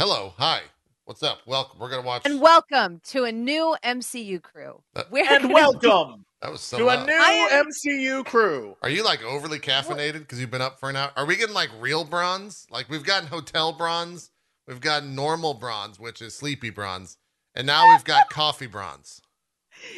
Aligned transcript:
Hello, 0.00 0.32
hi, 0.38 0.62
what's 1.04 1.22
up? 1.22 1.40
Welcome. 1.46 1.78
We're 1.78 1.90
gonna 1.90 2.00
watch. 2.06 2.22
And 2.24 2.40
welcome 2.40 3.02
to 3.08 3.24
a 3.24 3.32
new 3.32 3.76
MCU 3.84 4.40
crew. 4.42 4.82
Uh, 4.96 5.02
We're 5.10 5.30
And 5.30 5.42
gonna- 5.42 5.52
welcome 5.52 6.24
that 6.40 6.50
was 6.50 6.62
so 6.62 6.78
to 6.78 6.88
a 6.88 7.04
new 7.04 7.12
am- 7.12 7.66
MCU 7.66 8.24
crew. 8.24 8.78
Are 8.80 8.88
you 8.88 9.04
like 9.04 9.22
overly 9.22 9.58
caffeinated 9.58 10.20
because 10.20 10.40
you've 10.40 10.50
been 10.50 10.62
up 10.62 10.80
for 10.80 10.88
an 10.88 10.96
hour? 10.96 11.12
Are 11.16 11.26
we 11.26 11.36
getting 11.36 11.54
like 11.54 11.68
real 11.78 12.04
bronze? 12.04 12.66
Like 12.70 12.88
we've 12.88 13.04
gotten 13.04 13.28
hotel 13.28 13.74
bronze, 13.74 14.30
we've 14.66 14.80
got 14.80 15.04
normal 15.04 15.52
bronze, 15.52 16.00
which 16.00 16.22
is 16.22 16.34
sleepy 16.34 16.70
bronze, 16.70 17.18
and 17.54 17.66
now 17.66 17.92
we've 17.92 18.04
got 18.04 18.30
coffee 18.30 18.68
bronze. 18.68 19.20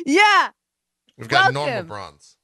Yeah, 0.05 0.49
We've 1.17 1.29
got 1.29 1.53
normal 1.55 1.85
bronze. 1.85 2.37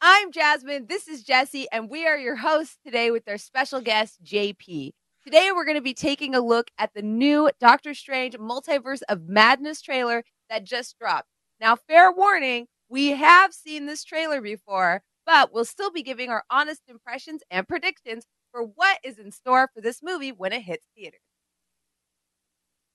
I'm 0.00 0.32
Jasmine. 0.32 0.86
This 0.86 1.08
is 1.08 1.24
Jesse, 1.24 1.66
and 1.72 1.90
we 1.90 2.06
are 2.06 2.16
your 2.16 2.36
hosts 2.36 2.78
today 2.82 3.10
with 3.10 3.28
our 3.28 3.36
special 3.36 3.82
guest, 3.82 4.24
JP. 4.24 4.92
Today, 5.22 5.50
we're 5.54 5.66
going 5.66 5.76
to 5.76 5.82
be 5.82 5.92
taking 5.92 6.34
a 6.34 6.40
look 6.40 6.70
at 6.78 6.94
the 6.94 7.02
new 7.02 7.50
Doctor 7.60 7.92
Strange 7.92 8.38
Multiverse 8.38 9.02
of 9.10 9.28
Madness 9.28 9.82
trailer 9.82 10.24
that 10.48 10.64
just 10.64 10.98
dropped. 10.98 11.28
Now, 11.60 11.76
fair 11.76 12.10
warning, 12.10 12.68
we 12.88 13.08
have 13.08 13.52
seen 13.52 13.84
this 13.84 14.02
trailer 14.02 14.40
before, 14.40 15.02
but 15.26 15.52
we'll 15.52 15.66
still 15.66 15.90
be 15.90 16.02
giving 16.02 16.30
our 16.30 16.44
honest 16.50 16.80
impressions 16.88 17.42
and 17.50 17.68
predictions 17.68 18.24
for 18.50 18.62
what 18.62 18.98
is 19.04 19.18
in 19.18 19.30
store 19.30 19.68
for 19.74 19.82
this 19.82 20.00
movie 20.02 20.32
when 20.32 20.54
it 20.54 20.62
hits 20.62 20.86
theaters. 20.96 21.20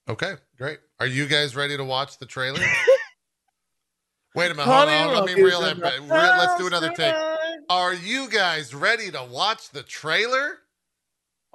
Okay, 0.09 0.33
great. 0.57 0.79
Are 0.99 1.07
you 1.07 1.27
guys 1.27 1.55
ready 1.55 1.77
to 1.77 1.83
watch 1.83 2.17
the 2.17 2.25
trailer? 2.25 2.59
Wait 4.35 4.51
a 4.51 4.55
minute, 4.55 4.65
hold 4.65 4.89
on. 4.89 5.13
Let 5.13 5.25
me 5.25 5.43
reel 5.43 5.61
that 5.61 5.79
back. 5.79 6.01
Let's 6.09 6.59
do 6.59 6.65
another 6.65 6.89
take. 6.89 7.13
Are 7.69 7.93
you 7.93 8.27
guys 8.29 8.73
ready 8.73 9.11
to 9.11 9.23
watch 9.31 9.69
the 9.69 9.83
trailer? 9.83 10.57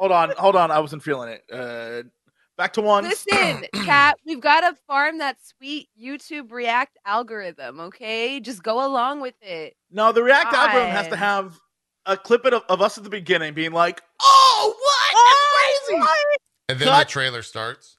Hold 0.00 0.12
on, 0.12 0.32
hold 0.38 0.56
on. 0.56 0.70
I 0.70 0.80
wasn't 0.80 1.02
feeling 1.02 1.28
it. 1.28 1.44
Uh, 1.52 2.08
back 2.56 2.72
to 2.72 2.80
one. 2.80 3.04
Listen, 3.04 3.66
Kat, 3.84 4.16
we've 4.24 4.40
got 4.40 4.62
to 4.62 4.74
farm 4.86 5.18
that 5.18 5.36
sweet 5.42 5.90
YouTube 6.02 6.50
React 6.52 6.96
algorithm, 7.04 7.80
okay? 7.80 8.40
Just 8.40 8.62
go 8.62 8.82
along 8.86 9.20
with 9.20 9.34
it. 9.42 9.76
No, 9.90 10.10
the 10.10 10.22
React 10.22 10.54
algorithm 10.54 10.90
has 10.92 11.08
to 11.08 11.16
have 11.16 11.58
a 12.06 12.16
clip 12.16 12.46
of, 12.46 12.62
of 12.70 12.80
us 12.80 12.96
at 12.96 13.04
the 13.04 13.10
beginning 13.10 13.52
being 13.52 13.72
like, 13.72 14.00
"Oh, 14.22 14.74
what? 14.74 15.90
That's 15.90 16.00
crazy!" 16.00 16.12
And 16.70 16.78
then 16.78 16.88
Cut. 16.88 17.06
the 17.06 17.12
trailer 17.12 17.42
starts. 17.42 17.98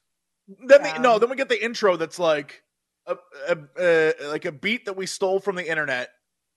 Then 0.66 0.82
the, 0.82 0.98
no, 0.98 1.20
then 1.20 1.30
we 1.30 1.36
get 1.36 1.48
the 1.48 1.64
intro 1.64 1.96
that's 1.96 2.18
like 2.18 2.64
a, 3.06 3.16
a, 3.48 3.56
a 3.78 4.28
like 4.28 4.44
a 4.44 4.50
beat 4.50 4.86
that 4.86 4.96
we 4.96 5.06
stole 5.06 5.38
from 5.38 5.54
the 5.54 5.70
internet. 5.70 6.10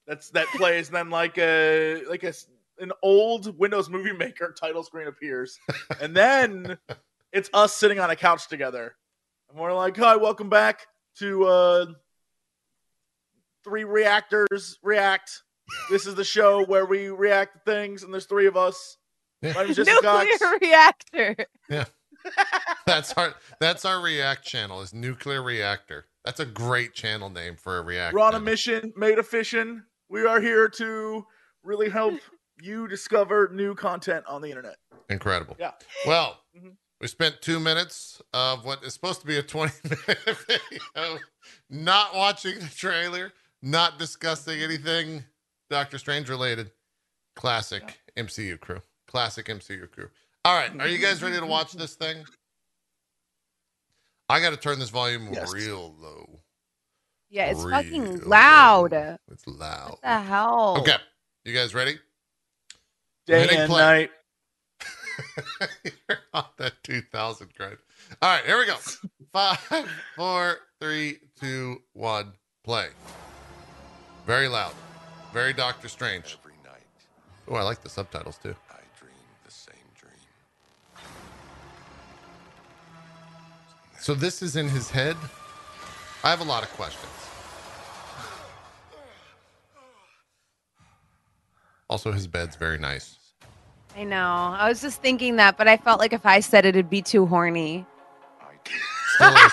That's 0.08 0.30
that 0.30 0.48
plays. 0.56 0.88
and 0.88 0.96
then 0.96 1.10
like 1.10 1.38
a 1.38 2.02
like 2.10 2.24
a 2.24 2.30
s- 2.30 2.48
an 2.78 2.92
old 3.02 3.58
Windows 3.58 3.88
Movie 3.88 4.12
Maker 4.12 4.54
title 4.58 4.82
screen 4.82 5.06
appears, 5.06 5.58
and 6.00 6.14
then 6.14 6.78
it's 7.32 7.50
us 7.52 7.74
sitting 7.74 7.98
on 7.98 8.10
a 8.10 8.16
couch 8.16 8.48
together, 8.48 8.94
and 9.50 9.58
we're 9.58 9.72
like, 9.72 9.96
"Hi, 9.96 10.16
welcome 10.16 10.48
back 10.48 10.86
to 11.18 11.44
uh 11.44 11.86
three 13.64 13.84
reactors 13.84 14.78
react." 14.82 15.42
This 15.90 16.06
is 16.06 16.14
the 16.14 16.24
show 16.24 16.64
where 16.64 16.86
we 16.86 17.08
react 17.08 17.54
to 17.54 17.60
things, 17.70 18.02
and 18.02 18.12
there's 18.12 18.26
three 18.26 18.46
of 18.46 18.56
us. 18.56 18.98
My 19.42 19.64
name's 19.64 19.76
Jesse 19.76 19.90
Cox. 20.00 20.26
Nuclear 20.30 20.58
reactor. 20.60 21.36
Yeah. 21.68 21.84
That's 22.86 23.12
our 23.14 23.34
that's 23.60 23.84
our 23.84 24.00
React 24.00 24.44
channel. 24.44 24.80
Is 24.80 24.94
Nuclear 24.94 25.42
Reactor. 25.42 26.06
That's 26.24 26.40
a 26.40 26.46
great 26.46 26.94
channel 26.94 27.30
name 27.30 27.56
for 27.56 27.78
a 27.78 27.82
React. 27.82 28.14
We're 28.14 28.20
on 28.20 28.34
a 28.34 28.40
mission 28.40 28.92
made 28.96 29.18
of 29.18 29.26
fission. 29.26 29.84
We 30.08 30.24
are 30.24 30.40
here 30.40 30.68
to 30.68 31.24
really 31.62 31.88
help 31.88 32.14
you 32.60 32.88
discover 32.88 33.50
new 33.52 33.74
content 33.74 34.24
on 34.26 34.40
the 34.42 34.48
internet. 34.48 34.76
Incredible. 35.08 35.56
Yeah. 35.58 35.72
Well, 36.06 36.40
Mhm. 36.56 36.76
we 37.00 37.06
spent 37.08 37.40
two 37.42 37.60
minutes 37.60 38.20
of 38.32 38.64
what 38.64 38.82
is 38.82 38.94
supposed 38.94 39.20
to 39.20 39.26
be 39.26 39.36
a 39.38 39.42
20 39.42 39.72
minute 39.88 40.36
video 40.48 41.18
not 41.70 42.14
watching 42.14 42.58
the 42.58 42.68
trailer, 42.68 43.32
not 43.62 43.98
discussing 43.98 44.60
anything 44.62 45.24
Doctor 45.70 45.98
Strange 45.98 46.28
related. 46.28 46.70
Classic 47.34 48.00
MCU 48.16 48.56
crew. 48.58 48.82
Classic 49.06 49.44
MCU 49.46 49.86
crew. 49.90 50.08
All 50.44 50.54
right. 50.56 50.70
Are 50.80 50.88
you 50.88 50.98
guys 50.98 51.22
ready 51.22 51.38
to 51.38 51.44
watch 51.46 51.72
this 51.72 51.94
thing? 51.94 52.24
I 54.28 54.40
got 54.40 54.50
to 54.50 54.56
turn 54.56 54.78
this 54.78 54.90
volume 54.90 55.32
Yes. 55.32 55.52
real 55.52 55.94
low. 55.98 56.40
Yeah, 57.28 57.46
it's 57.46 57.60
Real 57.62 57.70
fucking 57.76 58.20
low. 58.20 58.28
loud. 58.28 59.18
It's 59.30 59.46
loud. 59.46 59.90
What 59.90 60.00
the 60.02 60.20
hell? 60.20 60.76
Okay. 60.80 60.96
You 61.44 61.52
guys 61.54 61.74
ready? 61.74 61.98
Day 63.26 63.40
Hitting 63.40 63.58
and 63.58 63.70
play. 63.70 63.82
night. 63.82 64.10
You're 65.84 66.18
on 66.32 66.44
that 66.58 66.74
2000 66.84 67.48
grind. 67.56 67.76
All 68.22 68.30
right, 68.36 68.44
here 68.44 68.58
we 68.58 68.66
go. 68.66 68.76
Five, 69.32 69.58
four, 70.14 70.58
three, 70.80 71.18
two, 71.40 71.82
one, 71.92 72.32
play. 72.64 72.88
Very 74.26 74.48
loud. 74.48 74.72
Very 75.32 75.52
Doctor 75.52 75.88
Strange. 75.88 76.36
Every 76.40 76.54
night, 76.64 76.82
Oh, 77.48 77.54
I 77.56 77.62
like 77.62 77.82
the 77.82 77.88
subtitles 77.88 78.38
too. 78.38 78.54
I 78.70 78.78
dream 78.98 79.12
the 79.44 79.50
same 79.50 79.74
dream. 79.98 80.12
So 83.98 84.14
this 84.14 84.42
is 84.42 84.56
in 84.56 84.68
his 84.68 84.90
head. 84.90 85.16
I 86.22 86.30
have 86.30 86.40
a 86.40 86.44
lot 86.44 86.62
of 86.62 86.70
questions. 86.70 87.12
Also, 91.88 92.12
his 92.12 92.26
bed's 92.26 92.56
very 92.56 92.78
nice. 92.78 93.18
I 93.96 94.04
know. 94.04 94.16
I 94.58 94.68
was 94.68 94.80
just 94.80 95.00
thinking 95.00 95.36
that, 95.36 95.56
but 95.56 95.68
I 95.68 95.76
felt 95.76 96.00
like 96.00 96.12
if 96.12 96.26
I 96.26 96.40
said 96.40 96.66
it, 96.66 96.70
it'd 96.70 96.90
be 96.90 97.00
too 97.00 97.24
horny. 97.26 97.86
I 98.40 98.44
dream 98.64 98.80
Still 99.14 99.28
is. 99.36 99.52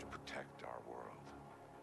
to 0.00 0.06
protect 0.10 0.62
our 0.64 0.80
world. 0.86 1.16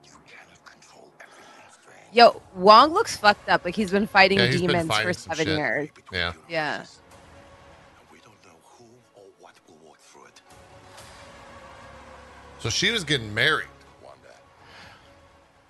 You 0.04 0.12
cannot 0.28 0.64
control 0.66 1.12
everything, 1.22 2.14
Yo, 2.14 2.42
Wong 2.56 2.94
looks 2.94 3.18
fucked 3.18 3.50
up. 3.50 3.66
Like 3.66 3.76
he's 3.76 3.92
been 3.92 4.06
fighting 4.08 4.38
Yeah, 4.40 4.48
he's 4.48 4.62
been 4.62 4.70
demons 4.72 4.88
fighting 4.90 5.08
for 5.08 5.14
seven 5.14 5.46
shit. 5.48 5.58
years. 5.58 5.90
Yeah. 6.12 6.34
Yeah. 6.50 6.72
universes. 6.74 7.00
And 8.00 8.08
we 8.12 8.20
don't 8.20 8.46
know 8.46 8.60
who 8.78 8.86
or 9.16 9.24
what 9.40 9.54
will 9.68 9.78
walk 9.88 10.00
through 10.00 10.26
it. 10.26 10.42
So 12.60 12.70
she 12.70 12.92
was 12.92 13.04
getting 13.04 13.34
married. 13.34 13.68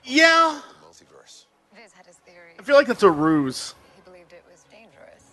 Wanda, 0.06 0.20
Yeah. 0.22 0.62
multiverse. 0.84 1.46
Viz 1.74 1.92
had 1.94 2.06
his 2.06 2.16
theory. 2.18 2.54
I 2.60 2.64
feel 2.64 2.76
like 2.76 2.88
that's 2.88 3.04
a 3.04 3.10
ruse. 3.10 3.74
He 3.96 4.02
believed 4.04 4.34
it 4.34 4.44
was 4.50 4.64
dangerous. 4.72 5.24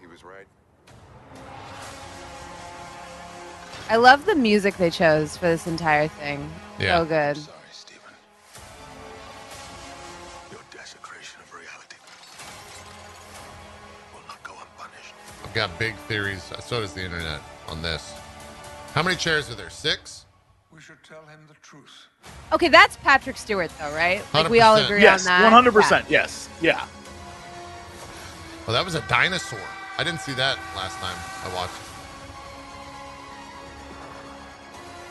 He 0.00 0.06
was 0.06 0.22
right. 0.24 0.46
I 3.88 3.96
love 3.96 4.24
the 4.26 4.34
music 4.34 4.76
they 4.76 4.90
chose 4.90 5.36
for 5.36 5.46
this 5.46 5.66
entire 5.66 6.08
thing. 6.08 6.48
Yeah. 6.78 6.98
So 6.98 7.04
good. 7.06 7.36
Sorry, 7.38 7.56
Stephen. 7.72 8.14
Your 10.50 10.60
desecration 10.70 11.40
of 11.40 11.52
reality 11.52 11.96
will 14.14 14.22
not 14.28 14.40
go 14.44 14.52
unpunished. 14.52 15.14
I've 15.42 15.54
got 15.54 15.76
big 15.78 15.96
theories. 16.06 16.52
So 16.60 16.80
does 16.80 16.92
the 16.92 17.02
internet 17.04 17.40
on 17.68 17.82
this. 17.82 18.12
How 18.94 19.02
many 19.02 19.16
chairs 19.16 19.50
are 19.50 19.54
there? 19.54 19.70
Six? 19.70 20.26
We 20.80 20.84
should 20.84 21.04
tell 21.04 21.26
him 21.26 21.40
the 21.46 21.52
truth. 21.60 22.06
Okay, 22.54 22.68
that's 22.68 22.96
Patrick 22.96 23.36
Stewart, 23.36 23.70
though, 23.78 23.94
right? 23.94 24.24
Like 24.32 24.48
we 24.48 24.62
all 24.62 24.76
agree 24.76 25.02
Yes, 25.02 25.26
on 25.26 25.26
that. 25.26 25.42
one 25.42 25.52
hundred 25.52 25.74
percent. 25.74 26.06
Yes. 26.08 26.48
Yeah. 26.62 26.86
Well, 28.66 28.72
that 28.72 28.82
was 28.82 28.94
a 28.94 29.02
dinosaur. 29.02 29.60
I 29.98 30.04
didn't 30.04 30.20
see 30.20 30.32
that 30.32 30.56
last 30.74 30.96
time 30.96 31.18
I 31.44 31.54
watched. 31.54 31.74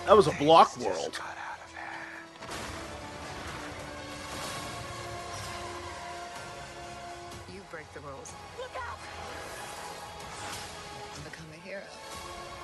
That 0.08 0.18
was 0.18 0.26
a 0.26 0.32
block 0.44 0.76
world. 0.80 1.14
got 1.20 1.38
out 1.38 1.60
of 1.64 1.72
hand. 1.72 2.10
You 7.54 7.62
break 7.70 7.86
the 7.94 8.00
rules. 8.00 8.34
Look 8.58 8.72
out! 8.76 8.98
I 11.14 11.30
become 11.30 11.46
a 11.54 11.58
hero. 11.68 11.84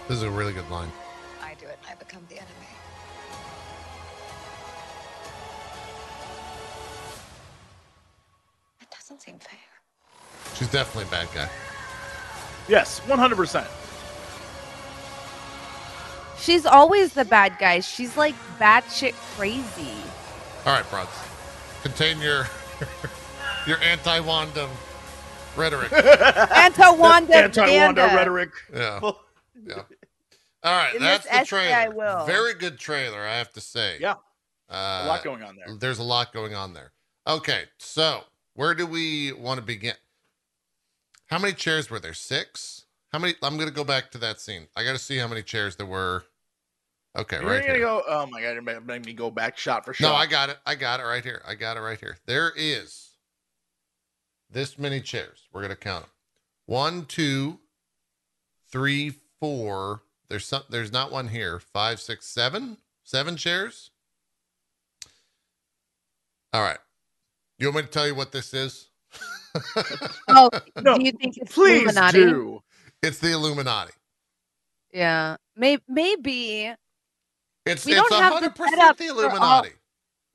This 0.07 0.17
is 0.17 0.23
a 0.23 0.31
really 0.31 0.53
good 0.53 0.67
line. 0.71 0.91
I 1.43 1.53
do 1.59 1.67
it. 1.67 1.77
I 1.87 1.93
become 1.93 2.25
the 2.29 2.37
enemy. 2.37 2.49
Doesn't 9.07 9.21
seem 9.21 9.37
fair. 9.37 9.59
She's 10.55 10.67
definitely 10.69 11.03
a 11.07 11.11
bad 11.11 11.27
guy. 11.35 11.47
Yes, 12.67 12.99
one 13.01 13.19
hundred 13.19 13.35
percent. 13.35 13.67
She's 16.39 16.65
always 16.65 17.13
the 17.13 17.25
bad 17.25 17.57
guy. 17.59 17.81
She's 17.81 18.17
like 18.17 18.33
batshit 18.59 19.13
crazy. 19.35 19.91
All 20.65 20.73
right, 20.73 20.89
broads. 20.89 21.09
Contain 21.83 22.19
your 22.19 22.47
your 23.67 23.77
anti-Wanda 23.79 24.67
rhetoric. 25.55 25.93
Anto 26.55 26.95
Wanda. 26.95 27.35
Anti-Wanda 27.35 28.11
rhetoric. 28.15 28.51
Yeah. 28.73 28.99
Yeah. 29.67 29.81
All 30.63 30.77
right, 30.77 30.93
In 30.93 31.01
that's 31.01 31.27
the 31.27 31.43
trailer. 31.43 31.75
I 31.75 31.87
will. 31.87 32.25
Very 32.27 32.53
good 32.53 32.77
trailer, 32.77 33.21
I 33.21 33.37
have 33.37 33.51
to 33.53 33.61
say. 33.61 33.97
Yeah, 33.99 34.15
Uh, 34.69 35.01
a 35.05 35.07
lot 35.07 35.23
going 35.23 35.41
on 35.41 35.55
there. 35.55 35.75
There's 35.79 35.97
a 35.97 36.03
lot 36.03 36.31
going 36.31 36.53
on 36.53 36.73
there. 36.73 36.91
Okay, 37.25 37.63
so 37.79 38.21
Where 38.55 38.73
do 38.73 38.87
we 38.87 39.31
want 39.33 39.59
to 39.59 39.65
begin? 39.65 39.95
How 41.27 41.37
many 41.37 41.53
chairs 41.53 41.89
were 41.89 41.99
there? 41.99 42.13
Six. 42.13 42.85
How 43.11 43.19
many? 43.19 43.35
I'm 43.43 43.57
gonna 43.57 43.71
go 43.71 43.83
back 43.83 44.11
to 44.11 44.17
that 44.19 44.39
scene. 44.39 44.67
I 44.75 44.83
got 44.83 44.93
to 44.93 44.97
see 44.97 45.17
how 45.17 45.27
many 45.27 45.43
chairs 45.43 45.75
there 45.75 45.85
were. 45.85 46.25
Okay, 47.17 47.39
You're 47.39 47.49
right 47.49 47.61
gonna 47.61 47.73
here. 47.75 47.85
go. 47.85 48.03
Oh 48.07 48.25
my 48.27 48.41
god! 48.41 48.63
Make 48.63 48.85
make 48.85 49.05
me 49.05 49.13
go 49.13 49.29
back 49.31 49.57
shot 49.57 49.85
for 49.85 49.93
shot. 49.93 50.09
No, 50.09 50.15
I 50.15 50.25
got 50.25 50.49
it. 50.49 50.57
I 50.65 50.75
got 50.75 50.99
it 50.99 51.03
right 51.03 51.23
here. 51.23 51.41
I 51.47 51.55
got 51.55 51.77
it 51.77 51.81
right 51.81 51.99
here. 51.99 52.17
There 52.25 52.51
is 52.55 53.11
this 54.49 54.77
many 54.77 54.99
chairs. 55.01 55.47
We're 55.53 55.61
gonna 55.61 55.75
count 55.75 56.03
them. 56.03 56.11
One, 56.65 57.05
two, 57.05 57.59
three, 58.69 59.13
four. 59.39 60.01
There's 60.27 60.45
some. 60.45 60.63
There's 60.69 60.91
not 60.91 61.11
one 61.11 61.29
here. 61.29 61.59
Five, 61.59 61.99
six, 61.99 62.27
seven. 62.27 62.77
Seven 63.03 63.37
chairs. 63.37 63.91
All 66.51 66.61
right. 66.61 66.79
You 67.57 67.67
want 67.67 67.75
me 67.77 67.81
to 67.83 67.87
tell 67.87 68.07
you 68.07 68.15
what 68.15 68.31
this 68.31 68.53
is? 68.53 68.89
Oh, 70.27 70.49
No, 70.81 70.97
do 70.97 71.05
you 71.05 71.11
think 71.13 71.37
it's 71.37 71.53
Please 71.53 71.83
Illuminati? 71.83 72.17
do. 72.19 72.59
it's 73.01 73.19
the 73.19 73.31
Illuminati. 73.31 73.93
Yeah, 74.91 75.37
maybe. 75.55 75.81
Maybe 75.87 76.73
It's 77.65 77.85
We 77.85 77.93
it's 77.93 78.09
don't 78.09 78.11
have 78.21 78.33
the 78.33 78.39
hundred 78.49 78.55
percent 78.55 78.75
setup 78.81 78.97
the 78.97 79.07
for 79.07 79.11
all- 79.13 79.19
Illuminati. 79.29 79.69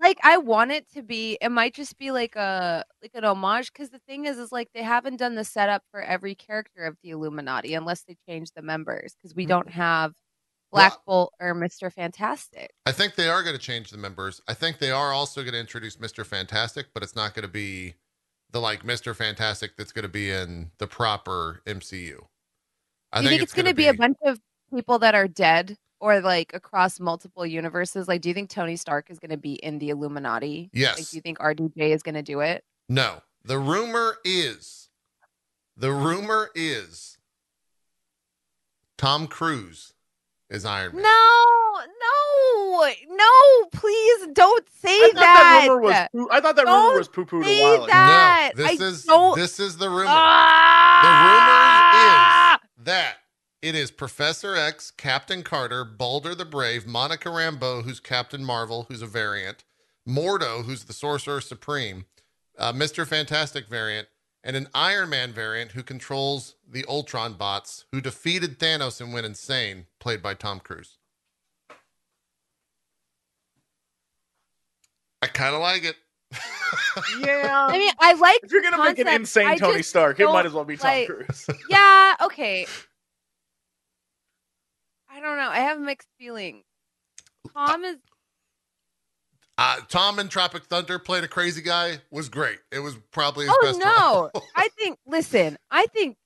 like 0.00 0.19
I 0.22 0.38
want 0.38 0.70
it 0.72 0.90
to 0.94 1.02
be. 1.02 1.37
It 1.43 1.50
might 1.50 1.75
just 1.75 1.99
be 1.99 2.11
like 2.11 2.34
a 2.37 2.84
like 3.02 3.11
an 3.14 3.25
homage 3.25 3.70
because 3.73 3.90
the 3.90 3.99
thing 4.00 4.25
is, 4.25 4.38
is 4.38 4.52
like 4.52 4.69
they 4.73 4.82
haven't 4.82 5.16
done 5.16 5.34
the 5.34 5.44
setup 5.44 5.82
for 5.90 6.00
every 6.00 6.34
character 6.34 6.84
of 6.87 6.96
the 7.02 7.11
Illuminati 7.11 7.75
unless 7.75 8.02
they 8.05 8.16
change 8.26 8.52
the 8.52 8.62
members 8.62 9.14
because 9.14 9.34
we 9.34 9.44
mm. 9.44 9.49
don't 9.49 9.70
have 9.70 10.14
Black 10.72 10.93
Bolt 11.06 11.32
or 11.40 11.55
Mister 11.55 11.90
Fantastic. 11.90 12.70
I 12.87 12.93
think 12.93 13.14
they 13.14 13.28
are 13.28 13.43
going 13.43 13.56
to 13.56 13.61
change 13.62 13.90
the 13.90 13.99
members. 13.99 14.40
I 14.49 14.55
think 14.55 14.78
they 14.78 14.90
are 14.90 15.12
also 15.12 15.43
going 15.43 15.55
to 15.55 15.61
introduce 15.61 15.96
Mr. 15.96 16.25
Fantastic, 16.25 16.87
but 16.94 17.02
it's 17.02 17.17
not 17.17 17.34
going 17.34 17.43
to 17.44 17.52
be 17.52 17.94
the 18.52 18.61
like 18.61 18.84
Mr. 18.84 19.14
Fantastic 19.14 19.76
that's 19.76 19.93
going 19.93 20.02
to 20.05 20.08
be 20.08 20.31
in 20.31 20.70
the 20.78 20.87
proper 20.87 21.62
MCU. 21.67 22.19
I 23.12 23.19
Do 23.19 23.25
you 23.25 23.31
think 23.31 23.43
it's 23.43 23.55
going 23.55 23.67
to 23.67 23.75
be 23.75 23.88
a 23.88 23.94
bunch 23.94 24.19
of 24.25 24.38
people 24.72 24.99
that 25.00 25.14
are 25.14 25.26
dead 25.28 25.76
or 26.00 26.20
like 26.20 26.52
across 26.55 27.00
multiple 27.00 27.44
universes? 27.44 28.06
Like, 28.08 28.20
do 28.20 28.28
you 28.28 28.34
think 28.34 28.50
Tony 28.50 28.76
Stark 28.76 29.11
is 29.11 29.19
going 29.19 29.31
to 29.31 29.37
be 29.37 29.55
in 29.55 29.78
the 29.78 29.90
Illuminati? 29.90 30.70
Like, 30.73 30.81
Yes. 30.81 31.11
do 31.11 31.16
you 31.16 31.20
think 31.20 31.38
RDJ 31.38 31.73
is 31.76 32.02
going 32.02 32.14
to 32.14 32.23
do 32.23 32.40
it? 32.40 32.64
No. 32.88 33.23
The 33.44 33.58
rumor 33.58 34.19
is 34.25 34.88
the 35.76 35.93
rumor 35.93 36.50
is 36.55 37.16
Tom 38.99 39.26
Cruise 39.26 39.94
is 40.50 40.64
Iron 40.64 40.93
Man. 40.94 41.02
No, 41.02 41.81
no, 41.87 42.88
no! 43.14 43.69
Please 43.73 44.26
don't 44.32 44.67
say 44.82 44.88
I 44.91 45.11
thought 45.14 45.20
that. 45.20 45.61
that 45.62 45.69
rumor 45.69 45.81
was. 45.81 46.08
Poo- 46.12 46.29
I 46.31 46.41
thought 46.41 46.56
that 46.56 46.67
Don't 46.67 46.87
rumor 46.88 46.99
was 46.99 47.08
poo 47.08 47.25
pooed 47.25 47.44
a 47.44 47.62
while 47.62 47.75
ago. 47.85 47.87
that. 47.87 48.52
no, 48.56 48.62
this 48.67 48.81
I 48.81 48.85
is 48.85 49.05
don't- 49.05 49.38
this 49.38 49.61
is 49.61 49.76
the 49.79 49.88
rumor. 49.88 50.05
Ah! 50.08 51.00
The 51.02 51.08
rumor 52.62 52.70
is 52.82 52.87
that 52.87 53.17
it 53.62 53.75
is 53.75 53.91
Professor 53.91 54.56
X, 54.56 54.91
Captain 54.91 55.43
Carter, 55.43 55.85
Balder 55.85 56.35
the 56.35 56.44
Brave, 56.44 56.87
Monica 56.87 57.29
Rambeau, 57.29 57.85
who's 57.85 58.00
Captain 58.00 58.44
Marvel, 58.44 58.87
who's 58.88 59.02
a 59.02 59.06
variant, 59.06 59.64
Mordo, 60.08 60.64
who's 60.64 60.85
the 60.85 60.93
Sorcerer 60.94 61.41
Supreme, 61.43 62.06
uh, 62.58 62.73
Mr. 62.73 63.06
Fantastic 63.06 63.69
variant, 63.69 64.08
and 64.42 64.56
an 64.56 64.69
Iron 64.75 65.10
Man 65.10 65.32
variant 65.32 65.72
who 65.72 65.82
controls 65.82 66.56
the 66.69 66.84
Ultron 66.88 67.34
bots, 67.34 67.84
who 67.92 68.00
defeated 68.00 68.58
Thanos 68.58 69.00
and 69.00 69.12
went 69.12 69.26
insane, 69.26 69.87
played 69.98 70.22
by 70.22 70.34
Tom 70.34 70.60
Cruise. 70.60 70.98
I 75.22 75.26
kind 75.26 75.54
of 75.54 75.60
like 75.60 75.84
it. 75.84 75.96
Yeah. 77.20 77.66
I 77.69 77.76
mean, 77.78 77.92
I 78.00 78.12
like. 78.14 78.40
if 78.42 78.52
you're 78.52 78.62
gonna 78.62 78.82
make 78.82 78.98
an 78.98 79.08
insane 79.08 79.46
I 79.48 79.56
Tony 79.56 79.82
Stark, 79.82 80.19
it 80.20 80.26
might 80.26 80.46
as 80.46 80.52
well 80.52 80.64
be 80.64 80.76
Tom 80.76 80.90
like- 80.90 81.06
Cruise. 81.08 81.46
Yeah. 81.70 82.14
Okay. 82.22 82.66
I 85.10 85.20
don't 85.20 85.37
know. 85.37 85.48
I 85.50 85.58
have 85.58 85.81
mixed 85.81 86.08
feelings. 86.19 86.64
Tom 87.52 87.84
is. 87.84 87.96
Uh, 89.61 89.77
Tom 89.89 90.19
in 90.19 90.29
Tropic 90.29 90.65
Thunder 90.65 90.99
played 90.99 91.23
a 91.23 91.29
crazy 91.29 91.61
guy 91.61 91.99
was 92.11 92.31
great. 92.31 92.61
It 92.73 92.79
was 92.79 92.97
probably 93.12 93.45
his 93.45 93.55
Oh 93.55 93.62
best 93.62 93.79
no! 93.79 94.43
I 94.57 94.69
think. 94.69 94.99
Listen, 95.07 95.59
I 95.71 95.85
think. 95.85 96.17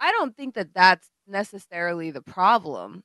I 0.00 0.10
don't 0.10 0.36
think 0.36 0.56
that 0.56 0.74
that's 0.74 1.08
necessarily 1.28 2.10
the 2.10 2.22
problem. 2.22 3.04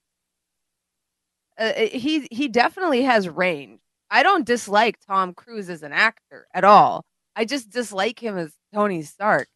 Uh, 1.60 1.74
he 1.74 2.28
he 2.32 2.48
definitely 2.48 3.04
has 3.04 3.30
range. 3.30 3.80
I 4.10 4.24
don't 4.24 4.48
dislike 4.48 4.98
Tom 5.06 5.36
Cruise 5.36 5.70
as 5.70 5.84
an 5.84 5.94
actor 5.94 6.48
at 6.56 6.64
all. 6.64 7.06
I 7.36 7.46
just 7.46 7.70
dislike 7.70 8.18
him 8.18 8.36
as 8.36 8.54
Tony 8.74 9.04
Stark. 9.04 9.48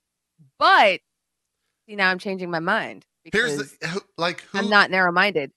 But 0.60 1.00
see, 1.90 1.96
now 1.96 2.12
I'm 2.12 2.20
changing 2.20 2.52
my 2.52 2.60
mind 2.60 3.08
because 3.24 3.56
Here's 3.56 3.72
the 3.80 4.02
like 4.20 4.42
who 4.52 4.60
I'm 4.60 4.70
not 4.70 4.92
narrow 4.92 5.12
minded. 5.12 5.52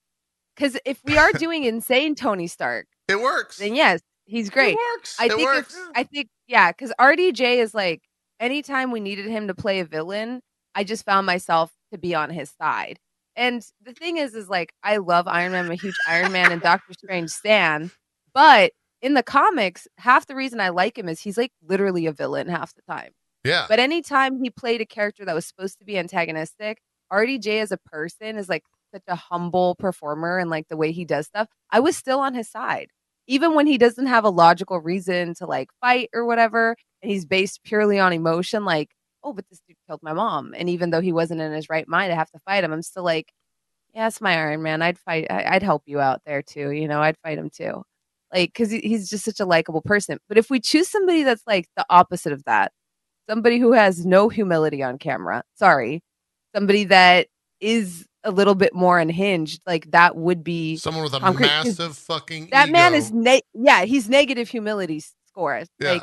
Because 0.56 0.78
if 0.86 1.02
we 1.04 1.18
are 1.18 1.32
doing 1.38 1.64
insane 1.64 2.14
Tony 2.14 2.46
Stark, 2.46 2.86
it 3.08 3.20
works. 3.20 3.58
then 3.58 3.74
yes, 3.74 4.00
he's 4.26 4.50
great. 4.50 4.74
It 4.74 4.78
works. 4.96 5.16
I 5.18 5.26
It 5.26 5.32
think 5.32 5.44
works. 5.44 5.74
if, 5.74 5.88
I 5.94 6.02
think 6.04 6.28
yeah, 6.46 6.70
because 6.72 6.92
RDJ 7.00 7.58
is 7.58 7.74
like 7.74 8.02
anytime 8.40 8.90
we 8.90 9.00
needed 9.00 9.26
him 9.26 9.48
to 9.48 9.54
play 9.54 9.80
a 9.80 9.84
villain, 9.84 10.40
I 10.74 10.84
just 10.84 11.04
found 11.04 11.26
myself 11.26 11.72
to 11.92 11.98
be 11.98 12.14
on 12.14 12.30
his 12.30 12.50
side. 12.60 12.98
And 13.36 13.64
the 13.82 13.92
thing 13.92 14.16
is, 14.16 14.34
is 14.34 14.48
like 14.48 14.72
I 14.82 14.98
love 14.98 15.26
Iron 15.28 15.52
Man, 15.52 15.66
I'm 15.66 15.70
a 15.70 15.74
huge 15.76 15.96
Iron 16.08 16.32
Man 16.32 16.52
and 16.52 16.62
Doctor 16.62 16.92
Strange 16.92 17.30
stan, 17.30 17.90
but 18.32 18.72
in 19.02 19.14
the 19.14 19.22
comics, 19.22 19.86
half 19.98 20.26
the 20.26 20.34
reason 20.36 20.60
I 20.60 20.70
like 20.70 20.96
him 20.96 21.08
is 21.08 21.20
he's 21.20 21.36
like 21.36 21.52
literally 21.66 22.06
a 22.06 22.12
villain 22.12 22.48
half 22.48 22.74
the 22.74 22.82
time. 22.90 23.10
yeah. 23.44 23.66
But 23.68 23.78
anytime 23.78 24.42
he 24.42 24.50
played 24.50 24.80
a 24.80 24.86
character 24.86 25.24
that 25.24 25.34
was 25.34 25.46
supposed 25.46 25.78
to 25.80 25.84
be 25.84 25.98
antagonistic, 25.98 26.78
RDJ 27.12 27.60
as 27.60 27.70
a 27.72 27.76
person 27.76 28.36
is 28.38 28.48
like 28.48 28.62
such 28.94 29.02
a 29.08 29.14
humble 29.16 29.74
performer 29.74 30.38
and 30.38 30.48
like 30.48 30.68
the 30.68 30.76
way 30.76 30.92
he 30.92 31.04
does 31.04 31.26
stuff. 31.26 31.48
I 31.70 31.80
was 31.80 31.96
still 31.96 32.20
on 32.20 32.34
his 32.34 32.48
side. 32.48 32.88
Even 33.26 33.54
when 33.54 33.66
he 33.66 33.78
doesn't 33.78 34.06
have 34.06 34.24
a 34.24 34.30
logical 34.30 34.80
reason 34.80 35.34
to 35.34 35.46
like 35.46 35.70
fight 35.80 36.10
or 36.14 36.26
whatever, 36.26 36.76
and 37.02 37.10
he's 37.10 37.24
based 37.26 37.62
purely 37.64 37.98
on 37.98 38.12
emotion, 38.12 38.64
like, 38.64 38.90
oh, 39.22 39.32
but 39.32 39.46
this 39.48 39.60
dude 39.66 39.76
killed 39.88 40.02
my 40.02 40.12
mom. 40.12 40.54
And 40.56 40.68
even 40.68 40.90
though 40.90 41.00
he 41.00 41.12
wasn't 41.12 41.40
in 41.40 41.52
his 41.52 41.68
right 41.70 41.88
mind, 41.88 42.12
I 42.12 42.16
have 42.16 42.30
to 42.32 42.38
fight 42.46 42.64
him. 42.64 42.72
I'm 42.72 42.82
still 42.82 43.04
like, 43.04 43.32
yeah, 43.94 44.08
it's 44.08 44.20
my 44.20 44.34
Iron 44.34 44.62
Man. 44.62 44.82
I'd 44.82 44.98
fight, 44.98 45.26
I'd 45.30 45.62
help 45.62 45.82
you 45.86 46.00
out 46.00 46.22
there 46.26 46.42
too. 46.42 46.70
You 46.72 46.88
know, 46.88 47.00
I'd 47.02 47.18
fight 47.24 47.38
him 47.38 47.50
too. 47.50 47.82
Like, 48.32 48.52
cause 48.54 48.70
he- 48.70 48.80
he's 48.80 49.08
just 49.10 49.24
such 49.24 49.40
a 49.40 49.46
likable 49.46 49.82
person. 49.82 50.18
But 50.28 50.38
if 50.38 50.50
we 50.50 50.60
choose 50.60 50.88
somebody 50.88 51.22
that's 51.24 51.44
like 51.46 51.68
the 51.76 51.86
opposite 51.90 52.32
of 52.32 52.44
that, 52.44 52.72
somebody 53.28 53.58
who 53.58 53.72
has 53.72 54.04
no 54.06 54.28
humility 54.28 54.82
on 54.82 54.98
camera. 54.98 55.44
Sorry. 55.56 56.02
Somebody 56.54 56.84
that 56.84 57.28
is 57.60 58.06
a 58.24 58.30
little 58.30 58.54
bit 58.54 58.74
more 58.74 58.98
unhinged. 58.98 59.60
Like 59.66 59.90
that 59.92 60.16
would 60.16 60.42
be 60.42 60.76
Someone 60.76 61.04
with 61.04 61.14
a 61.14 61.20
'cause 61.20 61.38
massive 61.38 61.96
fucking 61.96 62.48
that 62.50 62.70
man 62.70 62.94
is 62.94 63.10
ego. 63.10 63.18
ne- 63.20 63.42
yeah, 63.54 63.84
he's 63.84 64.08
negative 64.08 64.48
humility 64.48 64.96
s- 64.98 65.14
score. 65.28 65.62
yeah. 65.78 65.92
Like 65.92 66.02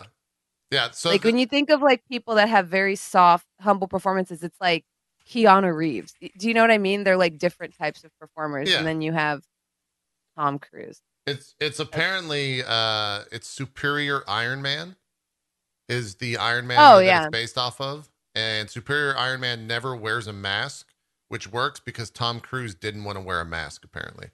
yeah. 0.72 0.92
So 0.92 1.10
like 1.10 1.22
the- 1.24 1.28
when 1.30 1.38
you 1.38 1.46
think 1.46 1.70
of 1.70 1.82
like 1.82 2.06
people 2.06 2.36
that 2.36 2.48
have 2.50 2.68
very 2.68 2.96
soft, 2.96 3.46
humble 3.60 3.88
performances, 3.88 4.44
it's 4.44 4.60
like 4.62 4.86
Keanu 5.28 5.76
Reeves. 5.76 6.14
Do 6.38 6.48
you 6.48 6.54
know 6.54 6.62
what 6.62 6.72
I 6.72 6.78
mean? 6.78 7.04
They're 7.04 7.18
like 7.18 7.38
different 7.38 7.78
types 7.78 8.04
of 8.04 8.12
performers. 8.20 8.70
Yeah. 8.70 8.78
And 8.78 8.88
then 8.88 9.02
you 9.02 9.12
have 9.14 9.44
Tom 10.38 10.60
Cruise. 10.60 11.02
it's 11.28 11.56
it's 11.60 11.80
apparently 11.80 12.64
uh 12.66 13.24
it's 13.32 13.48
Superior 13.48 14.24
Iron 14.28 14.62
Man 14.62 14.96
is 15.90 16.16
the 16.16 16.38
Iron 16.38 16.68
Man 16.68 16.78
Oh, 16.80 16.98
that 16.98 17.06
yeah. 17.06 17.22
it's 17.26 17.32
based 17.32 17.58
off 17.58 17.80
of. 17.82 18.10
And 18.34 18.70
Superior 18.70 19.16
Iron 19.18 19.42
Man 19.42 19.68
never 19.68 19.94
wears 19.96 20.26
a 20.28 20.32
mask, 20.34 20.88
which 21.32 21.50
works 21.50 21.80
because 21.80 22.10
Tom 22.10 22.42
Cruise 22.42 22.76
didn't 22.76 23.06
want 23.06 23.18
to 23.18 23.24
wear 23.24 23.40
a 23.40 23.46
mask, 23.46 23.86
apparently. 23.86 24.32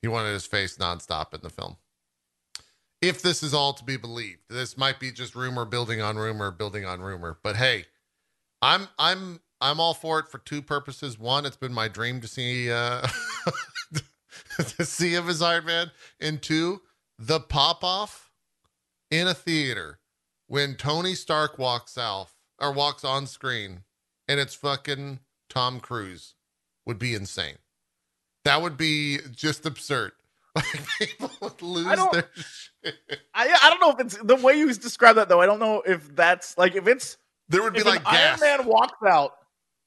He 0.00 0.06
wanted 0.06 0.32
his 0.34 0.46
face 0.46 0.76
nonstop 0.76 1.34
in 1.34 1.40
the 1.42 1.50
film. 1.50 1.78
If 3.00 3.22
this 3.22 3.42
is 3.42 3.52
all 3.52 3.72
to 3.72 3.82
be 3.82 3.96
believed, 3.96 4.42
this 4.48 4.78
might 4.78 5.00
be 5.00 5.10
just 5.10 5.34
rumor 5.34 5.64
building 5.64 6.00
on 6.00 6.16
rumor, 6.16 6.52
building 6.52 6.84
on 6.84 7.00
rumor. 7.00 7.38
But 7.42 7.56
hey, 7.56 7.86
I'm 8.62 8.86
I'm 9.00 9.40
I'm 9.60 9.80
all 9.80 9.94
for 9.94 10.20
it 10.20 10.28
for 10.28 10.38
two 10.38 10.62
purposes. 10.62 11.18
One, 11.18 11.44
it's 11.44 11.56
been 11.56 11.72
my 11.72 11.88
dream 11.88 12.20
to 12.20 12.28
see 12.28 12.70
uh 12.70 13.04
to 14.58 14.84
see 14.84 15.16
as 15.16 15.42
Iron 15.42 15.64
Man. 15.64 15.90
And 16.20 16.40
two, 16.40 16.82
the 17.18 17.40
pop 17.40 17.82
off 17.82 18.30
in 19.10 19.26
a 19.26 19.34
theater 19.34 19.98
when 20.46 20.76
Tony 20.76 21.16
Stark 21.16 21.58
walks 21.58 21.98
out 21.98 22.28
or 22.60 22.70
walks 22.70 23.02
on 23.02 23.26
screen 23.26 23.82
and 24.28 24.38
it's 24.38 24.54
fucking 24.54 25.18
Tom 25.52 25.80
Cruise 25.80 26.34
would 26.86 26.98
be 26.98 27.14
insane. 27.14 27.56
That 28.44 28.62
would 28.62 28.76
be 28.76 29.18
just 29.34 29.66
absurd. 29.66 30.12
Like 30.54 30.86
people 30.98 31.30
would 31.40 31.62
lose 31.62 31.86
don't- 31.86 32.12
their 32.12 32.28
shit. 32.34 32.94
I 33.34 33.56
I 33.62 33.70
don't 33.70 33.80
know 33.80 33.90
if 33.92 34.00
it's 34.00 34.16
the 34.18 34.36
way 34.36 34.54
you 34.58 34.66
describe 34.74 35.16
that 35.16 35.28
though. 35.28 35.40
I 35.40 35.46
don't 35.46 35.58
know 35.60 35.82
if 35.86 36.14
that's 36.14 36.56
like 36.58 36.74
if 36.74 36.86
it's 36.86 37.16
There 37.48 37.62
would 37.62 37.72
be 37.72 37.78
if 37.80 37.86
like 37.86 38.00
an 38.00 38.06
Iron. 38.06 38.38
Man 38.40 38.66
walks 38.66 39.02
out. 39.06 39.32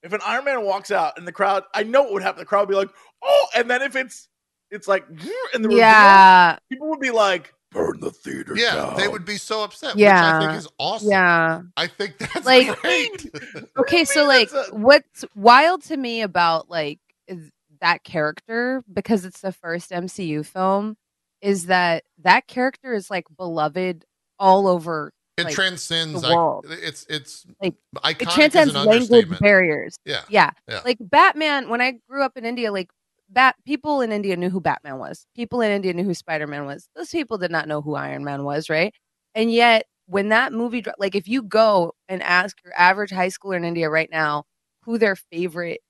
If 0.02 0.14
an 0.14 0.22
Iron 0.26 0.46
Man 0.46 0.64
walks 0.64 0.90
out 0.92 1.18
and 1.18 1.28
the 1.28 1.32
crowd, 1.32 1.64
I 1.74 1.84
know 1.84 2.04
what 2.04 2.14
would 2.14 2.24
happen. 2.24 2.40
The 2.40 2.46
crowd 2.46 2.62
would 2.62 2.70
be 2.74 2.76
like, 2.76 2.90
"Oh!" 3.24 3.48
And 3.56 3.70
then 3.70 3.82
if 3.84 3.96
it's 3.96 4.28
it's 4.72 4.88
like 4.88 5.06
in 5.54 5.62
the 5.62 5.68
reveal, 5.68 5.78
Yeah. 5.80 6.58
people 6.72 6.90
would 6.90 7.00
be 7.00 7.12
like, 7.12 7.54
"Burn 7.96 8.00
the 8.02 8.12
theater. 8.12 8.54
Yeah, 8.56 8.94
they 8.98 9.08
would 9.08 9.26
be 9.26 9.38
so 9.38 9.64
upset. 9.64 9.98
Yeah. 9.98 10.38
which 10.40 10.44
I 10.44 10.48
think 10.50 10.60
is 10.60 10.68
awesome. 10.78 11.10
Yeah. 11.10 11.62
I 11.78 11.88
think 11.88 12.18
that's 12.20 12.46
Like- 12.46 12.80
great. 12.82 13.32
Okay, 13.78 14.06
so 14.06 14.22
mean 14.22 14.28
like 14.28 14.52
a- 14.52 14.76
what's 14.76 15.26
wild 15.36 15.84
to 15.84 15.98
me 15.98 16.22
about 16.22 16.70
like 16.70 17.00
is 17.28 17.50
that 17.82 18.04
character 18.04 18.84
because 18.92 19.26
it's 19.26 19.42
the 19.42 19.52
first 19.52 19.92
MCU 19.92 20.46
film 20.46 20.96
is 21.42 21.66
that 21.68 22.04
that 22.24 22.48
character 22.48 22.94
is 22.94 23.10
like 23.12 23.26
beloved 23.36 24.06
all 24.40 24.68
over 24.68 25.12
it 25.38 25.44
like, 25.46 25.54
transcends. 25.54 26.22
the 26.22 26.30
like, 26.30 26.36
world. 26.38 26.66
it's 26.70 27.06
it's 27.10 27.46
Like, 27.62 27.76
iconic 27.98 28.22
it 28.22 28.28
is 28.28 28.34
transcends 28.34 28.74
language 28.74 29.40
barriers. 29.40 29.98
Yeah. 30.06 30.22
Yeah. 30.30 30.52
Yeah. 30.70 30.80
Like 30.86 30.98
Batman, 31.02 31.68
when 31.70 31.82
I 31.82 32.00
grew 32.10 32.24
up 32.24 32.38
in 32.38 32.46
India, 32.46 32.72
like 32.72 32.90
Bat 33.30 33.56
people 33.66 34.02
in 34.02 34.12
India 34.12 34.36
knew 34.36 34.50
who 34.50 34.62
Batman 34.62 35.00
was. 35.00 35.26
People 35.36 35.62
in 35.62 35.72
India 35.72 35.94
knew 35.94 36.04
who 36.04 36.14
Spider 36.14 36.48
Man 36.48 36.66
was. 36.66 36.90
Those 36.96 37.10
people 37.10 37.38
did 37.38 37.52
not 37.52 37.68
know 37.68 37.82
who 37.82 37.96
Iron 37.96 38.24
Man 38.24 38.44
was, 38.44 38.70
right? 38.70 38.94
And 39.34 39.52
yet, 39.52 39.86
when 40.08 40.30
that 40.30 40.54
movie, 40.54 40.84
like 41.00 41.16
if 41.16 41.28
you 41.28 41.42
go 41.42 41.94
and 42.08 42.22
ask 42.22 42.58
your 42.64 42.74
average 42.78 43.12
high 43.12 43.30
schooler 43.30 43.58
in 43.58 43.66
India 43.66 43.90
right 43.90 44.10
now 44.12 44.44
who 44.84 44.98
their 44.98 45.16
favorite 45.16 45.82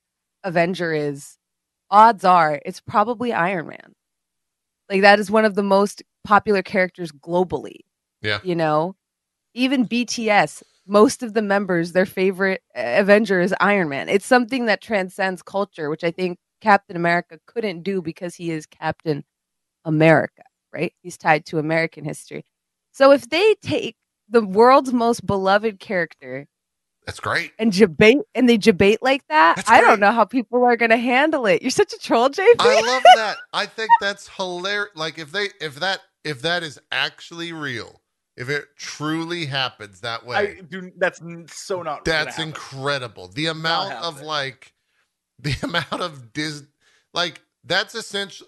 Avenger 0.44 0.94
is, 0.94 1.38
odds 1.92 2.24
are 2.24 2.62
it's 2.66 2.80
probably 2.80 3.34
Iron 3.34 3.68
Man. 3.68 3.94
Like 4.90 5.02
that 5.02 5.20
is 5.20 5.30
one 5.30 5.46
of 5.46 5.56
the 5.56 5.64
most 5.64 6.04
popular 6.24 6.62
characters 6.62 7.12
globally. 7.12 7.80
Yeah. 8.22 8.40
You 8.44 8.56
know, 8.56 8.96
even 9.54 9.86
BTS, 9.88 10.64
most 10.88 11.24
of 11.24 11.34
the 11.34 11.42
members, 11.42 11.92
their 11.92 12.06
favorite 12.06 12.62
uh, 12.76 12.96
Avenger 12.98 13.42
is 13.42 13.54
Iron 13.60 13.90
Man. 13.90 14.10
It's 14.10 14.26
something 14.26 14.66
that 14.68 14.82
transcends 14.82 15.42
culture, 15.42 15.90
which 15.90 16.04
I 16.04 16.12
think 16.12 16.38
Captain 16.66 16.96
America 16.96 17.40
couldn't 17.46 17.84
do 17.84 18.02
because 18.02 18.34
he 18.34 18.50
is 18.50 18.66
Captain 18.66 19.24
America, 19.86 20.42
right? 20.74 20.92
He's 21.04 21.16
tied 21.16 21.46
to 21.46 21.60
American 21.60 22.04
history. 22.04 22.44
So 22.92 23.12
if 23.12 23.30
they 23.30 23.54
take 23.62 23.96
the 24.30 24.42
world's 24.42 24.92
most 24.92 25.24
beloved 25.28 25.80
character 25.80 26.48
That's 27.06 27.20
great. 27.20 27.52
and 27.60 27.72
debate 27.72 28.18
and 28.34 28.50
they 28.50 28.58
debate 28.58 29.04
like 29.04 29.22
that, 29.28 29.58
That's 29.58 29.70
I 29.70 29.80
great. 29.80 29.90
don't 29.90 30.00
know 30.00 30.12
how 30.12 30.26
people 30.26 30.64
are 30.64 30.76
going 30.76 30.90
to 30.90 30.98
handle 30.98 31.46
it. 31.46 31.62
You're 31.62 31.70
such 31.70 31.94
a 31.94 32.00
troll, 32.00 32.30
JP. 32.30 32.56
I 32.58 32.82
love 32.82 33.04
that. 33.16 33.38
I 33.54 33.68
think 33.68 33.92
that's 34.02 34.28
hilarious. 34.28 34.90
Like 34.96 35.20
if 35.20 35.32
they 35.32 35.50
if 35.62 35.76
that 35.82 36.00
if 36.24 36.42
that 36.42 36.64
is 36.64 36.80
actually 36.92 37.54
real, 37.54 38.02
if 38.36 38.50
it 38.50 38.66
truly 38.76 39.46
happens 39.46 40.02
that 40.02 40.26
way, 40.26 40.36
I 40.36 40.62
do. 40.68 40.92
That's 40.98 41.22
so 41.48 41.84
not. 41.84 42.06
that's 42.06 42.40
incredible. 42.40 43.28
The 43.28 43.46
amount 43.46 43.94
of 43.94 44.22
like 44.22 44.74
the 45.40 45.56
amount 45.64 46.02
of 46.02 46.34
dis 46.34 46.64
like 47.14 47.42
that's 47.64 47.94
essential 47.96 48.48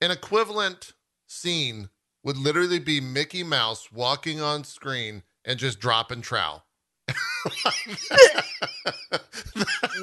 an 0.00 0.10
equivalent 0.10 0.92
scene 1.26 1.88
would 2.24 2.36
literally 2.36 2.78
be 2.78 3.00
Mickey 3.00 3.42
Mouse 3.42 3.90
walking 3.92 4.40
on 4.40 4.64
screen 4.64 5.22
and 5.44 5.58
just 5.58 5.78
dropping 5.80 6.20
trowel. 6.22 6.64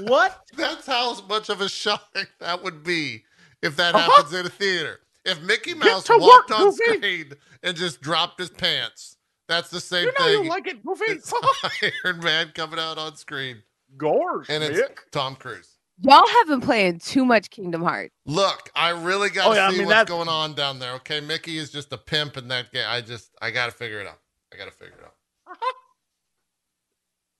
What? 0.01 0.43
That's 0.57 0.87
how 0.87 1.19
much 1.27 1.49
of 1.49 1.61
a 1.61 1.69
shock 1.69 2.15
that 2.39 2.63
would 2.63 2.83
be 2.83 3.23
if 3.61 3.75
that 3.75 3.93
Uh-huh. 3.95 4.09
happens 4.09 4.33
in 4.33 4.45
a 4.45 4.49
theater. 4.49 5.01
If 5.25 5.41
Mickey 5.41 5.73
Mouse 5.73 6.09
walked 6.09 6.49
work, 6.49 6.59
on 6.59 6.65
Goofy. 6.71 6.83
screen 6.97 7.33
and 7.61 7.77
just 7.77 8.01
dropped 8.01 8.39
his 8.39 8.49
pants, 8.49 9.17
that's 9.47 9.69
the 9.69 9.79
same 9.79 10.05
thing. 10.05 10.13
You 10.17 10.19
know 10.19 10.33
thing. 10.35 10.43
you 10.45 10.49
like 10.49 10.67
it, 10.67 10.83
Goofy. 10.85 11.05
it's 11.07 11.31
Iron 12.05 12.19
Man 12.19 12.51
coming 12.55 12.79
out 12.79 12.97
on 12.97 13.15
screen, 13.15 13.61
Gorge, 13.97 14.49
and 14.49 14.63
it's 14.63 14.79
Mick. 14.79 14.97
Tom 15.11 15.35
Cruise. 15.35 15.72
Y'all 16.01 16.27
have 16.27 16.47
been 16.47 16.61
playing 16.61 16.99
too 16.99 17.23
much 17.23 17.49
Kingdom 17.49 17.81
Hearts. 17.83 18.13
Look, 18.25 18.69
I 18.75 18.89
really 18.89 19.29
got 19.29 19.43
to 19.45 19.49
Oh, 19.51 19.53
yeah, 19.53 19.67
I 19.67 19.71
see 19.71 19.77
mean, 19.77 19.85
what's 19.87 19.95
that's- 19.97 20.09
going 20.09 20.27
on 20.27 20.53
down 20.53 20.79
there. 20.79 20.93
Okay, 20.95 21.19
Mickey 21.21 21.57
is 21.57 21.69
just 21.71 21.93
a 21.93 21.97
pimp 21.97 22.35
in 22.37 22.47
that 22.49 22.71
game. 22.71 22.85
I 22.87 23.01
just, 23.01 23.29
I 23.41 23.51
got 23.51 23.65
to 23.67 23.71
figure 23.71 23.99
it 24.01 24.07
out. 24.07 24.19
I 24.53 24.57
got 24.57 24.65
to 24.65 24.71
figure 24.71 24.95
it 24.97 25.03
out. 25.03 25.13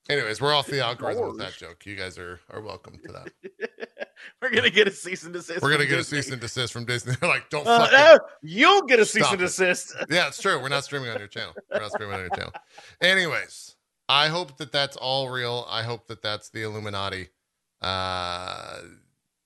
Anyways, 0.08 0.40
we're 0.40 0.54
off 0.54 0.66
the 0.66 0.80
algorithm 0.84 1.28
with 1.28 1.38
that 1.38 1.54
joke. 1.54 1.86
You 1.86 1.96
guys 1.96 2.18
are 2.18 2.38
are 2.50 2.60
welcome 2.60 2.98
to 3.06 3.12
that. 3.12 3.32
We're 4.42 4.50
gonna 4.50 4.68
get 4.70 4.86
a 4.86 4.90
cease 4.90 5.24
and 5.24 5.32
desist. 5.32 5.62
We're 5.62 5.70
gonna 5.70 5.84
from 5.84 5.88
get 5.90 5.94
a 5.94 6.02
Disney. 6.02 6.22
cease 6.22 6.30
and 6.32 6.40
desist 6.40 6.72
from 6.74 6.84
Disney. 6.84 7.14
They're 7.20 7.28
like, 7.28 7.48
don't 7.48 7.66
Uh, 7.66 7.78
fucking 7.86 7.98
no, 7.98 8.18
you'll 8.42 8.82
get 8.82 9.00
a 9.00 9.06
cease 9.06 9.22
Stop 9.22 9.32
and 9.34 9.40
it. 9.42 9.46
desist. 9.46 9.94
Yeah, 10.10 10.28
it's 10.28 10.40
true. 10.42 10.60
We're 10.60 10.68
not 10.68 10.84
streaming 10.84 11.08
on 11.10 11.18
your 11.18 11.28
channel. 11.28 11.54
We're 11.72 11.80
not 11.80 11.90
streaming 11.90 12.14
on 12.16 12.20
your 12.20 12.28
channel. 12.30 12.52
Anyways, 13.00 13.76
I 14.08 14.28
hope 14.28 14.58
that 14.58 14.72
that's 14.72 14.96
all 14.98 15.30
real. 15.30 15.66
I 15.70 15.82
hope 15.82 16.06
that 16.08 16.20
that's 16.22 16.50
the 16.50 16.62
Illuminati. 16.62 17.28
Uh, 17.84 18.80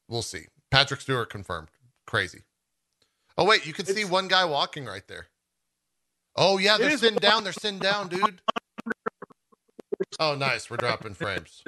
we'll 0.09 0.23
see. 0.23 0.47
Patrick 0.71 1.01
Stewart 1.01 1.29
confirmed. 1.29 1.69
Crazy. 2.07 2.43
Oh 3.37 3.45
wait, 3.45 3.67
you 3.67 3.73
can 3.73 3.87
see 3.87 4.05
one 4.05 4.29
guy 4.29 4.45
walking 4.45 4.85
right 4.85 5.07
there. 5.09 5.27
Oh 6.37 6.59
yeah, 6.59 6.79
they're 6.79 6.91
is 6.91 7.01
sitting 7.01 7.19
down. 7.19 7.43
They're 7.43 7.53
sitting 7.53 7.81
down, 7.81 8.09
dude. 8.09 8.41
Oh, 10.21 10.35
nice. 10.35 10.71
We're 10.71 10.77
dropping 10.77 11.15
frames. 11.15 11.63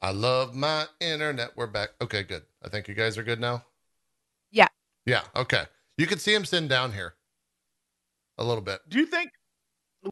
I 0.00 0.10
love 0.10 0.54
my 0.54 0.86
internet. 1.00 1.56
We're 1.56 1.66
back. 1.66 1.90
Okay, 2.00 2.22
good. 2.22 2.42
I 2.62 2.68
think 2.68 2.86
you 2.86 2.94
guys 2.94 3.18
are 3.18 3.22
good 3.22 3.40
now. 3.40 3.64
Yeah. 4.50 4.68
Yeah. 5.04 5.22
Okay. 5.34 5.64
You 5.98 6.06
can 6.06 6.18
see 6.18 6.34
him 6.34 6.44
sitting 6.44 6.68
down 6.68 6.92
here 6.92 7.14
a 8.38 8.44
little 8.44 8.62
bit. 8.62 8.80
Do 8.88 8.98
you 8.98 9.06
think, 9.06 9.30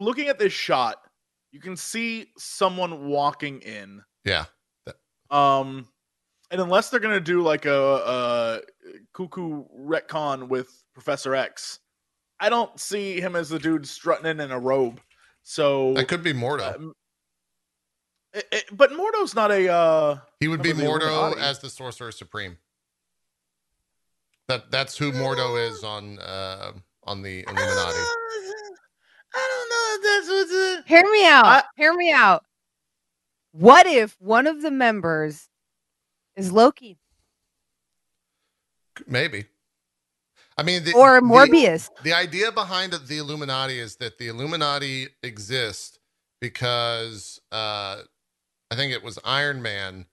looking 0.01 0.29
at 0.29 0.39
this 0.39 0.53
shot, 0.53 0.97
you 1.55 1.61
can 1.61 1.77
see 1.77 2.27
someone 2.37 3.07
walking 3.07 3.61
in? 3.61 4.03
Yeah. 4.25 4.47
Um, 5.31 5.87
and 6.51 6.61
unless 6.61 6.91
they're 6.91 6.99
gonna 6.99 7.21
do 7.21 7.43
like 7.43 7.65
a, 7.65 7.73
a 7.73 8.61
cuckoo 9.13 9.65
retcon 9.79 10.49
with 10.49 10.83
Professor 10.95 11.33
X, 11.37 11.79
I 12.41 12.49
don't 12.49 12.79
see 12.81 13.21
him 13.21 13.37
as 13.37 13.49
the 13.51 13.61
dude 13.61 13.87
strutting 13.87 14.27
in 14.27 14.41
in 14.41 14.51
a 14.51 14.59
robe. 14.59 15.01
So, 15.45 15.95
That 15.95 16.09
could 16.09 16.25
be 16.25 16.33
Mordo. 16.33 16.75
um, 16.75 16.93
it- 18.33 18.49
it- 18.51 18.77
but 18.77 18.91
Mordo's 18.91 19.35
not 19.37 19.53
a. 19.53 19.69
uh 19.69 20.19
he 20.41 20.49
would 20.49 20.61
be 20.61 20.73
Mordo 20.73 21.37
as 21.39 21.61
the 21.61 21.71
Sorcerer 21.71 22.11
Supreme. 22.11 22.59
That 24.49 24.73
that's 24.73 24.99
who 24.99 25.13
Mordo 25.13 25.57
is 25.71 25.85
on 25.85 26.19
uh 26.19 26.73
on 27.05 27.23
the 27.23 27.45
Illuminati. 27.47 27.99
I 29.37 29.49
don't 29.51 29.71
know 29.71 29.87
if 29.95 30.03
that's 30.03 30.29
what's. 30.29 30.53
Uh, 30.53 30.74
Hear 30.87 31.03
me 31.11 31.27
out. 31.27 31.47
I- 31.47 31.63
Hear 31.77 31.95
me 31.95 32.13
out. 32.13 32.45
What 33.53 33.87
if 33.87 34.17
one 34.21 34.47
of 34.47 34.63
the 34.63 34.71
members 34.71 35.49
is 36.37 36.51
Loki 36.53 36.99
Maybe. 39.07 39.47
I 40.57 40.63
mean, 40.63 40.85
the, 40.85 40.93
or 40.95 41.21
Morbius? 41.21 41.91
The 42.05 42.13
idea 42.13 42.53
behind 42.53 42.93
the 42.93 43.19
Illuminati 43.19 43.81
is 43.81 43.97
that 43.97 44.19
the 44.19 44.29
Illuminati 44.29 45.09
exist 45.23 45.99
because 46.41 47.41
uh, 47.51 48.03
I 48.71 48.75
think 48.77 48.93
it 48.93 49.03
was 49.03 49.19
Iron 49.25 49.63
Man 49.63 50.07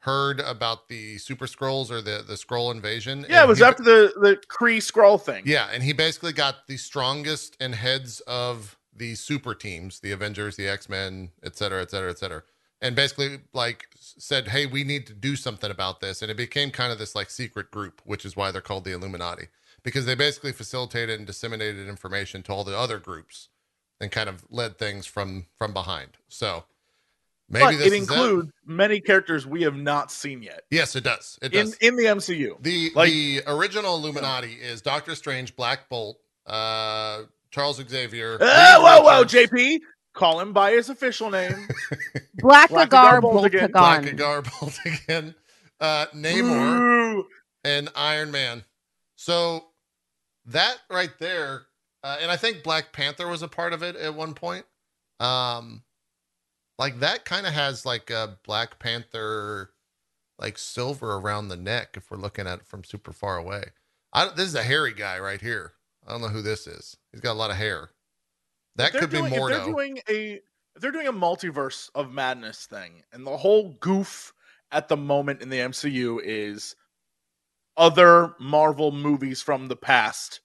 heard 0.00 0.40
about 0.40 0.88
the 0.88 1.16
Super 1.18 1.46
Skrulls 1.46 1.90
or 1.90 2.02
the 2.02 2.22
the 2.26 2.34
Skrull 2.34 2.72
invasion. 2.72 3.24
yeah, 3.28 3.42
it 3.42 3.48
was 3.48 3.58
he- 3.58 3.64
after 3.64 3.82
the 3.82 4.12
the 4.20 4.36
Kree 4.48 4.78
Skrull 4.78 5.20
thing. 5.20 5.44
Yeah, 5.46 5.68
and 5.72 5.82
he 5.82 5.92
basically 5.94 6.32
got 6.34 6.66
the 6.66 6.76
strongest 6.76 7.56
and 7.60 7.74
heads 7.74 8.20
of 8.26 8.76
the 9.00 9.14
super 9.16 9.54
teams, 9.54 9.98
the 10.00 10.12
Avengers, 10.12 10.54
the 10.56 10.68
X 10.68 10.88
Men, 10.88 11.30
et 11.42 11.56
cetera, 11.56 11.82
et 11.82 11.90
cetera, 11.90 12.10
et 12.10 12.18
cetera, 12.18 12.42
and 12.80 12.94
basically 12.94 13.40
like 13.52 13.88
said, 13.96 14.48
"Hey, 14.48 14.66
we 14.66 14.84
need 14.84 15.06
to 15.08 15.14
do 15.14 15.34
something 15.34 15.70
about 15.70 16.00
this." 16.00 16.22
And 16.22 16.30
it 16.30 16.36
became 16.36 16.70
kind 16.70 16.92
of 16.92 16.98
this 16.98 17.14
like 17.16 17.30
secret 17.30 17.70
group, 17.72 18.00
which 18.04 18.24
is 18.24 18.36
why 18.36 18.52
they're 18.52 18.60
called 18.60 18.84
the 18.84 18.92
Illuminati, 18.92 19.48
because 19.82 20.06
they 20.06 20.14
basically 20.14 20.52
facilitated 20.52 21.18
and 21.18 21.26
disseminated 21.26 21.88
information 21.88 22.42
to 22.44 22.52
all 22.52 22.62
the 22.62 22.76
other 22.78 22.98
groups 22.98 23.48
and 24.00 24.12
kind 24.12 24.28
of 24.28 24.44
led 24.50 24.78
things 24.78 25.06
from 25.06 25.46
from 25.58 25.72
behind. 25.72 26.10
So 26.28 26.64
maybe 27.48 27.64
but 27.64 27.78
this 27.78 27.86
it 27.88 27.92
includes 27.94 28.52
many 28.66 29.00
characters 29.00 29.46
we 29.46 29.62
have 29.62 29.76
not 29.76 30.12
seen 30.12 30.42
yet 30.42 30.64
Yes, 30.70 30.94
it 30.94 31.04
does. 31.04 31.38
It 31.42 31.52
in 31.54 31.66
does. 31.66 31.74
in 31.76 31.96
the 31.96 32.04
MCU. 32.04 32.56
The 32.62 32.92
Like- 32.94 33.10
the 33.10 33.42
original 33.46 33.96
Illuminati 33.96 34.54
is 34.54 34.80
Doctor 34.82 35.14
Strange, 35.14 35.56
Black 35.56 35.88
Bolt, 35.88 36.18
uh, 36.46 37.22
Charles 37.50 37.76
Xavier. 37.76 38.38
Oh, 38.40 38.44
Reed 38.44 39.02
whoa, 39.02 39.02
whoa, 39.02 39.24
JP, 39.24 39.80
call 40.14 40.40
him 40.40 40.52
by 40.52 40.72
his 40.72 40.88
official 40.88 41.30
name. 41.30 41.68
Black 42.34 42.70
Blackagar 42.70 43.18
Agar 43.18 43.20
Boltagon. 43.20 43.70
Blackagar 43.70 44.60
Bolt 44.60 44.78
again, 44.84 45.34
uh, 45.80 46.06
Namor, 46.14 46.80
Ooh. 46.80 47.26
and 47.64 47.88
Iron 47.94 48.30
Man. 48.30 48.64
So 49.16 49.66
that 50.46 50.78
right 50.90 51.12
there, 51.18 51.62
uh, 52.02 52.18
and 52.20 52.30
I 52.30 52.36
think 52.36 52.62
Black 52.62 52.92
Panther 52.92 53.28
was 53.28 53.42
a 53.42 53.48
part 53.48 53.72
of 53.72 53.82
it 53.82 53.96
at 53.96 54.14
one 54.14 54.34
point. 54.34 54.64
Um, 55.18 55.82
like 56.78 57.00
that 57.00 57.24
kind 57.24 57.46
of 57.46 57.52
has 57.52 57.84
like 57.84 58.10
a 58.10 58.38
Black 58.44 58.78
Panther, 58.78 59.70
like 60.38 60.56
silver 60.56 61.16
around 61.16 61.48
the 61.48 61.56
neck. 61.56 61.90
If 61.96 62.10
we're 62.10 62.16
looking 62.16 62.46
at 62.46 62.60
it 62.60 62.66
from 62.66 62.84
super 62.84 63.12
far 63.12 63.36
away, 63.36 63.64
I 64.12 64.26
this 64.28 64.46
is 64.46 64.54
a 64.54 64.62
hairy 64.62 64.94
guy 64.94 65.18
right 65.18 65.40
here. 65.40 65.72
I 66.06 66.12
don't 66.12 66.22
know 66.22 66.28
who 66.28 66.42
this 66.42 66.66
is. 66.66 66.96
He's 67.12 67.20
got 67.20 67.32
a 67.32 67.34
lot 67.34 67.50
of 67.50 67.56
hair. 67.56 67.90
That 68.76 68.92
could 68.92 69.10
be 69.10 69.18
doing, 69.18 69.32
If 69.32 69.48
they're 69.48 69.64
doing 69.64 69.98
a 70.08 70.40
if 70.76 70.82
they're 70.82 70.92
doing 70.92 71.08
a 71.08 71.12
multiverse 71.12 71.90
of 71.94 72.12
madness 72.12 72.66
thing, 72.66 73.02
and 73.12 73.26
the 73.26 73.36
whole 73.36 73.76
goof 73.80 74.32
at 74.70 74.88
the 74.88 74.96
moment 74.96 75.42
in 75.42 75.50
the 75.50 75.58
MCU 75.58 76.20
is 76.22 76.76
other 77.76 78.34
Marvel 78.38 78.92
movies 78.92 79.42
from 79.42 79.66
the 79.66 79.76
past, 79.76 80.40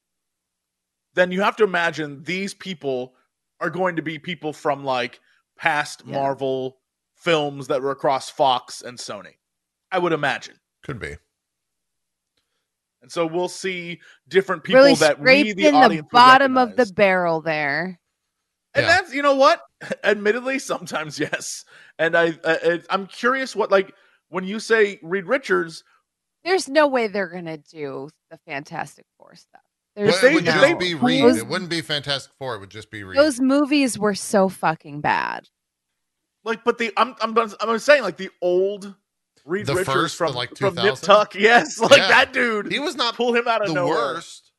then 1.13 1.31
you 1.31 1.41
have 1.41 1.55
to 1.57 1.63
imagine 1.63 2.23
these 2.23 2.53
people 2.53 3.13
are 3.59 3.69
going 3.69 3.95
to 3.95 4.01
be 4.01 4.17
people 4.19 4.51
from 4.51 4.83
like 4.83 5.19
past 5.57 6.01
Yeah. 6.05 6.15
Marvel 6.15 6.77
films 7.15 7.67
that 7.67 7.81
were 7.81 7.91
across 7.91 8.29
Fox 8.29 8.81
and 8.81 8.97
Sony. 8.97 9.35
I 9.91 9.99
would 9.99 10.13
imagine. 10.13 10.59
Could 10.83 10.99
be. 10.99 11.17
And 13.05 13.11
so 13.11 13.27
we'll 13.27 13.47
see 13.49 13.99
different 14.27 14.63
people 14.63 14.81
really 14.81 14.95
that 14.95 15.19
we, 15.19 15.23
scraped 15.23 15.57
the 15.57 15.65
in 15.67 15.73
the 15.75 15.79
audience, 15.79 16.03
would 16.05 16.09
bottom 16.11 16.57
of 16.57 16.75
the 16.75 16.87
barrel 16.87 17.39
there. 17.39 17.99
And 18.73 18.83
Yeah. 18.83 18.87
that's 19.01 19.13
you 19.13 19.21
know 19.21 19.35
what? 19.35 19.61
Admittedly, 20.03 20.57
sometimes 20.57 21.19
yes. 21.19 21.65
And 21.99 22.17
I, 22.17 22.33
I 22.43 22.81
I'm 22.89 23.05
curious 23.05 23.55
what 23.55 23.69
like 23.69 23.93
when 24.29 24.43
you 24.43 24.59
say 24.59 24.99
Reed 25.03 25.27
Richards, 25.27 25.83
There's 26.43 26.67
no 26.67 26.87
way 26.87 27.05
they're 27.07 27.27
gonna 27.29 27.59
do 27.59 28.09
the 28.31 28.39
Fantastic 28.47 29.05
Four 29.19 29.35
stuff. 29.35 29.61
Well, 29.95 30.05
There's 30.07 30.23
it 30.23 30.33
would 30.33 30.43
they- 30.45 30.51
just 30.51 30.61
they- 30.61 30.73
be 30.73 30.95
Reed. 30.95 31.23
those- 31.23 31.37
It 31.37 31.47
wouldn't 31.47 31.69
be 31.69 31.81
Fantastic 31.81 32.33
Four. 32.39 32.55
It 32.55 32.59
would 32.61 32.71
just 32.71 32.89
be 32.89 33.03
Reed. 33.03 33.19
Those 33.19 33.39
movies 33.39 33.99
were 33.99 34.15
so 34.15 34.49
fucking 34.49 35.01
bad. 35.01 35.47
like, 36.43 36.63
but 36.63 36.79
the 36.79 36.91
I'm 36.97 37.13
I'm 37.21 37.37
I'm 37.37 37.77
saying 37.77 38.01
like 38.01 38.17
the 38.17 38.31
old 38.41 38.95
Reed 39.45 39.67
The 39.67 39.73
Richards 39.75 39.93
first, 39.93 40.15
from 40.17 40.33
like, 40.33 40.57
from 40.57 40.75
Nip 40.75 40.95
Tuck, 40.95 41.35
yes, 41.35 41.79
like 41.79 41.97
Yeah. 41.97 42.07
that 42.07 42.33
dude. 42.33 42.71
he 42.71 42.79
was 42.79 42.95
not 42.95 43.15
pull 43.15 43.33
him 43.35 43.47
out 43.47 43.61
of 43.61 43.67
the 43.69 43.73
nowhere. 43.75 43.95
worst. 43.95 44.51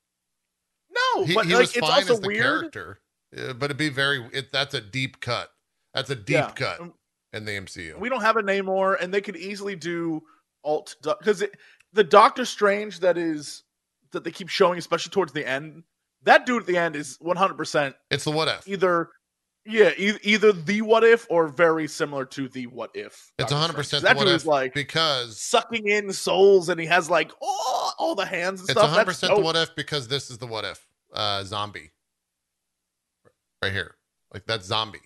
No, 0.91 1.25
He, 1.25 1.35
but 1.35 1.47
he 1.47 1.53
like 1.53 1.61
was 1.63 1.77
it's 1.77 1.81
fine 1.87 2.03
also 2.03 2.15
as 2.15 2.21
the 2.21 2.27
weird. 2.27 2.43
character, 2.73 3.01
Uh, 3.37 3.53
but 3.53 3.67
it'd 3.67 3.77
be 3.77 3.89
very. 3.89 4.25
It, 4.33 4.53
that's 4.53 4.75
a 4.75 4.81
deep 4.81 5.21
cut. 5.21 5.51
That's 5.93 6.11
a 6.11 6.15
deep 6.17 6.35
Yeah. 6.35 6.51
cut 6.53 6.81
Um, 6.81 6.95
in 7.33 7.45
the 7.45 7.53
MCU. 7.53 7.99
We 7.99 8.09
don't 8.09 8.21
have 8.23 8.37
a 8.37 8.43
Namor, 8.43 8.97
and 9.01 9.13
they 9.13 9.21
could 9.21 9.37
easily 9.37 9.77
do 9.77 10.23
alt 10.65 10.97
because 11.03 11.43
the 11.93 12.05
Doctor 12.05 12.45
Strange 12.45 13.01
that 13.01 13.19
is 13.19 13.65
that 14.13 14.25
they 14.25 14.31
keep 14.31 14.49
showing, 14.49 14.79
especially 14.79 15.11
towards 15.11 15.33
the 15.33 15.47
end. 15.47 15.83
That 16.23 16.47
dude 16.47 16.63
at 16.63 16.67
the 16.67 16.77
end 16.79 16.97
is 16.97 17.17
100 17.21 17.55
percent 17.57 17.95
it's 18.11 18.25
the 18.25 18.31
what 18.31 18.49
if. 18.49 18.67
either 18.69 19.11
yeah 19.67 19.91
e- 19.97 20.19
either 20.23 20.53
the 20.53 20.83
what 20.83 21.03
if 21.05 21.27
or 21.31 21.49
very 21.49 21.87
similar 21.89 22.25
to 22.25 22.49
the 22.49 22.67
what 22.69 22.91
if 22.95 23.33
It's 23.39 23.51
one 23.53 23.61
hundred 23.61 23.75
percent 23.77 24.03
that 24.05 24.11
the 24.15 24.17
what 24.19 24.25
dude 24.25 24.35
if 24.35 24.41
is 24.43 24.47
like 24.47 24.75
because 24.75 25.41
sucking 25.41 25.89
in 25.89 26.13
souls 26.13 26.69
and 26.69 26.79
he 26.81 26.87
has 26.87 27.11
like 27.11 27.33
oh, 27.43 27.93
all 27.99 28.15
the 28.15 28.25
hands 28.27 28.61
and 28.61 28.71
it's 28.71 28.79
one 28.81 28.89
hundred 28.91 29.07
percent 29.07 29.35
the 29.35 29.41
what 29.43 29.57
if 29.57 29.75
because 29.77 30.09
this 30.09 30.31
is 30.31 30.39
the 30.39 30.47
what 30.47 30.65
if 30.65 30.87
uh, 31.15 31.43
zombie 31.45 31.93
right 33.63 33.73
here. 33.73 33.95
Like 34.35 34.45
that's 34.47 34.67
zombie. 34.67 35.01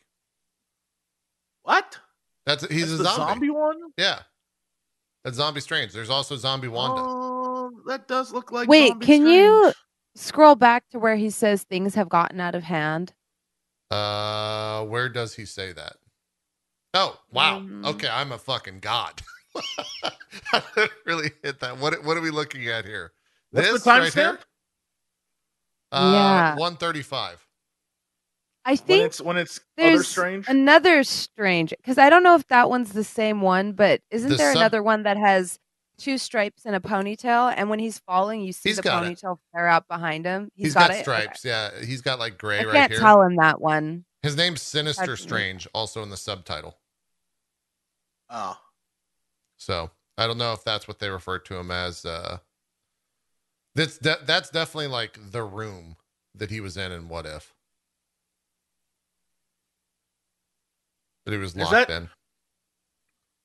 what 1.62 1.98
That's 2.46 2.66
he's 2.68 2.90
That's 2.90 2.92
a 2.92 2.96
the 2.96 3.04
zombie. 3.04 3.32
zombie 3.32 3.50
one 3.50 3.76
Yeah, 3.96 4.20
that's 5.24 5.36
zombie 5.36 5.60
strange. 5.60 5.92
There's 5.92 6.10
also 6.10 6.36
zombie 6.36 6.68
Wanda. 6.68 7.02
oh 7.04 7.70
that 7.86 8.08
does 8.08 8.32
look 8.32 8.50
like 8.52 8.68
Wait, 8.68 8.88
Zombie 8.88 9.06
can 9.06 9.26
you- 9.26 9.72
Scroll 10.16 10.56
back 10.56 10.88
to 10.90 10.98
where 10.98 11.14
he 11.14 11.30
says 11.30 11.62
things 11.62 11.94
have 11.94 12.08
gotten 12.08 12.40
out 12.40 12.56
of 12.56 12.64
hand. 12.64 13.12
Uh, 13.90 14.84
where 14.84 15.08
does 15.08 15.34
he 15.34 15.44
say 15.44 15.72
that? 15.72 15.96
Oh, 16.94 17.18
wow. 17.32 17.58
Um, 17.58 17.84
okay, 17.84 18.08
I'm 18.08 18.32
a 18.32 18.38
fucking 18.38 18.80
god. 18.80 19.20
I 20.52 20.62
didn't 20.76 20.90
really 21.06 21.30
hit 21.42 21.60
that. 21.60 21.78
What 21.78 22.04
what 22.04 22.16
are 22.16 22.20
we 22.20 22.30
looking 22.30 22.66
at 22.68 22.84
here? 22.84 23.12
What's 23.50 23.66
the 23.66 23.72
this 23.74 23.86
right 23.86 24.02
timestamp? 24.02 24.14
here? 24.14 24.38
Uh, 25.92 26.10
Yeah. 26.12 26.50
135. 26.56 27.46
I 28.64 28.70
when 28.72 28.76
think 28.78 29.04
it's 29.06 29.20
when 29.20 29.36
it's 29.36 29.58
other 29.78 29.88
there's 29.88 30.06
strange 30.08 30.46
another 30.48 31.02
strange 31.02 31.70
because 31.78 31.98
I 31.98 32.10
don't 32.10 32.22
know 32.22 32.34
if 32.36 32.46
that 32.48 32.68
one's 32.70 32.92
the 32.92 33.02
same 33.04 33.40
one, 33.40 33.72
but 33.72 34.02
isn't 34.10 34.28
The 34.30 34.36
there 34.36 34.52
sub- 34.52 34.60
another 34.60 34.82
one 34.82 35.02
that 35.04 35.16
has 35.16 35.58
two 36.00 36.18
stripes 36.18 36.64
and 36.64 36.74
a 36.74 36.80
ponytail? 36.80 37.52
And 37.56 37.70
when 37.70 37.78
he's 37.78 37.98
falling, 38.00 38.40
you 38.40 38.52
see 38.52 38.70
He's 38.70 38.76
the 38.76 38.82
got 38.82 39.04
it. 39.04 39.18
ponytail 39.18 39.38
flare 39.52 39.68
out 39.68 39.86
behind 39.88 40.24
him. 40.26 40.50
he's 40.54 40.74
got, 40.74 40.88
got, 40.88 40.90
it? 40.90 40.94
Okay. 40.94 41.02
stripes. 41.02 41.44
Yeah, 41.44 41.70
he's 41.84 42.00
got 42.00 42.18
like 42.18 42.38
gray 42.38 42.60
I 42.60 42.64
right 42.64 42.72
can't 42.72 42.92
here. 42.92 43.00
tell 43.00 43.22
him 43.22 43.36
that 43.36 43.60
one. 43.60 44.04
His 44.22 44.36
name's 44.36 44.62
Sinister 44.62 45.00
Hard 45.04 45.18
to 45.18 45.22
read. 45.22 45.28
Strange, 45.28 45.68
also 45.72 46.02
in 46.02 46.10
the 46.10 46.16
subtitle. 46.16 46.76
oh 48.28 48.58
So 49.56 49.90
I 50.18 50.26
don't 50.26 50.38
know 50.38 50.52
if 50.52 50.62
that's 50.64 50.86
what 50.88 50.98
they 50.98 51.08
refer 51.10 51.38
to 51.38 51.56
him 51.56 51.70
as. 51.70 52.04
Uh, 52.04 52.38
that's 53.74 53.98
de- 53.98 54.18
that's 54.24 54.50
definitely 54.50 54.88
like 54.88 55.18
the 55.30 55.42
room 55.42 55.96
that 56.34 56.50
he 56.50 56.60
was 56.60 56.76
in, 56.76 56.90
and 56.92 57.08
what 57.08 57.24
if 57.26 57.54
that 61.24 61.32
he 61.32 61.38
was 61.38 61.56
locked 61.56 61.88
that- 61.88 61.90
in. 61.90 62.08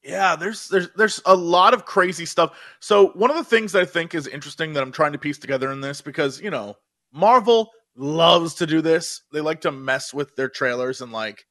Yeah, 0.06 0.36
there's 0.36 0.68
there's 0.68 0.90
there's 0.96 1.20
a 1.26 1.36
lot 1.36 1.74
of 1.74 1.86
crazy 1.86 2.28
stuff. 2.28 2.56
So 2.80 3.08
one 3.10 3.32
of 3.32 3.38
the 3.38 3.44
things 3.44 3.72
that 3.72 3.82
I 3.82 3.86
think 3.86 4.14
is 4.14 4.28
interesting 4.28 4.74
that 4.74 4.84
I'm 4.84 4.92
trying 4.92 5.14
to 5.14 5.18
piece 5.18 5.40
together 5.40 5.72
in 5.72 5.82
this 5.82 6.02
because 6.02 6.40
you 6.40 6.52
know 6.52 6.76
Marvel 7.12 7.72
loves 7.96 8.54
to 8.56 8.68
do 8.68 8.82
this. 8.82 9.24
They 9.34 9.42
like 9.42 9.62
to 9.62 9.72
mess 9.72 10.14
with 10.14 10.36
their 10.36 10.50
trailers 10.50 11.02
and 11.02 11.12
like 11.12 11.46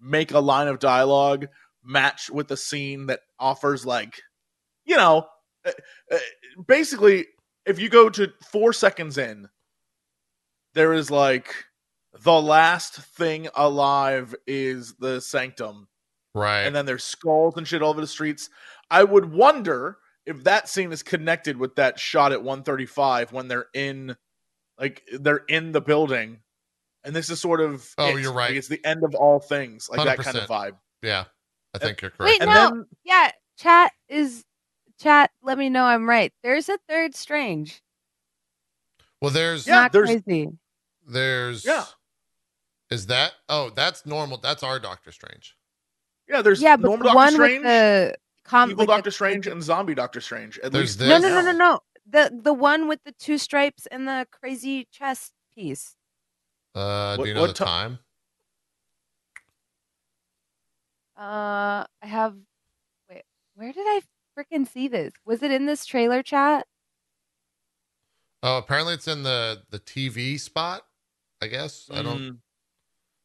make 0.00 0.32
a 0.32 0.40
line 0.40 0.66
of 0.66 0.80
dialogue 0.80 1.46
match 1.84 2.28
with 2.28 2.50
a 2.50 2.56
scene 2.56 3.06
that 3.06 3.20
offers 3.38 3.86
like 3.86 4.20
you 4.84 4.96
know 4.96 5.24
uh, 5.64 5.70
uh, 6.10 6.18
basically 6.66 7.26
if 7.64 7.78
you 7.78 7.88
go 7.88 8.08
to 8.10 8.32
4 8.50 8.72
seconds 8.72 9.18
in 9.18 9.48
there 10.74 10.92
is 10.92 11.10
like 11.10 11.54
the 12.24 12.42
last 12.42 12.94
thing 12.94 13.48
alive 13.54 14.34
is 14.46 14.94
the 14.98 15.20
sanctum 15.20 15.86
Right. 16.36 16.62
and 16.62 16.76
then 16.76 16.84
there's 16.86 17.02
skulls 17.04 17.54
and 17.56 17.66
shit 17.66 17.82
all 17.82 17.90
over 17.90 18.00
the 18.00 18.06
streets. 18.06 18.50
I 18.90 19.02
would 19.04 19.32
wonder 19.32 19.98
if 20.26 20.44
that 20.44 20.68
scene 20.68 20.92
is 20.92 21.02
connected 21.02 21.56
with 21.56 21.74
that 21.76 21.98
shot 21.98 22.32
at 22.32 22.42
135 22.42 23.32
when 23.32 23.48
they're 23.48 23.66
in, 23.74 24.16
like 24.78 25.02
they're 25.20 25.44
in 25.48 25.72
the 25.72 25.80
building, 25.80 26.40
and 27.04 27.14
this 27.16 27.30
is 27.30 27.40
sort 27.40 27.60
of 27.60 27.88
Oh, 27.98 28.16
it. 28.16 28.20
you're 28.20 28.32
right. 28.32 28.50
Like, 28.50 28.56
it's 28.58 28.68
the 28.68 28.84
end 28.84 29.02
of 29.04 29.14
all 29.14 29.38
things, 29.40 29.88
like 29.88 30.04
that 30.04 30.18
kind 30.18 30.36
of 30.36 30.48
vibe. 30.48 30.76
yeah, 31.02 31.24
I 31.74 31.78
think 31.78 32.02
you're 32.02 32.10
Wait, 32.18 32.38
correct. 32.38 32.42
And 32.42 32.50
no, 32.50 32.68
then 32.70 32.86
yeah, 33.04 33.30
chat 33.58 33.92
is 34.08 34.44
chat. 35.00 35.30
Let 35.42 35.56
me 35.58 35.68
know 35.70 35.84
I'm 35.84 36.08
right. 36.08 36.32
There's 36.42 36.68
a 36.68 36.78
third 36.88 37.14
strange. 37.14 37.80
well, 39.22 39.30
there's 39.30 39.66
Yeah, 39.66 39.74
Not 39.82 39.92
there's- 39.92 40.22
crazy. 40.24 40.48
there's 41.06 41.64
Yeah. 41.64 41.86
Is 42.90 43.06
that? 43.06 43.32
Oh, 43.48 43.70
that's 43.70 44.04
normal. 44.06 44.36
That's 44.38 44.62
our 44.62 44.78
Doctor 44.78 45.10
Strange. 45.10 45.55
Yeah, 46.28 46.42
there's 46.42 46.60
Yeah, 46.60 46.76
but 46.76 46.88
normal 46.88 46.98
the 47.08 47.12
Doctor 47.14 47.16
one 47.16 47.32
Strange, 47.34 47.62
with 47.62 47.62
the 47.64 48.16
com- 48.44 48.70
evil 48.70 48.82
with 48.82 48.86
the- 48.88 48.94
Doctor 48.94 49.10
Strange, 49.10 49.46
and 49.46 49.62
zombie 49.62 49.94
Doctor 49.94 50.20
Strange. 50.20 50.58
At 50.60 50.72
There's 50.72 50.98
least 50.98 50.98
this. 51.00 51.08
No, 51.08 51.18
no, 51.18 51.28
no, 51.40 51.52
no, 51.52 51.56
no. 51.56 51.80
The 52.08 52.40
the 52.42 52.52
one 52.54 52.86
with 52.88 53.02
the 53.04 53.12
two 53.12 53.38
stripes 53.38 53.86
and 53.86 54.06
the 54.06 54.26
crazy 54.30 54.86
chest 54.92 55.32
piece. 55.54 55.96
Uh, 56.74 57.16
What- 57.16 57.24
do 57.24 57.28
you 57.28 57.34
know 57.34 57.40
what 57.40 57.48
the 57.48 57.52
ti- 57.54 57.64
time? 57.64 57.98
Uh, 61.16 61.84
I 62.02 62.06
have. 62.06 62.34
Wait, 63.08 63.22
where 63.54 63.72
did 63.72 63.86
I 63.86 64.02
freaking 64.38 64.68
see 64.68 64.86
this? 64.88 65.12
Was 65.24 65.42
it 65.42 65.50
in 65.50 65.66
this 65.66 65.86
trailer 65.86 66.22
chat? 66.22 66.66
Oh, 68.42 68.58
apparently 68.58 68.94
it's 68.94 69.08
in 69.08 69.22
the 69.22 69.62
the 69.70 69.78
TV 69.78 70.38
spot. 70.38 70.82
I 71.40 71.46
guess 71.46 71.88
I 71.92 72.02
don't. 72.02 72.18
Mm, 72.18 72.38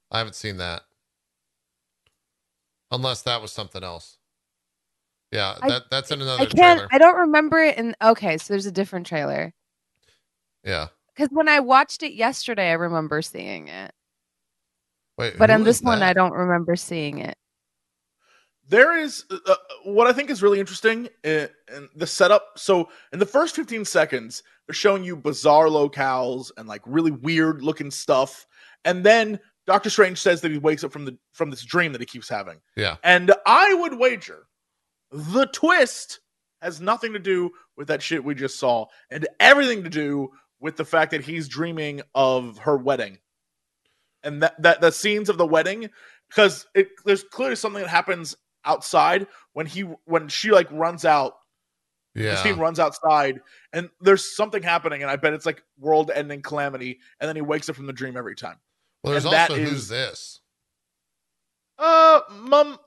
I 0.10 0.18
haven't 0.20 0.36
seen 0.36 0.58
that. 0.58 0.84
Unless 2.92 3.22
that 3.24 3.42
was 3.42 3.52
something 3.52 3.84
else. 3.84 4.18
Yeah, 5.32 5.56
I- 5.62 5.70
that 5.70 5.84
that's 5.90 6.12
in 6.12 6.22
another 6.22 6.44
I 6.44 6.46
can't. 6.46 6.78
trailer. 6.80 6.88
I 6.92 6.98
don't 6.98 7.18
remember 7.18 7.60
it. 7.64 7.78
In 7.78 7.96
okay, 8.02 8.38
so 8.38 8.54
there's 8.54 8.66
a 8.66 8.72
different 8.72 9.08
trailer. 9.08 9.54
yeah. 10.64 10.88
Because 11.16 11.30
when 11.32 11.50
I 11.50 11.60
watched 11.60 12.04
it 12.04 12.14
yesterday, 12.14 12.70
I 12.70 12.74
remember 12.74 13.22
seeing 13.22 13.68
it, 13.68 13.94
Wait, 15.18 15.38
but 15.38 15.50
who 15.50 15.56
on 15.56 15.64
this 15.64 15.78
is 15.78 15.84
one. 15.84 16.02
I 16.02 16.14
don't 16.14 16.32
remember 16.34 16.76
seeing 16.78 17.20
it. 17.20 17.38
there 18.68 18.98
is 18.98 19.26
uh, 19.30 19.38
uh, 19.46 19.56
what 19.84 20.08
I 20.08 20.14
think 20.14 20.30
is 20.30 20.42
really 20.42 20.60
interesting 20.60 21.10
in, 21.26 21.50
in 21.76 21.90
the 21.96 22.08
setup. 22.08 22.54
So 22.58 22.90
in 23.12 23.20
the 23.20 23.26
first 23.26 23.56
15 23.58 23.84
seconds, 23.84 24.42
they're 24.68 24.74
showing 24.74 25.04
you 25.04 25.18
bizarre 25.18 25.66
locales 25.68 26.50
and 26.58 26.68
like 26.68 26.82
really 26.86 27.12
weird 27.12 27.62
looking 27.62 27.92
stuff, 27.92 28.48
and 28.86 29.04
then 29.04 29.38
Doctor 29.72 29.90
Strange 29.90 30.20
says 30.20 30.42
that 30.42 30.52
he 30.52 30.58
wakes 30.58 30.84
up 30.84 30.92
from 30.92 31.06
the 31.06 31.18
from 31.32 31.50
this 31.50 31.64
dream 31.64 31.94
that 31.94 32.02
he 32.02 32.06
keeps 32.06 32.28
having. 32.28 32.60
Yeah. 32.76 32.98
And 33.06 33.34
I 33.46 33.74
would 33.74 33.98
wager 33.98 34.48
the 35.12 35.46
twist 35.46 36.20
has 36.62 36.82
nothing 36.82 37.14
to 37.14 37.20
do 37.20 37.52
with 37.78 37.88
that 37.88 38.02
shit 38.02 38.22
we 38.22 38.36
just 38.36 38.60
saw, 38.60 38.88
and 39.10 39.26
everything 39.40 39.84
to 39.86 39.90
do 39.90 40.30
with 40.60 40.76
the 40.76 40.84
fact 40.84 41.12
that 41.12 41.22
he's 41.24 41.48
dreaming 41.48 42.02
of 42.14 42.58
her 42.58 42.76
wedding, 42.76 43.20
and 44.24 44.44
that 44.44 44.62
that 44.62 44.82
the 44.82 44.92
scenes 44.92 45.30
of 45.30 45.38
the 45.38 45.46
wedding 45.48 45.90
because 46.28 46.68
it 46.76 46.90
there's 47.06 47.24
clearly 47.24 47.56
something 47.56 47.82
that 47.82 47.90
happens 47.90 48.36
outside 48.66 49.26
when 49.54 49.66
he 49.66 49.84
when 50.04 50.28
she 50.28 50.52
like 50.52 50.70
runs 50.70 51.06
out 51.06 51.36
Yeah. 52.14 52.32
Christine 52.32 52.60
runs 52.60 52.78
outside 52.78 53.40
and 53.72 53.90
there's 54.02 54.36
something 54.36 54.62
happening 54.62 55.02
and 55.02 55.10
I 55.10 55.16
bet 55.16 55.32
it's 55.32 55.46
like 55.46 55.64
world 55.80 56.12
ending 56.14 56.42
calamity 56.42 57.00
and 57.22 57.30
then 57.30 57.38
he 57.38 57.42
wakes 57.42 57.70
up 57.70 57.78
from 57.78 57.88
the 57.88 57.94
dream 57.94 58.18
every 58.18 58.36
time. 58.36 58.58
Well, 59.04 59.12
there's 59.12 59.26
and 59.26 59.34
also 59.34 59.56
is- 59.56 59.70
who's 59.70 59.88
this? 59.88 60.40
Uh 61.78 62.22
mum 62.32 62.78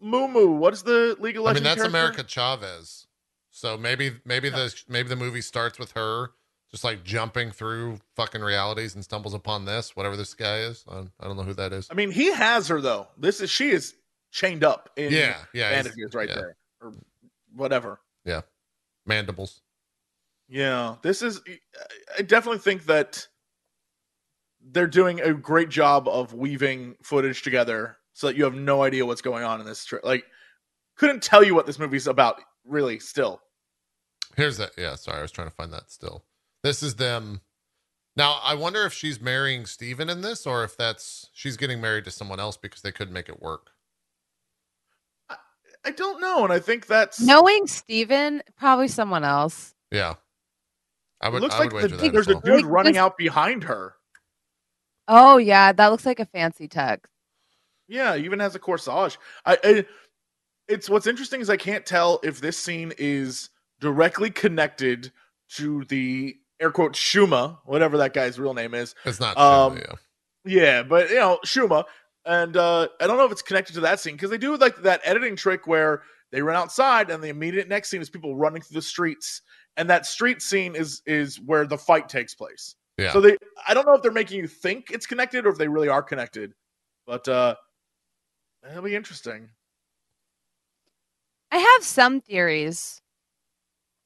Moo, 0.00 0.48
what 0.58 0.72
is 0.74 0.82
the 0.82 1.16
League 1.18 1.36
of 1.36 1.46
I 1.46 1.54
mean, 1.54 1.62
that's 1.62 1.76
character? 1.76 1.88
America 1.98 2.22
Chavez. 2.22 3.06
So 3.50 3.76
maybe 3.76 4.12
maybe 4.24 4.48
the 4.50 4.72
maybe 4.88 5.08
the 5.08 5.16
movie 5.16 5.40
starts 5.40 5.78
with 5.78 5.92
her 5.92 6.30
just 6.70 6.84
like 6.84 7.02
jumping 7.04 7.50
through 7.50 7.98
fucking 8.14 8.42
realities 8.42 8.94
and 8.94 9.02
stumbles 9.02 9.34
upon 9.34 9.64
this, 9.64 9.96
whatever 9.96 10.16
this 10.16 10.34
guy 10.34 10.58
is. 10.58 10.84
I, 10.88 10.98
I 11.20 11.26
don't 11.26 11.36
know 11.36 11.42
who 11.44 11.54
that 11.54 11.72
is. 11.72 11.88
I 11.90 11.94
mean, 11.94 12.10
he 12.10 12.32
has 12.32 12.68
her 12.68 12.80
though. 12.80 13.08
This 13.16 13.40
is 13.40 13.50
she 13.50 13.70
is 13.70 13.94
chained 14.30 14.62
up 14.62 14.90
in 14.96 15.12
Yeah, 15.12 15.36
yeah, 15.54 15.70
bandages 15.70 16.14
right 16.14 16.28
yeah. 16.28 16.34
there 16.34 16.56
or 16.82 16.92
whatever. 17.54 18.00
Yeah, 18.24 18.42
mandibles. 19.06 19.62
Yeah, 20.48 20.96
this 21.02 21.22
is. 21.22 21.40
I 22.18 22.22
definitely 22.22 22.58
think 22.58 22.84
that 22.86 23.26
they're 24.72 24.86
doing 24.86 25.20
a 25.20 25.32
great 25.34 25.68
job 25.68 26.08
of 26.08 26.34
weaving 26.34 26.96
footage 27.02 27.42
together 27.42 27.96
so 28.12 28.26
that 28.26 28.36
you 28.36 28.44
have 28.44 28.54
no 28.54 28.82
idea 28.82 29.04
what's 29.06 29.22
going 29.22 29.44
on 29.44 29.60
in 29.60 29.66
this. 29.66 29.84
Tra- 29.84 30.00
like, 30.02 30.24
couldn't 30.96 31.22
tell 31.22 31.44
you 31.44 31.54
what 31.54 31.66
this 31.66 31.78
movie's 31.78 32.06
about. 32.06 32.40
Really, 32.64 32.98
still. 32.98 33.40
Here's 34.36 34.56
that. 34.58 34.72
Yeah, 34.76 34.94
sorry, 34.96 35.18
I 35.18 35.22
was 35.22 35.30
trying 35.32 35.48
to 35.48 35.54
find 35.54 35.72
that 35.72 35.90
still. 35.90 36.24
This 36.62 36.82
is 36.82 36.96
them. 36.96 37.40
Now, 38.16 38.40
I 38.42 38.54
wonder 38.54 38.84
if 38.84 38.92
she's 38.94 39.20
marrying 39.20 39.66
Stephen 39.66 40.08
in 40.08 40.22
this 40.22 40.46
or 40.46 40.64
if 40.64 40.76
that's 40.76 41.28
she's 41.34 41.56
getting 41.58 41.80
married 41.80 42.04
to 42.06 42.10
someone 42.10 42.40
else 42.40 42.56
because 42.56 42.80
they 42.82 42.92
couldn't 42.92 43.12
make 43.14 43.28
it 43.28 43.42
work. 43.42 43.70
I 45.84 45.90
don't 45.92 46.20
know, 46.20 46.42
and 46.42 46.52
I 46.52 46.58
think 46.58 46.86
that's 46.86 47.20
Knowing 47.20 47.66
Stephen, 47.68 48.42
probably 48.56 48.88
someone 48.88 49.22
else. 49.22 49.74
Yeah. 49.92 50.14
I 51.20 51.28
It 51.28 51.32
would, 51.34 51.42
looks 51.42 51.54
I 51.54 51.60
would 51.64 51.72
like 51.72 51.82
the, 51.90 51.96
that. 51.96 52.12
there's 52.12 52.28
as 52.28 52.36
a 52.36 52.40
dude 52.40 52.62
Like, 52.62 52.72
running 52.72 52.94
this- 52.94 53.00
out 53.00 53.16
behind 53.16 53.64
her. 53.64 53.94
Oh 55.08 55.36
yeah, 55.36 55.72
that 55.72 55.88
looks 55.88 56.06
like 56.06 56.20
a 56.20 56.26
fancy 56.26 56.68
tux. 56.68 57.00
Yeah, 57.88 58.16
even 58.16 58.40
has 58.40 58.54
a 58.54 58.58
corsage. 58.58 59.16
I, 59.44 59.58
I 59.62 59.86
it's 60.68 60.90
what's 60.90 61.06
interesting 61.06 61.40
is 61.40 61.50
I 61.50 61.56
can't 61.56 61.86
tell 61.86 62.20
if 62.22 62.40
this 62.40 62.58
scene 62.58 62.92
is 62.98 63.50
directly 63.80 64.30
connected 64.30 65.12
to 65.50 65.84
the 65.84 66.36
air 66.60 66.70
quote 66.70 66.94
Shuma, 66.94 67.58
whatever 67.64 67.98
that 67.98 68.14
guy's 68.14 68.38
real 68.40 68.54
name 68.54 68.74
is. 68.74 68.94
It's 69.04 69.20
not 69.20 69.36
Um, 69.36 69.74
true, 69.74 69.84
yeah. 69.88 69.94
Yeah, 70.44 70.82
but 70.82 71.10
you 71.10 71.16
know, 71.16 71.38
Shuma. 71.44 71.84
And 72.24 72.56
uh 72.56 72.88
I 73.00 73.06
don't 73.06 73.16
know 73.18 73.24
if 73.26 73.32
it's 73.32 73.42
connected 73.42 73.74
to 73.74 73.80
that 73.82 74.00
scene 74.00 74.14
because 74.14 74.30
they 74.30 74.38
do 74.38 74.56
like 74.56 74.76
that 74.82 75.00
editing 75.04 75.36
trick 75.36 75.66
where 75.68 76.02
they 76.32 76.42
run 76.42 76.56
outside 76.56 77.10
and 77.10 77.22
the 77.22 77.28
immediate 77.28 77.68
next 77.68 77.88
scene 77.88 78.00
is 78.02 78.10
people 78.10 78.36
running 78.36 78.62
through 78.62 78.74
the 78.74 78.82
streets. 78.82 79.42
And 79.76 79.88
that 79.90 80.06
street 80.06 80.42
scene 80.42 80.74
is 80.74 81.02
is 81.06 81.38
where 81.38 81.66
the 81.66 81.78
fight 81.78 82.08
takes 82.08 82.34
place. 82.34 82.74
Yeah. 82.98 83.12
So 83.12 83.20
they 83.20 83.36
I 83.66 83.74
don't 83.74 83.86
know 83.86 83.94
if 83.94 84.02
they're 84.02 84.12
making 84.12 84.38
you 84.38 84.46
think 84.46 84.90
it's 84.90 85.06
connected 85.06 85.46
or 85.46 85.50
if 85.50 85.58
they 85.58 85.68
really 85.68 85.88
are 85.88 86.02
connected. 86.02 86.52
But 87.06 87.28
uh 87.28 87.56
it'll 88.68 88.82
be 88.82 88.96
interesting. 88.96 89.50
I 91.50 91.58
have 91.58 91.84
some 91.84 92.20
theories. 92.20 93.00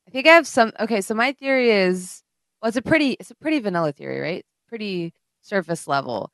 I 0.07 0.11
think 0.11 0.27
I 0.27 0.33
have 0.33 0.47
some. 0.47 0.73
Okay, 0.81 1.01
so 1.01 1.15
my 1.15 1.33
theory 1.33 1.71
is, 1.71 2.23
well, 2.61 2.69
it's 2.69 2.77
a 2.77 2.83
pretty, 2.83 3.13
it's 3.13 3.31
a 3.31 3.35
pretty 3.37 3.61
vanilla 3.61 3.93
theory, 3.93 4.21
right? 4.21 4.45
Pretty 4.69 5.15
surface 5.43 5.87
level, 5.87 6.33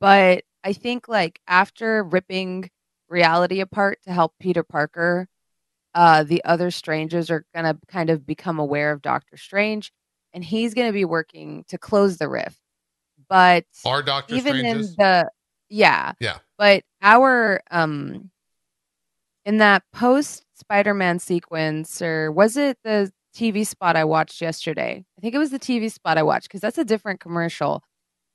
but 0.00 0.44
I 0.64 0.72
think 0.72 1.08
like 1.08 1.40
after 1.46 2.02
ripping 2.02 2.70
reality 3.08 3.60
apart 3.60 3.98
to 4.04 4.12
help 4.12 4.34
Peter 4.40 4.62
Parker, 4.62 5.28
uh, 5.94 6.24
the 6.24 6.44
other 6.44 6.70
strangers 6.70 7.30
are 7.30 7.44
gonna 7.54 7.78
kind 7.88 8.10
of 8.10 8.26
become 8.26 8.58
aware 8.58 8.92
of 8.92 9.02
Doctor 9.02 9.36
Strange, 9.36 9.92
and 10.36 10.44
he's 10.44 10.74
gonna 10.74 10.92
be 10.92 11.04
working 11.06 11.64
to 11.68 11.78
close 11.78 12.18
the 12.18 12.28
rift. 12.28 12.58
But 13.28 13.64
our 13.84 14.02
Doctor 14.02 14.34
even 14.36 14.58
Strange's? 14.58 14.90
in 14.90 14.94
the 14.98 15.30
yeah 15.68 16.12
Yeah. 16.20 16.38
but 16.58 16.84
our 17.02 17.60
um 17.72 18.30
in 19.44 19.56
that 19.56 19.82
post 19.92 20.44
spider-man 20.54 21.18
sequence 21.18 22.00
or 22.00 22.30
was 22.30 22.56
it 22.56 22.78
the 22.84 23.10
tv 23.34 23.66
spot 23.66 23.96
i 23.96 24.04
watched 24.04 24.40
yesterday 24.40 25.04
i 25.18 25.20
think 25.20 25.34
it 25.34 25.38
was 25.38 25.50
the 25.50 25.58
tv 25.58 25.90
spot 25.90 26.18
i 26.18 26.22
watched 26.22 26.48
because 26.48 26.60
that's 26.60 26.78
a 26.78 26.84
different 26.84 27.18
commercial 27.18 27.82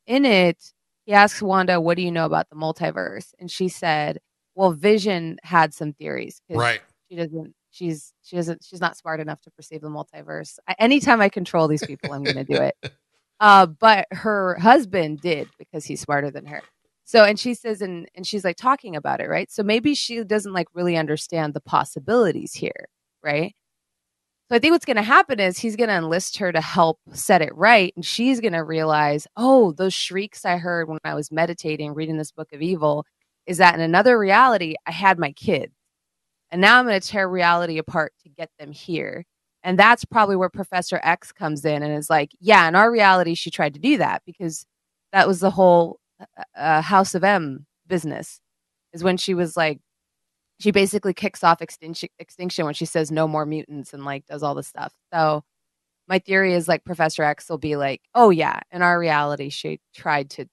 in 0.08 0.26
it 0.26 0.74
he 1.06 1.14
asks 1.14 1.42
wanda 1.42 1.80
what 1.80 1.96
do 1.96 2.04
you 2.04 2.12
know 2.12 2.26
about 2.26 2.50
the 2.50 2.56
multiverse 2.56 3.30
and 3.40 3.50
she 3.50 3.70
said 3.70 4.20
well 4.56 4.74
vision 4.74 5.38
had 5.44 5.74
some 5.74 5.94
theories." 5.94 6.42
right. 6.50 6.82
she 7.10 7.16
doesn't 7.16 7.56
she's 7.72 8.14
she 8.24 8.36
doesn't 8.36 8.64
she's 8.64 8.82
not 8.82 8.98
smart 8.98 9.20
enough 9.20 9.42
to 9.42 9.52
perceive 9.52 9.82
the 9.82 9.90
multiverse. 9.90 10.60
I, 10.68 10.76
anytime 10.80 11.22
i 11.22 11.30
control 11.30 11.68
these 11.68 11.86
people 11.86 12.14
i'm 12.14 12.24
going 12.24 12.36
to 12.38 12.44
do 12.44 12.56
it. 12.62 12.76
Uh 13.40 13.66
but 13.66 14.08
her 14.12 14.56
husband 14.60 15.20
did 15.22 15.50
because 15.58 15.84
he's 15.84 16.00
smarter 16.00 16.30
than 16.30 16.46
her. 16.46 16.62
So 17.06 17.24
and 17.24 17.40
she 17.40 17.56
says 17.56 17.82
and 17.82 18.08
and 18.16 18.28
she's 18.28 18.46
like 18.46 18.56
talking 18.56 18.96
about 18.96 19.20
it 19.20 19.30
right? 19.30 19.52
So 19.52 19.64
maybe 19.64 19.96
she 19.96 20.24
doesn't 20.24 20.54
like 20.54 20.68
really 20.76 20.96
understand 20.96 21.56
the 21.56 21.62
possibilities 21.62 22.54
here 22.54 22.88
right? 23.24 23.56
So 24.50 24.56
i 24.58 24.60
think 24.60 24.74
what's 24.74 24.86
going 24.86 24.98
to 24.98 25.04
happen 25.04 25.40
is 25.40 25.58
he's 25.58 25.78
going 25.78 25.90
to 25.90 25.96
enlist 25.96 26.38
her 26.38 26.52
to 26.52 26.62
help 26.62 27.00
set 27.14 27.42
it 27.42 27.56
right 27.56 27.94
and 27.96 28.06
she's 28.06 28.42
going 28.42 28.54
to 28.54 28.64
realize 28.64 29.26
oh 29.38 29.72
those 29.72 29.94
shrieks 29.94 30.44
i 30.46 30.58
heard 30.58 30.90
when 30.90 31.00
i 31.06 31.16
was 31.16 31.32
meditating 31.32 31.94
reading 31.94 32.18
this 32.18 32.34
book 32.34 32.52
of 32.54 32.62
evil 32.62 33.06
is 33.48 33.60
that 33.60 33.76
in 33.76 33.82
another 33.82 34.20
reality 34.20 34.76
i 34.86 34.92
had 34.92 35.18
my 35.18 35.32
kids 35.32 35.72
and 36.52 36.60
now 36.60 36.78
I'm 36.78 36.86
going 36.86 37.00
to 37.00 37.08
tear 37.08 37.28
reality 37.28 37.78
apart 37.78 38.14
to 38.24 38.30
get 38.30 38.50
them 38.60 38.72
here. 38.72 39.26
And 39.64 39.80
that's 39.80 40.04
probably 40.04 40.36
where 40.36 40.50
Professor 40.50 41.00
X 41.02 41.32
comes 41.32 41.64
in 41.66 41.82
and 41.82 41.96
is 41.96 42.10
like, 42.10 42.32
yeah, 42.40 42.68
in 42.68 42.76
our 42.76 42.92
reality, 42.92 43.36
she 43.36 43.52
tried 43.52 43.74
to 43.76 43.80
do 43.80 43.98
that 43.98 44.24
because 44.26 44.66
that 45.14 45.28
was 45.28 45.40
the 45.40 45.52
whole 45.52 46.00
uh, 46.20 46.44
uh, 46.56 46.82
House 46.82 47.16
of 47.16 47.24
M 47.24 47.66
business, 47.88 48.42
is 48.92 49.04
when 49.04 49.18
she 49.18 49.34
was 49.34 49.56
like, 49.56 49.80
she 50.60 50.72
basically 50.72 51.14
kicks 51.14 51.44
off 51.44 51.62
extinction, 51.62 52.10
extinction 52.20 52.66
when 52.66 52.74
she 52.74 52.86
says 52.86 53.12
no 53.12 53.28
more 53.28 53.46
mutants 53.46 53.94
and 53.94 54.04
like 54.04 54.26
does 54.26 54.44
all 54.44 54.56
this 54.56 54.68
stuff. 54.68 54.94
So 55.14 55.44
my 56.08 56.20
theory 56.20 56.54
is 56.54 56.68
like 56.68 56.84
Professor 56.84 57.24
X 57.24 57.50
will 57.50 57.58
be 57.58 57.76
like, 57.76 58.02
oh, 58.14 58.30
yeah, 58.30 58.60
in 58.72 58.82
our 58.82 59.00
reality, 59.00 59.50
she 59.50 59.80
tried 59.96 60.32
to, 60.32 60.48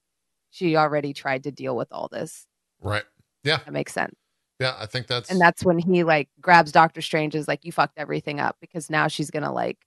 she 0.51 0.75
already 0.75 1.13
tried 1.13 1.43
to 1.43 1.51
deal 1.51 1.75
with 1.75 1.89
all 1.91 2.07
this. 2.07 2.47
Right. 2.79 3.03
Yeah. 3.43 3.57
That 3.65 3.73
makes 3.73 3.93
sense 3.93 4.18
Yeah. 4.59 4.75
I 4.77 4.85
think 4.85 5.07
that's 5.07 5.29
and 5.31 5.39
that's 5.39 5.63
when 5.63 5.79
he 5.79 6.03
like 6.03 6.29
grabs 6.41 6.71
Doctor 6.71 7.01
Strange 7.01 7.35
is 7.35 7.47
like 7.47 7.65
you 7.65 7.71
fucked 7.71 7.97
everything 7.97 8.39
up 8.39 8.57
because 8.59 8.89
now 8.89 9.07
she's 9.07 9.31
gonna 9.31 9.53
like 9.53 9.77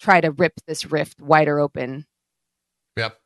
try 0.00 0.20
to 0.20 0.32
rip 0.32 0.54
this 0.66 0.90
rift 0.90 1.20
wider 1.20 1.60
open. 1.60 2.06
Yep. 2.96 3.20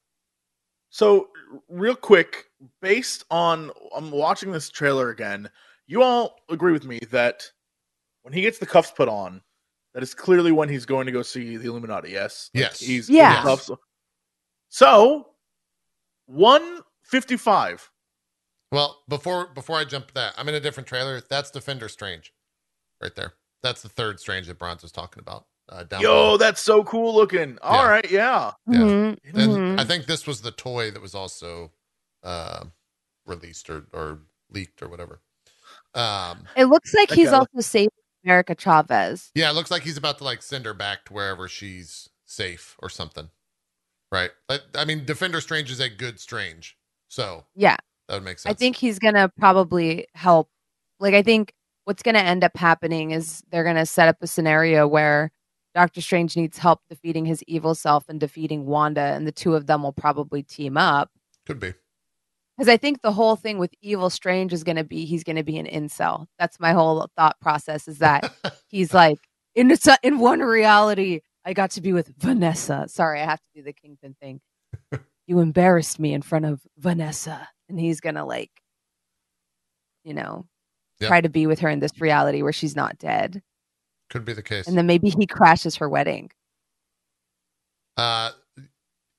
So, 0.91 1.31
real 1.69 1.97
quick, 1.97 2.45
based 2.81 3.25
on 3.31 3.71
I'm 3.97 4.11
watching 4.11 4.53
this 4.53 4.69
trailer 4.71 5.11
again, 5.11 5.51
you 5.87 6.03
all 6.03 6.37
agree 6.51 6.73
with 6.73 6.85
me 6.85 7.01
that 7.11 7.51
when 8.23 8.33
he 8.33 8.43
gets 8.43 8.59
the 8.59 8.67
cuffs 8.67 8.91
put 8.91 9.09
on, 9.09 9.41
that 9.93 10.03
is 10.03 10.15
clearly 10.15 10.53
when 10.53 10.69
he's 10.69 10.87
going 10.87 11.07
to 11.07 11.13
go 11.13 11.23
see 11.23 11.57
the 11.57 11.69
Illuminati. 11.69 12.11
Yes. 12.11 12.51
Like, 12.55 12.61
Yes. 12.63 12.81
He's 12.81 13.11
Yeah. 13.11 13.57
So, 14.69 15.31
one 16.27 16.81
fifty-five. 17.03 17.91
Well, 18.75 19.03
before 19.09 19.47
before 19.55 19.77
I 19.79 19.85
jump 19.85 20.09
to 20.09 20.15
that, 20.15 20.35
I'm 20.37 20.49
in 20.49 20.55
a 20.57 20.61
different 20.61 20.89
trailer. 20.89 21.21
That's 21.21 21.51
Defender 21.53 21.89
Strange, 21.89 22.35
right 23.01 23.15
there. 23.15 23.35
That's 23.63 23.83
the 23.83 23.89
third 23.89 24.19
Strange 24.19 24.49
that 24.49 24.59
Bronze 24.59 24.83
was 24.83 24.91
talking 24.91 25.21
about. 25.21 25.47
Uh, 25.69 25.85
down 25.85 26.01
Yo, 26.03 26.09
below. 26.09 26.37
that's 26.39 26.61
so 26.61 26.83
cool 26.83 27.15
looking. 27.15 27.57
All 27.63 27.85
Yeah. 27.85 27.89
right, 27.89 28.11
yeah. 28.11 28.53
Yeah. 28.67 28.79
Mhm, 28.79 29.19
And. 29.33 29.81
I 29.81 29.85
think 29.85 30.07
this 30.07 30.27
was 30.27 30.41
the 30.43 30.51
toy 30.51 30.91
that 30.91 31.01
was 31.01 31.15
also 31.15 31.71
uh, 32.25 32.65
released 33.27 33.71
or, 33.71 33.87
or 33.93 34.23
leaked 34.51 34.83
or 34.83 34.89
whatever. 34.89 35.21
Um, 35.95 36.47
It 36.57 36.65
looks 36.67 36.93
like 36.95 37.11
he's 37.13 37.31
guy- 37.31 37.37
also 37.39 37.61
saving 37.61 37.91
America 38.25 38.55
Chavez. 38.59 39.31
yeah, 39.37 39.51
it 39.51 39.55
looks 39.55 39.71
like 39.71 39.83
he's 39.85 39.97
about 39.97 40.19
to 40.19 40.25
like 40.25 40.43
send 40.43 40.65
her 40.67 40.75
back 40.75 41.05
to 41.07 41.13
wherever 41.13 41.47
she's 41.49 42.09
safe 42.25 42.75
or 42.81 42.89
something. 42.91 43.31
Right. 44.11 44.33
But, 44.49 44.65
I 44.75 44.85
mean, 44.85 45.05
Defender 45.05 45.41
Strange 45.41 45.71
is 45.71 45.79
a 45.81 45.89
good 45.89 46.19
Strange, 46.21 46.77
so 47.09 47.47
Yeah, 47.55 47.77
that 48.09 48.14
would 48.14 48.25
make 48.25 48.38
sense. 48.38 48.55
I 48.55 48.57
think 48.57 48.77
he's 48.77 48.99
gonna 48.99 49.29
probably 49.29 50.07
help. 50.14 50.49
Like 51.01 51.14
I 51.14 51.23
think 51.23 51.53
what's 51.85 52.03
gonna 52.03 52.19
end 52.21 52.45
up 52.45 52.57
happening 52.57 53.11
is 53.12 53.43
they're 53.51 53.64
gonna 53.64 53.87
set 53.87 54.09
up 54.09 54.17
a 54.21 54.27
scenario 54.27 54.87
where 54.87 55.31
Doctor 55.75 56.01
Strange 56.01 56.37
needs 56.37 56.59
help 56.59 56.81
defeating 56.88 57.25
his 57.25 57.43
evil 57.49 57.75
self 57.75 58.09
and 58.09 58.21
defeating 58.21 58.67
Wanda, 58.67 59.01
and 59.01 59.27
the 59.27 59.33
two 59.33 59.55
of 59.55 59.67
them 59.67 59.83
will 59.83 59.93
probably 59.93 60.43
team 60.43 60.77
up. 60.77 61.11
could 61.47 61.59
be. 61.59 61.75
because 62.57 62.69
I 62.69 62.77
think 62.77 63.03
the 63.03 63.12
whole 63.12 63.35
thing 63.37 63.59
with 63.59 63.75
Evil 63.83 64.09
Strange 64.09 64.53
is 64.53 64.62
going 64.62 64.77
to 64.77 64.85
be 64.85 65.05
he's 65.05 65.25
going 65.25 65.37
to 65.37 65.43
be 65.43 65.59
an 65.59 65.67
incel. 65.67 66.27
That's 66.38 66.61
my 66.61 66.73
whole 66.73 67.09
thought 67.17 67.40
process. 67.40 67.88
Is 67.88 67.99
that 67.99 68.33
he's 68.69 68.95
like 68.95 69.19
in 69.55 69.71
a, 69.71 69.77
in 70.03 70.19
one 70.19 70.40
reality 70.40 71.21
I 71.45 71.53
got 71.53 71.73
to 71.73 71.81
be 71.81 71.93
with 71.93 72.09
Vanessa. 72.17 72.87
Sorry, 72.88 73.21
I 73.21 73.25
have 73.25 73.40
to 73.40 73.49
do 73.55 73.62
the 73.62 73.73
Kingpin 73.73 74.14
thing. 74.21 74.40
you 75.27 75.40
embarrassed 75.40 75.99
me 75.99 76.14
in 76.14 76.23
front 76.23 76.47
of 76.47 76.62
Vanessa, 76.79 77.49
and 77.68 77.79
he's 77.79 78.00
gonna 78.00 78.24
like, 78.24 78.50
you 80.05 80.14
know, 80.14 80.46
Yep. 81.00 81.09
try 81.09 81.20
to 81.20 81.29
be 81.29 81.46
with 81.46 81.59
her 81.61 81.68
in 81.68 81.81
this 81.81 82.00
reality 82.00 82.42
where 82.42 82.53
she's 82.53 82.77
not 82.77 82.98
dead, 82.98 83.42
Could 84.11 84.24
be 84.24 84.33
the 84.33 84.42
case. 84.42 84.68
and 84.68 84.77
then 84.79 84.87
maybe 84.87 85.11
he 85.11 85.27
crashes 85.27 85.77
her 85.77 85.88
wedding. 85.88 86.31
Uh, 87.96 88.31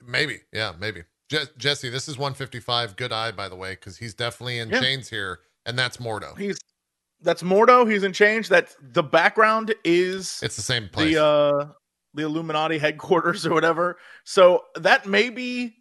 maybe. 0.06 0.42
Yeah, 0.54 0.74
maybe. 0.80 1.04
Je- 1.30 1.46
Jesse, 1.58 1.90
this 1.90 2.08
is 2.08 2.18
155. 2.18 2.96
Good 2.96 3.12
eye, 3.12 3.32
by 3.32 3.50
the 3.50 3.56
way, 3.56 3.72
because 3.72 3.98
he's 3.98 4.14
definitely 4.14 4.60
in 4.60 4.70
Yeah. 4.70 4.80
chains 4.80 5.10
here, 5.10 5.40
and 5.66 5.78
that's 5.78 5.98
Mordo. 5.98 6.38
He's 6.38 6.58
that's 7.22 7.42
Mordo. 7.42 7.90
He's 7.90 8.04
in 8.04 8.14
chains 8.14 8.50
That 8.50 8.76
the 8.82 9.02
background 9.02 9.74
is 9.84 10.40
It's 10.44 10.56
the 10.58 10.62
same 10.62 10.88
place. 10.90 11.14
the 11.16 11.24
uh 11.26 11.72
the 12.14 12.24
Illuminati 12.24 12.78
headquarters 12.78 13.46
or 13.46 13.54
whatever. 13.54 13.98
So 14.24 14.66
that 14.76 15.06
may 15.08 15.30
be 15.30 15.76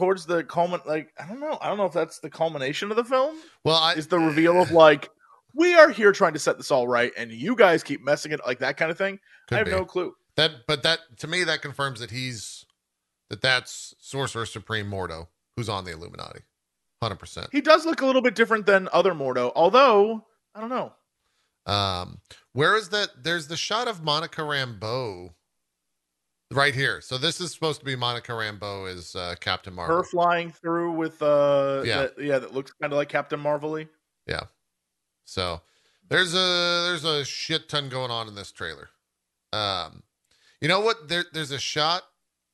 towards 0.00 0.24
the 0.24 0.42
culmin 0.44 0.84
like 0.86 1.12
I 1.20 1.26
don't 1.26 1.40
know. 1.40 1.58
I 1.60 1.68
don't 1.68 1.76
know 1.76 1.84
if 1.84 1.92
that's 1.92 2.20
the 2.20 2.30
culmination 2.30 2.90
of 2.90 2.96
the 2.96 3.04
film. 3.04 3.36
well, 3.64 3.76
I, 3.76 3.92
Is 3.92 4.06
the 4.06 4.18
reveal 4.18 4.60
of 4.60 4.70
like 4.70 5.10
we 5.54 5.74
are 5.74 5.90
here 5.90 6.10
trying 6.10 6.32
to 6.32 6.38
set 6.38 6.56
this 6.56 6.70
all 6.70 6.88
right 6.88 7.12
and 7.18 7.30
you 7.30 7.54
guys 7.54 7.82
keep 7.82 8.02
messing 8.02 8.32
it 8.32 8.40
like 8.46 8.60
that 8.60 8.78
kind 8.78 8.90
of 8.90 8.96
thing. 8.96 9.18
I 9.50 9.56
have 9.56 9.66
be. 9.66 9.72
no 9.72 9.84
clue. 9.84 10.14
that, 10.36 10.52
but 10.66 10.82
that 10.84 11.00
to 11.18 11.26
me 11.26 11.44
that 11.44 11.60
confirms 11.60 12.00
that 12.00 12.10
he's 12.10 12.64
that 13.28 13.42
that's 13.42 13.94
Sorcerer 14.00 14.46
Supreme 14.46 14.90
Mordo 14.90 15.26
who's 15.54 15.68
on 15.68 15.84
the 15.84 15.92
Illuminati, 15.92 16.40
hundred 17.02 17.18
percent. 17.18 17.48
He 17.52 17.60
does 17.60 17.84
look 17.84 18.00
a 18.00 18.06
little 18.06 18.22
bit 18.22 18.34
different 18.34 18.64
than 18.64 18.88
other 18.94 19.12
Mordo, 19.12 19.52
although 19.54 20.24
I 20.54 20.60
don't 20.60 20.70
know. 20.70 20.94
Um, 21.66 22.20
where 22.54 22.74
is 22.74 22.88
that? 22.88 23.10
There's 23.22 23.48
the 23.48 23.56
shot 23.58 23.86
of 23.86 24.02
Monica 24.02 24.40
Rambeau 24.40 25.34
right 26.52 26.74
here. 26.74 27.00
So 27.00 27.18
this 27.18 27.40
is 27.40 27.52
supposed 27.52 27.80
to 27.80 27.86
be 27.86 27.96
Monica 27.96 28.32
Rambeau 28.32 28.92
as 28.92 29.14
uh, 29.14 29.34
Captain 29.40 29.74
Marvel. 29.74 29.96
Her 29.96 30.02
flying 30.02 30.50
through 30.50 30.92
with 30.92 31.20
uh 31.22 31.82
Yeah. 31.84 32.02
that, 32.02 32.14
yeah, 32.18 32.38
that 32.38 32.52
looks 32.54 32.72
kind 32.80 32.92
of 32.92 32.96
like 32.96 33.08
Captain 33.08 33.40
Marvel-y. 33.40 33.86
Yeah. 34.26 34.42
So 35.24 35.60
there's 36.08 36.34
a 36.34 36.82
there's 36.88 37.04
a 37.04 37.24
shit 37.24 37.68
ton 37.68 37.88
going 37.88 38.10
on 38.10 38.28
in 38.28 38.34
this 38.34 38.50
trailer. 38.52 38.88
Um, 39.52 40.02
you 40.60 40.68
know 40.68 40.80
what? 40.80 41.08
There 41.08 41.24
there's 41.32 41.50
a 41.52 41.58
shot, 41.58 42.02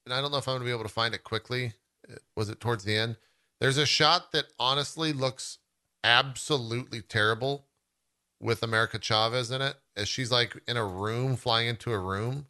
and 0.04 0.12
I 0.14 0.20
don't 0.20 0.30
know 0.30 0.38
if 0.38 0.46
I'm 0.48 0.54
gonna 0.56 0.64
be 0.64 0.70
able 0.70 0.82
to 0.82 0.88
find 0.88 1.14
it 1.14 1.24
quickly. 1.24 1.72
Was 2.37 2.48
it 2.48 2.61
towards 2.61 2.85
the 2.85 2.96
end? 2.96 3.16
There's 3.61 3.78
a 3.78 3.87
shot 3.87 4.32
that 4.32 4.46
honestly 4.61 5.12
looks 5.12 5.59
absolutely 6.04 7.00
terrible 7.00 7.66
with 8.40 8.62
America 8.62 8.98
Chavez 9.00 9.50
in 9.50 9.62
it, 9.62 9.76
as 9.96 10.09
she's 10.09 10.30
like 10.30 10.54
in 10.68 10.76
a 10.76 10.85
room 10.85 11.37
flying 11.37 11.68
into 11.68 11.90
a 11.92 11.98
room. 11.98 12.46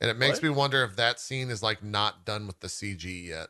And 0.00 0.10
it 0.10 0.16
makes 0.16 0.36
What? 0.36 0.42
me 0.44 0.48
wonder 0.50 0.82
if 0.84 0.96
that 0.96 1.20
scene 1.20 1.50
is 1.50 1.62
like 1.62 1.82
not 1.82 2.24
done 2.26 2.46
with 2.46 2.60
the 2.60 2.68
CG 2.68 3.26
yet. 3.28 3.48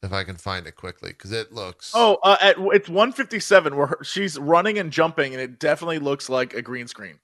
If 0.00 0.12
I 0.12 0.22
can 0.22 0.36
find 0.36 0.66
it 0.68 0.76
quickly, 0.76 1.10
because 1.10 1.32
it 1.32 1.52
looks 1.52 1.90
Oh, 1.92 2.18
uh, 2.22 2.36
at 2.40 2.56
it's 2.58 2.88
157 2.88 3.74
where 3.76 3.88
her, 3.88 3.98
she's 4.04 4.38
running 4.38 4.78
and 4.78 4.92
jumping 4.92 5.32
and 5.32 5.42
it 5.42 5.58
definitely 5.58 5.98
looks 5.98 6.28
like 6.28 6.54
a 6.54 6.62
green 6.62 6.86
screen. 6.86 7.18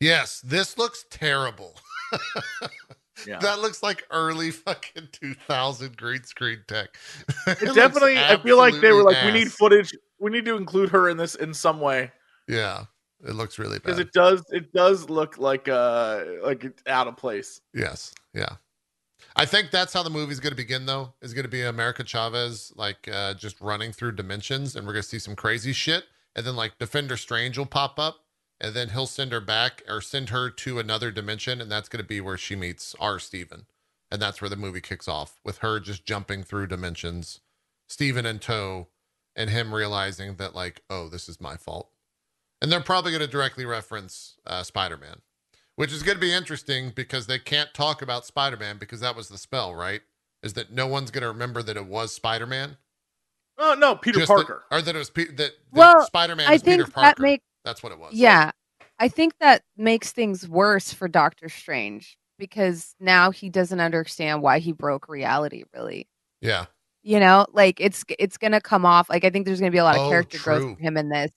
Yes, 0.00 0.40
this 0.42 0.76
looks 0.78 1.04
terrible. 1.10 1.74
Yeah. 3.26 3.40
That 3.40 3.58
looks 3.58 3.82
like 3.82 4.04
early 4.12 4.52
fucking 4.52 5.08
2000 5.10 5.96
green 5.96 6.22
screen 6.22 6.60
tech. 6.68 6.90
It 7.48 7.60
looks 7.62 7.74
definitely 7.74 8.16
I 8.16 8.36
feel 8.36 8.56
like 8.56 8.80
they 8.80 8.92
were 8.92 9.02
like 9.02 9.24
we 9.24 9.32
need 9.32 9.52
footage. 9.52 9.90
We 10.20 10.30
need 10.30 10.44
to 10.44 10.56
include 10.56 10.90
her 10.90 11.08
in 11.08 11.16
this 11.16 11.34
in 11.34 11.52
some 11.52 11.80
way 11.80 12.12
Yeah, 12.46 12.84
it 13.26 13.34
looks 13.34 13.58
really 13.58 13.78
bad 13.78 13.84
because 13.84 13.98
it 13.98 14.12
does 14.12 14.44
it 14.50 14.72
does 14.72 15.10
look 15.10 15.38
like 15.38 15.68
uh 15.68 16.24
like 16.42 16.64
it's 16.64 16.82
out 16.86 17.06
of 17.06 17.16
place. 17.16 17.60
yes, 17.74 18.14
yeah. 18.34 18.56
I 19.36 19.44
think 19.44 19.70
that's 19.70 19.92
how 19.92 20.02
the 20.02 20.10
movie's 20.10 20.40
going 20.40 20.52
to 20.52 20.56
begin, 20.56 20.86
though. 20.86 21.14
Is 21.22 21.34
going 21.34 21.44
to 21.44 21.50
be 21.50 21.62
America 21.62 22.04
Chavez 22.04 22.72
like 22.76 23.08
uh, 23.12 23.34
just 23.34 23.60
running 23.60 23.92
through 23.92 24.12
dimensions, 24.12 24.74
and 24.74 24.86
we're 24.86 24.94
going 24.94 25.02
to 25.02 25.08
see 25.08 25.18
some 25.18 25.36
crazy 25.36 25.72
shit, 25.72 26.04
and 26.34 26.46
then 26.46 26.56
like 26.56 26.78
Defender 26.78 27.16
Strange 27.16 27.58
will 27.58 27.66
pop 27.66 27.98
up, 27.98 28.24
and 28.60 28.74
then 28.74 28.90
he'll 28.90 29.06
send 29.06 29.32
her 29.32 29.40
back 29.40 29.82
or 29.88 30.00
send 30.00 30.30
her 30.30 30.50
to 30.50 30.78
another 30.78 31.10
dimension, 31.10 31.60
and 31.60 31.70
that's 31.70 31.88
going 31.88 32.02
to 32.02 32.08
be 32.08 32.20
where 32.20 32.38
she 32.38 32.56
meets 32.56 32.94
our 33.00 33.18
Stephen. 33.18 33.66
And 34.10 34.22
that's 34.22 34.40
where 34.40 34.48
the 34.48 34.56
movie 34.56 34.80
kicks 34.80 35.06
off 35.06 35.38
with 35.44 35.58
her 35.58 35.80
just 35.80 36.06
jumping 36.06 36.42
through 36.42 36.68
dimensions, 36.68 37.40
Stephen 37.88 38.24
in 38.24 38.38
tow, 38.38 38.88
and 39.36 39.50
him 39.50 39.74
realizing 39.74 40.36
that, 40.36 40.54
like, 40.54 40.82
oh, 40.88 41.08
this 41.08 41.28
is 41.28 41.40
my 41.40 41.56
fault. 41.56 41.90
And 42.60 42.72
they're 42.72 42.80
probably 42.80 43.12
going 43.12 43.20
to 43.22 43.28
directly 43.28 43.64
reference 43.64 44.36
uh, 44.46 44.62
Spider 44.64 44.96
Man, 44.96 45.18
which 45.76 45.92
is 45.92 46.02
going 46.02 46.16
to 46.16 46.20
be 46.20 46.32
interesting 46.32 46.90
because 46.94 47.26
they 47.26 47.38
can't 47.38 47.72
talk 47.72 48.02
about 48.02 48.26
Spider 48.26 48.56
Man 48.56 48.78
because 48.78 49.00
that 49.00 49.14
was 49.14 49.28
the 49.28 49.38
spell, 49.38 49.74
right? 49.74 50.00
Is 50.42 50.54
that 50.54 50.72
no 50.72 50.86
one's 50.86 51.10
going 51.10 51.22
to 51.22 51.28
remember 51.28 51.62
that 51.62 51.76
it 51.76 51.86
was 51.86 52.12
Spider 52.12 52.46
Man? 52.46 52.76
Oh 53.60 53.74
no, 53.76 53.96
Peter 53.96 54.24
Parker. 54.26 54.62
or 54.70 54.80
that 54.80 54.94
it 54.94 54.98
was 54.98 55.10
Pe- 55.10 55.26
that, 55.26 55.36
that 55.36 55.52
Well, 55.72 56.06
Spider 56.06 56.36
Man 56.36 56.48
I 56.48 56.52
was 56.52 56.62
think 56.62 56.80
Peter 56.80 56.90
Parker. 56.90 57.06
that 57.06 57.18
make 57.20 57.42
That's 57.64 57.82
what 57.82 57.90
it 57.92 57.98
was. 57.98 58.14
yeah, 58.14 58.52
I 59.00 59.08
think 59.08 59.34
that 59.40 59.62
makes 59.76 60.12
things 60.12 60.48
worse 60.48 60.92
for 60.92 61.08
Doctor 61.08 61.48
Strange 61.48 62.16
because 62.38 62.94
now 63.00 63.32
he 63.32 63.48
doesn't 63.50 63.80
understand 63.80 64.42
why 64.42 64.60
he 64.60 64.70
broke 64.72 65.08
reality. 65.08 65.64
Really, 65.74 66.06
Yeah. 66.40 66.66
you 67.02 67.18
know, 67.18 67.46
like 67.52 67.80
it's 67.80 68.04
it's 68.16 68.36
gonna 68.38 68.60
come 68.60 68.86
off. 68.86 69.10
Like 69.10 69.24
I 69.24 69.30
think 69.30 69.44
there's 69.44 69.58
gonna 69.58 69.72
be 69.72 69.78
a 69.78 69.84
lot 69.84 69.96
of 69.96 70.02
Oh, 70.06 70.08
character 70.08 70.38
growth 70.38 70.76
for 70.76 70.80
him 70.80 70.96
in 70.96 71.08
this, 71.08 71.32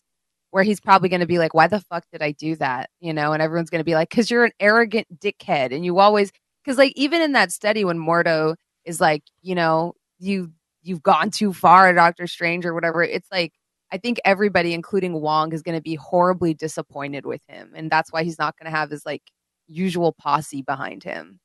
where 0.52 0.64
he's 0.64 0.80
probably 0.80 1.10
gonna 1.10 1.26
be 1.26 1.40
like, 1.40 1.54
"Why 1.54 1.68
the 1.68 1.82
fuck 1.82 2.06
did 2.12 2.22
I 2.22 2.32
do 2.32 2.56
that?" 2.58 2.90
You 3.00 3.14
know, 3.14 3.34
and 3.34 3.42
everyone's 3.42 3.70
gonna 3.70 3.84
be 3.84 3.96
like, 3.96 4.10
"Cause 4.10 4.30
you're 4.30 4.46
an 4.46 4.52
arrogant 4.60 5.08
dickhead," 5.20 5.74
and 5.74 5.84
you 5.86 6.00
always 6.00 6.32
because 6.64 6.78
like 6.78 6.94
even 6.96 7.22
in 7.22 7.34
that 7.34 7.52
study 7.52 7.84
when 7.86 7.98
Mordo 7.98 8.56
is 8.86 9.02
like, 9.02 9.24
you 9.42 9.56
know, 9.56 9.94
you 10.20 10.52
you've 10.84 11.04
gone 11.04 11.32
too 11.32 11.54
far, 11.54 11.94
Doctor 11.94 12.28
Strange 12.28 12.66
or 12.66 12.74
whatever. 12.74 13.04
It's 13.04 13.28
like 13.32 13.54
I 13.92 13.98
think 13.98 14.20
everybody, 14.24 14.74
including 14.74 15.20
Wong, 15.20 15.52
is 15.54 15.62
going 15.62 15.78
to 15.78 15.82
be 15.82 15.96
horribly 15.96 16.54
disappointed 16.54 17.26
with 17.26 17.42
him, 17.48 17.74
and 17.76 17.92
that's 17.92 18.12
why 18.12 18.24
he's 18.24 18.40
not 18.40 18.58
going 18.58 18.72
to 18.72 18.78
have 18.78 18.90
his 18.90 19.06
like 19.06 19.24
usual 19.68 20.14
posse 20.14 20.62
behind 20.62 21.04
him. 21.04 21.40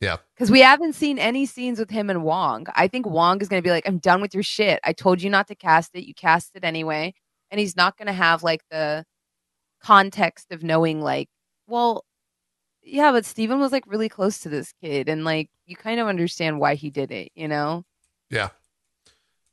Yeah. 0.00 0.18
because 0.34 0.48
we 0.48 0.60
haven't 0.60 0.92
seen 0.94 1.18
any 1.18 1.44
scenes 1.44 1.80
with 1.80 1.90
him 1.90 2.08
and 2.08 2.22
Wong. 2.22 2.66
I 2.76 2.86
think 2.86 3.04
Wong 3.04 3.40
is 3.40 3.48
going 3.48 3.60
to 3.60 3.66
be 3.66 3.72
like, 3.72 3.88
"I'm 3.88 3.98
done 3.98 4.20
with 4.20 4.32
your 4.32 4.44
shit. 4.44 4.78
I 4.84 4.92
told 4.92 5.20
you 5.22 5.28
not 5.30 5.48
to 5.48 5.56
cast 5.56 5.94
it. 5.96 6.06
You 6.06 6.14
cast 6.14 6.54
it 6.54 6.62
anyway," 6.64 7.14
and 7.50 7.60
he's 7.60 7.76
not 7.76 7.96
going 7.96 8.06
to 8.06 8.12
have 8.12 8.42
like 8.42 8.62
the 8.70 9.04
context 9.82 10.50
of 10.50 10.62
knowing 10.62 11.00
like, 11.00 11.28
well, 11.66 12.04
yeah, 12.82 13.12
but 13.12 13.24
Stephen 13.24 13.60
was 13.60 13.72
like 13.72 13.84
really 13.86 14.08
close 14.08 14.38
to 14.40 14.48
this 14.48 14.72
kid, 14.82 15.08
and 15.08 15.24
like 15.24 15.50
you 15.66 15.76
kind 15.76 16.00
of 16.00 16.06
understand 16.06 16.60
why 16.60 16.74
he 16.74 16.90
did 16.90 17.10
it, 17.10 17.30
you 17.34 17.48
know. 17.48 17.84
Yeah. 18.30 18.48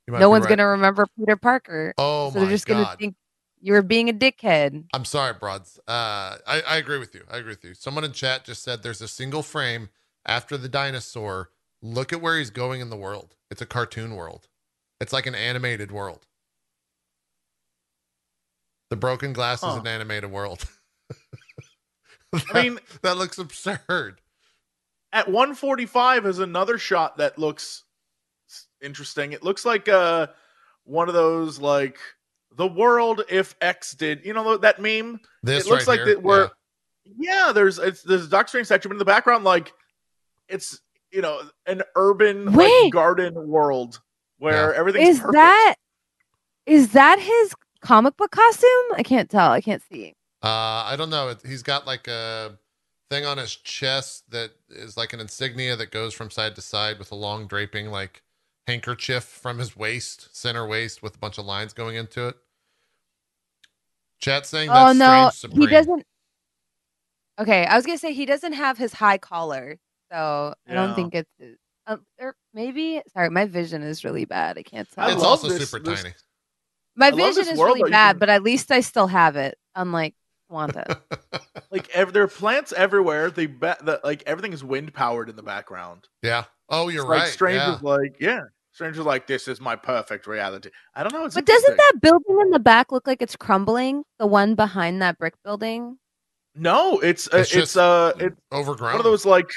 You 0.08 0.14
No 0.14 0.30
one's 0.30 0.46
right. 0.46 0.50
gonna 0.50 0.68
remember 0.68 1.08
Peter 1.18 1.36
Parker. 1.36 1.94
Oh 1.98 2.30
so 2.32 2.40
my 2.40 2.46
they're 2.46 2.54
just 2.54 2.68
gonna 2.68 2.96
think 2.98 3.16
you 3.62 3.74
were 3.74 3.82
being 3.82 4.10
a 4.10 4.14
dickhead. 4.14 4.86
I'm 4.94 5.06
sorry, 5.06 5.34
broads. 5.34 5.80
Uh, 5.88 6.38
I, 6.48 6.62
I 6.68 6.78
agree 6.78 7.00
with 7.00 7.16
you. 7.16 7.24
I 7.30 7.38
agree 7.38 7.54
with 7.54 7.64
you. 7.64 7.74
Someone 7.74 8.04
in 8.04 8.12
chat 8.12 8.46
just 8.46 8.64
said 8.64 8.84
there's 8.84 9.02
a 9.02 9.08
single 9.08 9.42
frame 9.42 9.90
after 10.26 10.58
the 10.58 10.70
dinosaur. 10.70 11.50
Look 11.82 12.14
at 12.14 12.22
where 12.22 12.38
he's 12.38 12.52
going 12.52 12.82
in 12.82 12.90
the 12.90 12.96
world. 12.96 13.36
It's 13.50 13.62
a 13.62 13.66
cartoon 13.66 14.16
world. 14.16 14.48
It's 15.02 15.14
like 15.14 15.26
an 15.26 15.36
animated 15.36 15.92
world. 15.92 16.28
The 18.96 19.00
broken 19.00 19.34
glass 19.34 19.62
is 19.62 19.76
an 19.76 19.88
animated 19.88 20.32
world. 20.32 20.64
I 22.54 22.64
mean, 22.64 22.80
that 23.02 23.18
looks 23.18 23.38
absurd. 23.38 24.22
at 25.12 25.28
145 25.28 26.26
is 26.26 26.40
another 26.40 26.78
shot 26.78 27.18
that 27.18 27.38
looks 27.38 27.84
interesting. 28.82 29.34
It 29.34 29.44
looks 29.44 29.66
like 29.66 29.90
uh 29.90 30.28
one 30.86 31.10
of 31.10 31.14
those 31.14 31.60
like 31.60 31.98
the 32.56 32.68
world 32.68 33.24
if 33.28 33.54
X 33.60 33.92
did, 33.96 34.24
you 34.26 34.34
know 34.34 34.56
that 34.56 34.80
meme? 34.82 35.20
This 35.44 35.66
it 35.66 35.70
looks 35.70 35.88
right 35.88 35.98
like 36.00 36.06
here, 36.08 36.16
that 36.16 36.24
we're 36.24 36.50
yeah. 37.20 37.52
there's 37.54 37.78
it's 37.80 38.02
there's 38.02 38.28
a 38.28 38.30
Doctor 38.30 38.48
Strange 38.52 38.68
section 38.68 38.88
but 38.88 38.96
in 38.96 39.00
the 39.00 39.04
background 39.04 39.44
like 39.44 39.74
it's 40.48 40.80
you 41.12 41.22
know 41.22 41.42
an 41.66 41.82
urban 41.98 42.46
like, 42.54 42.94
garden 42.94 43.34
world 43.50 44.00
where 44.38 44.72
Yeah. 44.72 44.80
everything's 44.80 45.10
Is 45.10 45.20
perfect. 45.20 45.34
that 45.34 45.76
is 46.66 46.92
that 46.94 47.20
his 47.20 47.54
comic 47.86 48.18
book 48.18 48.32
costume? 48.32 48.70
I 48.96 49.04
can't 49.04 49.30
tell. 49.30 49.52
I 49.52 49.62
can't 49.62 49.82
see. 49.92 50.14
Uh, 50.44 50.84
I 50.86 50.96
don't 50.98 51.10
know. 51.10 51.30
It- 51.30 51.42
He's 51.46 51.64
got 51.64 51.86
like 51.88 52.08
a 52.08 52.58
thing 53.10 53.26
on 53.26 53.38
his 53.38 53.56
chest 53.56 54.30
that 54.32 54.52
is 54.70 54.98
like 54.98 55.14
an 55.14 55.20
insignia 55.20 55.76
that 55.76 55.92
goes 55.92 56.14
from 56.14 56.30
side 56.32 56.56
to 56.56 56.62
side 56.62 56.98
with 57.00 57.12
a 57.12 57.16
long 57.16 57.48
draping 57.48 57.88
like 57.92 58.24
handkerchief 58.68 59.24
from 59.24 59.60
his 59.60 59.76
waist, 59.78 60.36
center 60.36 60.66
waist, 60.68 61.04
with 61.04 61.16
a 61.16 61.20
bunch 61.20 61.38
of 61.38 61.46
lines 61.46 61.72
going 61.74 61.96
into 61.96 62.28
it. 62.28 62.36
Chat 64.20 64.46
saying 64.46 64.70
oh 64.70 64.74
that's 64.74 64.98
no, 65.00 65.30
strange 65.30 65.34
supreme. 65.34 65.62
he 65.62 65.68
doesn't. 65.68 66.04
Okay, 67.40 67.66
I 67.66 67.76
was 67.76 67.86
gonna 67.86 67.98
say 67.98 68.14
he 68.14 68.26
doesn't 68.26 68.54
have 68.54 68.78
his 68.78 68.94
high 68.94 69.18
collar, 69.18 69.78
so 70.12 70.54
I 70.68 70.74
don't 70.74 70.96
think 70.96 71.14
it's. 71.16 71.30
Um, 71.88 72.04
or 72.20 72.36
maybe 72.54 73.02
sorry, 73.14 73.30
my 73.30 73.46
vision 73.46 73.84
is 73.84 74.04
really 74.04 74.26
bad. 74.26 74.58
I 74.58 74.64
can't 74.64 74.90
tell. 74.90 75.10
It's 75.10 75.22
also 75.22 75.50
this- 75.50 75.70
super 75.70 75.84
this- 75.84 76.02
tiny. 76.02 76.16
My 76.96 77.08
I 77.08 77.12
vision 77.12 77.48
is 77.48 77.58
world, 77.60 77.78
really 77.78 77.92
bad, 77.92 78.14
can- 78.14 78.20
but 78.20 78.30
at 78.30 78.44
least 78.44 78.72
I 78.72 78.82
still 78.82 79.08
have 79.08 79.36
it. 79.36 79.58
Unlike 79.76 80.16
Wanda. 80.50 81.02
like 81.72 81.90
ev- 81.90 82.14
there 82.14 82.24
are 82.24 82.28
plants 82.28 82.72
everywhere. 82.74 83.30
They 83.32 83.46
bet 83.48 83.86
that 83.86 84.04
like 84.04 84.24
everything 84.26 84.54
is 84.54 84.64
wind 84.64 84.94
powered 84.94 85.30
in 85.30 85.36
the 85.36 85.44
background. 85.44 86.08
yeah. 86.22 86.46
Oh, 86.70 86.88
you're 86.90 87.04
It's 87.04 87.10
right. 87.10 87.20
Like 87.20 87.28
Strange 87.28 87.58
yeah. 87.58 87.76
is 87.76 87.84
like, 87.84 88.16
yeah. 88.20 88.42
Strange 88.72 88.98
is 88.98 89.06
like, 89.06 89.28
this 89.28 89.48
is 89.48 89.62
my 89.62 89.76
perfect 89.76 90.26
reality. 90.28 90.70
I 90.96 91.04
don't 91.04 91.14
know. 91.14 91.26
It's 91.26 91.36
but 91.36 91.46
doesn't 91.46 91.78
that 91.78 91.94
building 92.02 92.40
in 92.42 92.50
the 92.50 92.60
back 92.60 92.92
look 92.92 93.06
like 93.08 93.22
it's 93.22 93.36
crumbling? 93.36 94.04
The 94.20 94.26
one 94.28 94.56
behind 94.56 95.02
that 95.02 95.18
brick 95.20 95.36
building. 95.44 95.98
No, 96.56 97.00
it's 97.00 97.28
uh, 97.28 97.38
It's 97.38 97.52
it's, 97.52 97.74
just 97.74 97.78
uh 97.78 98.14
it's 98.20 98.36
Overgrown. 98.52 98.94
one 98.94 99.00
of 99.00 99.04
those 99.04 99.26
like 99.26 99.50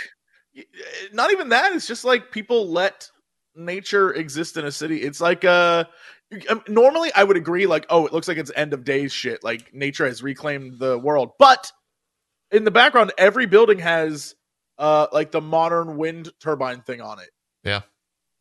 not 1.12 1.30
even 1.32 1.48
that. 1.50 1.72
It's 1.72 1.86
just 1.86 2.04
like 2.04 2.30
people 2.30 2.68
let 2.70 3.08
nature 3.54 4.12
exist 4.12 4.56
in 4.56 4.64
a 4.66 4.70
city. 4.72 5.02
It's 5.02 5.20
like 5.20 5.44
uh 5.44 5.84
normally 6.68 7.10
I 7.14 7.24
would 7.24 7.36
agree, 7.36 7.66
like, 7.66 7.86
oh, 7.90 8.06
it 8.06 8.12
looks 8.12 8.28
like 8.28 8.36
it's 8.38 8.52
end 8.54 8.72
of 8.74 8.84
days 8.84 9.12
shit. 9.12 9.42
Like 9.42 9.72
nature 9.74 10.06
has 10.06 10.22
reclaimed 10.22 10.78
the 10.78 10.98
world, 10.98 11.30
but 11.38 11.70
in 12.50 12.64
the 12.64 12.70
background, 12.70 13.12
every 13.18 13.46
building 13.46 13.78
has 13.78 14.34
uh 14.78 15.06
like 15.12 15.30
the 15.30 15.40
modern 15.40 15.96
wind 15.96 16.30
turbine 16.40 16.80
thing 16.82 17.00
on 17.00 17.18
it. 17.20 17.30
Yeah. 17.64 17.80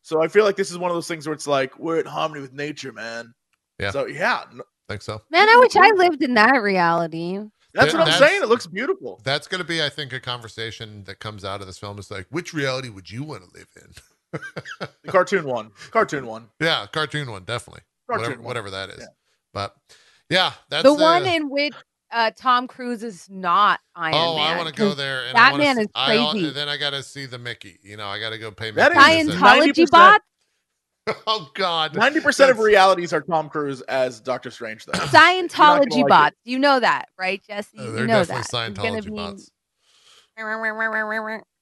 So 0.02 0.22
I 0.22 0.28
feel 0.28 0.44
like 0.44 0.56
this 0.56 0.70
is 0.70 0.78
one 0.78 0.90
of 0.90 0.94
those 0.96 1.08
things 1.08 1.26
where 1.26 1.34
it's 1.34 1.46
like 1.46 1.78
we're 1.78 1.98
in 2.00 2.06
harmony 2.06 2.40
with 2.40 2.52
nature, 2.52 2.92
man. 2.92 3.34
Yeah. 3.78 3.90
So 3.90 4.06
yeah, 4.06 4.44
n- 4.52 4.60
Think 4.88 5.02
so? 5.02 5.20
Man, 5.30 5.46
I 5.46 5.56
wish 5.60 5.76
I 5.76 5.90
lived 5.96 6.22
in 6.22 6.32
that 6.34 6.62
reality. 6.62 7.38
that's 7.74 7.92
Yeah, 7.92 7.98
what 7.98 8.08
I'm 8.08 8.12
that's- 8.12 8.18
saying. 8.18 8.42
It 8.42 8.48
looks 8.48 8.66
beautiful. 8.66 9.20
That's 9.22 9.46
going 9.46 9.60
to 9.60 9.66
be, 9.68 9.82
I 9.84 9.90
think, 9.90 10.14
a 10.14 10.20
conversation 10.20 11.04
that 11.04 11.18
comes 11.20 11.44
out 11.44 11.60
of 11.60 11.66
this 11.66 11.76
film. 11.76 11.98
Is 11.98 12.10
like, 12.10 12.26
which 12.30 12.54
reality 12.54 12.88
would 12.88 13.10
you 13.10 13.22
want 13.22 13.42
to 13.44 13.50
live 13.54 13.68
in? 13.76 13.92
The 15.04 15.12
cartoon 15.12 15.46
one, 15.46 15.70
cartoon 15.90 16.26
one, 16.26 16.48
yeah, 16.60 16.86
cartoon 16.92 17.30
one, 17.30 17.44
definitely. 17.44 17.82
cartoon 18.08 18.24
whatever, 18.24 18.40
one. 18.40 18.46
whatever 18.46 18.70
that 18.70 18.90
is. 18.90 18.98
Yeah. 19.00 19.06
But 19.54 19.76
yeah, 20.28 20.52
that's 20.68 20.82
the 20.84 20.92
one 20.94 21.24
in 21.26 21.48
which 21.50 21.72
uh, 22.12 22.30
Tom 22.36 22.66
Cruise 22.68 23.02
is 23.02 23.26
not 23.30 23.80
Iron 23.94 24.14
Oh, 24.16 24.36
Man. 24.36 24.54
I 24.54 24.56
want 24.56 24.68
to 24.68 24.74
go 24.74 24.92
there. 24.94 25.24
And 25.26 25.36
that 25.36 25.54
I 25.54 25.56
man 25.58 25.76
see- 25.76 25.82
is 25.82 25.88
I 25.94 26.16
al- 26.18 26.30
crazy. 26.32 26.50
then 26.50 26.68
I 26.68 26.76
got 26.76 26.90
to 26.90 27.02
see 27.02 27.24
the 27.26 27.38
Mickey. 27.38 27.78
You 27.82 27.96
know, 27.96 28.06
I 28.06 28.18
got 28.20 28.30
to 28.30 28.38
go 28.38 28.50
pay. 28.50 28.70
That 28.70 28.92
Mickey 28.94 29.30
is. 29.30 29.36
Scientology 29.36 29.86
90%. 29.86 29.90
bot. 29.90 30.20
Oh 31.26 31.50
God, 31.54 31.96
Ninety 31.96 32.20
percent 32.20 32.50
of 32.50 32.58
realities 32.58 33.14
are 33.14 33.22
Tom 33.22 33.48
Cruise 33.48 33.80
as 33.82 34.20
Doctor 34.20 34.50
Strange, 34.50 34.84
though. 34.84 34.92
Scientology 34.92 35.90
like 35.90 36.00
it. 36.00 36.08
bots. 36.08 36.36
You 36.44 36.58
know 36.58 36.78
that, 36.80 37.06
right, 37.18 37.42
Jesse? 37.48 37.78
Uh, 37.78 37.82
you 37.84 37.92
they're 37.92 38.06
know 38.06 38.24
definitely 38.24 38.34
that. 38.34 38.40
It's 38.40 38.78
gonna 38.78 38.90
Scientology 39.00 39.04
be- 39.06 39.10
bots. 39.12 39.50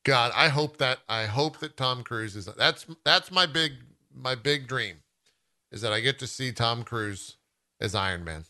God, 0.06 0.30
I 0.36 0.50
hope 0.50 0.76
that 0.76 1.00
I 1.08 1.24
hope 1.24 1.58
that 1.58 1.76
Tom 1.76 2.04
Cruise 2.04 2.36
is 2.36 2.46
that's 2.56 2.86
that's 3.04 3.32
my 3.32 3.44
big 3.44 3.72
my 4.14 4.36
big 4.36 4.68
dream 4.68 4.98
is 5.72 5.80
that 5.80 5.92
I 5.92 5.98
get 5.98 6.20
to 6.20 6.28
see 6.28 6.52
Tom 6.52 6.84
Cruise 6.84 7.38
as 7.80 7.92
Iron 7.92 8.22
Man. 8.22 8.44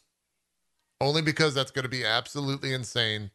Only 1.01 1.23
because 1.23 1.55
that's 1.55 1.71
going 1.71 1.85
to 1.85 1.89
be 1.89 2.05
absolutely 2.05 2.75
insane. 2.75 3.31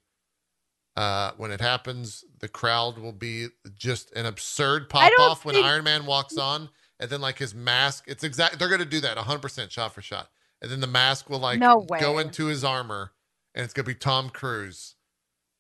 Uh, 0.96 1.32
when 1.38 1.50
it 1.50 1.62
happens, 1.62 2.24
the 2.40 2.48
crowd 2.48 3.00
will 3.00 3.12
be 3.12 3.48
just 3.76 4.12
an 4.16 4.28
absurd 4.28 4.88
pop 4.88 5.12
off 5.20 5.44
when 5.44 5.56
think- 5.56 5.66
Iron 5.66 5.84
Man 5.84 6.06
walks 6.06 6.38
on, 6.38 6.70
and 7.00 7.10
then 7.10 7.22
like 7.22 7.40
his 7.40 7.56
mask. 7.56 8.04
It's 8.06 8.24
exact. 8.24 8.60
They're 8.60 8.70
going 8.70 8.82
to 8.82 8.86
do 8.86 9.02
that 9.02 9.18
100 9.18 9.40
percent 9.42 9.72
shot 9.72 9.96
for 9.96 10.04
shot, 10.04 10.30
and 10.62 10.70
then 10.70 10.80
the 10.80 10.86
mask 10.86 11.28
will 11.28 11.40
like 11.40 11.60
No 11.60 11.88
go 12.00 12.20
into 12.20 12.46
his 12.46 12.64
armor, 12.64 13.14
and 13.56 13.64
it's 13.64 13.74
going 13.74 13.86
to 13.86 13.90
be 13.90 13.96
Tom 13.96 14.30
Cruise, 14.30 14.94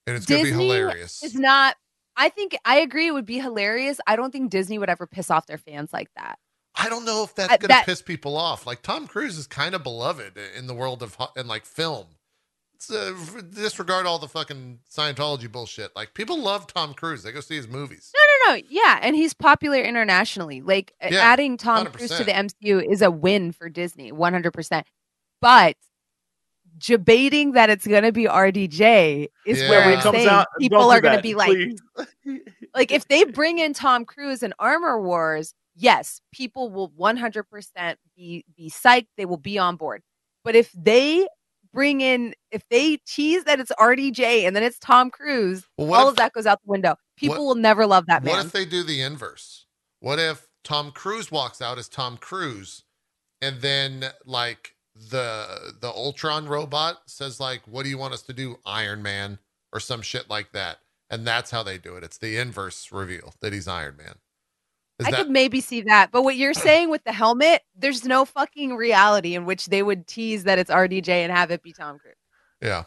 and 0.06 0.15
it's 0.15 0.28
going 0.28 0.45
to 0.45 0.52
be 0.52 0.56
hilarious. 0.56 1.24
It's 1.24 1.34
not. 1.34 1.76
I 2.17 2.30
think 2.30 2.58
I 2.65 2.78
agree. 2.80 3.08
It 3.08 3.13
would 3.13 3.26
be 3.26 3.39
hilarious. 3.39 4.00
I 4.06 4.15
don't 4.15 4.32
think 4.32 4.50
Disney 4.52 4.78
would 4.78 4.89
ever 4.89 5.08
piss 5.08 5.32
off 5.32 5.47
their 5.47 5.58
fans 5.58 5.91
like 5.93 6.10
that. 6.15 6.38
I 6.76 6.88
don't 6.89 7.06
know 7.06 7.24
if 7.24 7.36
that's 7.36 7.47
Uh, 7.52 7.58
going 7.58 7.62
to 7.62 7.67
that- 7.69 7.86
piss 7.86 8.02
people 8.02 8.38
off. 8.38 8.65
Like 8.65 8.82
Tom 8.82 9.08
Cruise 9.08 9.38
is 9.38 9.47
kind 9.47 9.76
of 9.76 9.84
beloved 9.84 10.38
in 10.58 10.67
the 10.67 10.74
world 10.74 11.04
of 11.04 11.17
and 11.36 11.47
like 11.47 11.65
film. 11.65 12.08
It's, 12.76 12.89
uh, 12.89 13.13
disregard 13.54 14.08
all 14.08 14.17
the 14.17 14.28
fucking 14.28 14.80
Scientology 14.91 15.52
bullshit. 15.52 15.95
Like 15.95 16.13
people 16.15 16.39
love 16.39 16.65
Tom 16.65 16.93
Cruise. 16.95 17.21
They 17.24 17.32
go 17.32 17.39
see 17.39 17.56
his 17.56 17.67
movies. 17.67 18.12
No, 18.15 18.54
no, 18.54 18.56
no. 18.56 18.63
Yeah, 18.69 18.97
and 19.04 19.15
he's 19.15 19.34
popular 19.36 19.80
internationally. 19.82 20.62
Like 20.62 20.93
Yeah, 21.02 21.19
adding 21.19 21.58
Tom 21.58 21.86
Cruise 21.88 22.10
to 22.17 22.24
the 22.24 22.32
MCU 22.32 22.80
is 22.91 23.02
a 23.04 23.12
win 23.12 23.52
for 23.52 23.69
Disney, 23.69 24.12
one 24.12 24.34
hundred 24.34 24.54
percent. 24.54 24.88
But 25.41 25.76
debating 26.82 27.52
that 27.54 27.70
it's 27.70 27.88
going 27.88 28.04
to 28.04 28.12
be 28.12 28.26
RDJ 28.26 29.28
is 29.46 29.62
Yeah. 29.62 29.70
where 29.70 29.91
it 29.91 30.00
comes 30.02 30.17
saying 30.17 30.28
out, 30.30 30.48
people 30.60 30.89
are 30.91 31.02
going 31.02 31.15
to 31.15 31.22
be 31.22 31.36
like, 31.36 31.58
like 32.76 32.91
if 32.91 33.08
they 33.08 33.24
bring 33.24 33.60
in 33.60 33.74
Tom 33.74 34.06
Cruise 34.06 34.44
and 34.44 34.54
Armor 34.60 35.02
Wars, 35.02 35.54
yes, 35.76 36.22
people 36.32 36.70
will 36.70 36.89
100% 36.91 37.96
be 38.15 38.46
be 38.56 38.70
psyched, 38.70 39.08
they 39.17 39.26
will 39.26 39.38
be 39.38 39.58
on 39.58 39.76
board. 39.76 40.02
But 40.44 40.56
if 40.56 40.72
they 40.74 41.28
bring 41.74 42.02
in 42.02 42.34
if 42.52 42.63
they 42.70 42.98
tease 43.08 43.46
that 43.46 43.60
it's 43.60 43.72
RDJ 43.80 44.46
and 44.46 44.56
then 44.56 44.63
it's 44.63 44.80
Tom 44.80 45.10
Cruise, 45.10 45.63
Well, 45.78 45.94
all 45.94 46.08
if- 46.08 46.12
of 46.12 46.15
that 46.17 46.34
goes 46.34 46.46
out 46.46 46.60
the 46.65 46.70
window. 46.72 46.96
People 47.17 47.38
what- 47.38 47.56
will 47.56 47.62
never 47.62 47.86
love 47.86 48.06
that 48.08 48.24
man. 48.24 48.36
What 48.38 48.46
if 48.48 48.52
they 48.52 48.65
do 48.65 48.84
the 48.84 49.02
inverse? 49.02 49.65
What 50.00 50.20
if 50.20 50.48
Tom 50.63 50.91
Cruise 50.91 51.32
walks 51.32 51.62
out 51.62 51.78
as 51.78 51.88
Tom 51.88 52.17
Cruise, 52.17 52.84
and 53.41 53.62
then 53.62 54.12
like 54.26 54.76
the 55.10 55.74
the 55.80 55.90
Ultron 55.90 56.48
robot 56.48 57.02
says 57.06 57.40
like, 57.40 57.62
"What 57.68 57.84
do 57.84 57.90
you 57.90 57.98
want 57.98 58.14
us 58.14 58.22
to 58.24 58.34
do, 58.34 58.58
Iron 58.66 59.02
Man?" 59.02 59.40
or 59.74 59.80
some 59.80 60.02
shit 60.02 60.30
like 60.30 60.52
that, 60.52 60.80
and 61.10 61.26
that's 61.26 61.52
how 61.52 61.64
they 61.64 61.78
do 61.78 61.96
it. 61.96 62.04
It's 62.04 62.18
the 62.18 62.38
inverse 62.38 62.92
reveal 62.92 63.34
that 63.42 63.54
he's 63.54 63.68
Iron 63.68 63.98
Man. 63.98 64.16
Is 65.00 65.08
I 65.08 65.12
that 65.12 65.18
could 65.18 65.30
maybe 65.32 65.62
see 65.62 65.82
that. 65.82 66.12
But 66.12 66.24
what 66.24 66.36
you're 66.36 66.54
saying 66.54 66.90
with 66.90 67.04
the 67.04 67.14
helmet, 67.14 67.64
there's 67.76 68.06
no 68.06 68.26
fucking 68.26 68.76
reality 68.76 69.36
in 69.36 69.46
which 69.46 69.68
they 69.68 69.82
would 69.82 70.08
tease 70.08 70.44
that 70.44 70.60
it's 70.60 70.70
RDJ 70.70 71.10
and 71.10 71.32
have 71.32 71.52
it 71.52 71.64
be 71.64 71.74
Tom 71.74 72.00
Cruise. 72.00 72.16
Yeah. 72.62 72.84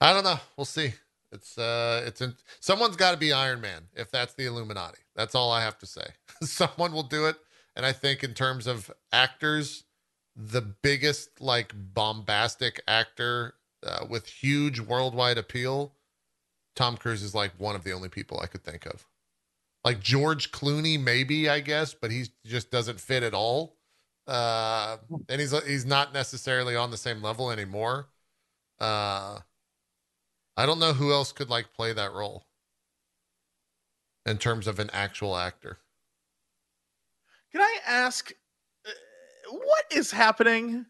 I 0.00 0.12
don't 0.12 0.24
know. 0.24 0.38
We'll 0.56 0.64
see. 0.64 0.94
It's 1.30 1.56
uh 1.56 2.02
it's 2.06 2.20
in 2.20 2.34
someone's 2.60 2.96
got 2.96 3.12
to 3.12 3.16
be 3.16 3.32
Iron 3.32 3.60
Man 3.60 3.88
if 3.94 4.10
that's 4.10 4.34
the 4.34 4.44
Illuminati. 4.44 4.98
That's 5.16 5.34
all 5.34 5.50
I 5.50 5.62
have 5.62 5.78
to 5.78 5.86
say. 5.86 6.06
Someone 6.42 6.92
will 6.92 7.04
do 7.04 7.26
it 7.26 7.36
and 7.74 7.86
I 7.86 7.92
think 7.92 8.22
in 8.22 8.34
terms 8.34 8.66
of 8.66 8.90
actors 9.12 9.84
the 10.36 10.62
biggest 10.62 11.40
like 11.40 11.72
bombastic 11.74 12.80
actor 12.88 13.54
uh, 13.86 14.06
with 14.08 14.26
huge 14.26 14.80
worldwide 14.80 15.38
appeal 15.38 15.94
Tom 16.74 16.96
Cruise 16.96 17.22
is 17.22 17.34
like 17.34 17.52
one 17.58 17.76
of 17.76 17.84
the 17.84 17.92
only 17.92 18.08
people 18.08 18.40
I 18.40 18.46
could 18.46 18.64
think 18.64 18.86
of. 18.86 19.06
Like 19.84 20.00
George 20.00 20.52
Clooney 20.52 20.98
maybe, 21.00 21.48
I 21.48 21.60
guess, 21.60 21.94
but 21.94 22.10
he 22.10 22.26
just 22.46 22.70
doesn't 22.70 23.00
fit 23.00 23.22
at 23.22 23.34
all. 23.34 23.76
Uh 24.26 24.98
and 25.28 25.40
he's 25.40 25.52
he's 25.66 25.84
not 25.84 26.14
necessarily 26.14 26.76
on 26.76 26.90
the 26.90 26.96
same 26.96 27.22
level 27.22 27.50
anymore. 27.50 28.08
Uh, 28.80 29.38
I 30.56 30.66
don't 30.66 30.78
know 30.80 30.92
who 30.92 31.12
else 31.12 31.32
could 31.32 31.50
like 31.50 31.72
play 31.72 31.92
that 31.92 32.12
role 32.12 32.46
in 34.26 34.38
terms 34.38 34.66
of 34.66 34.78
an 34.78 34.90
actual 34.92 35.36
actor. 35.36 35.78
Can 37.52 37.60
I 37.60 37.78
ask, 37.86 38.32
what 39.52 39.84
is 39.92 40.10
happening 40.10 40.86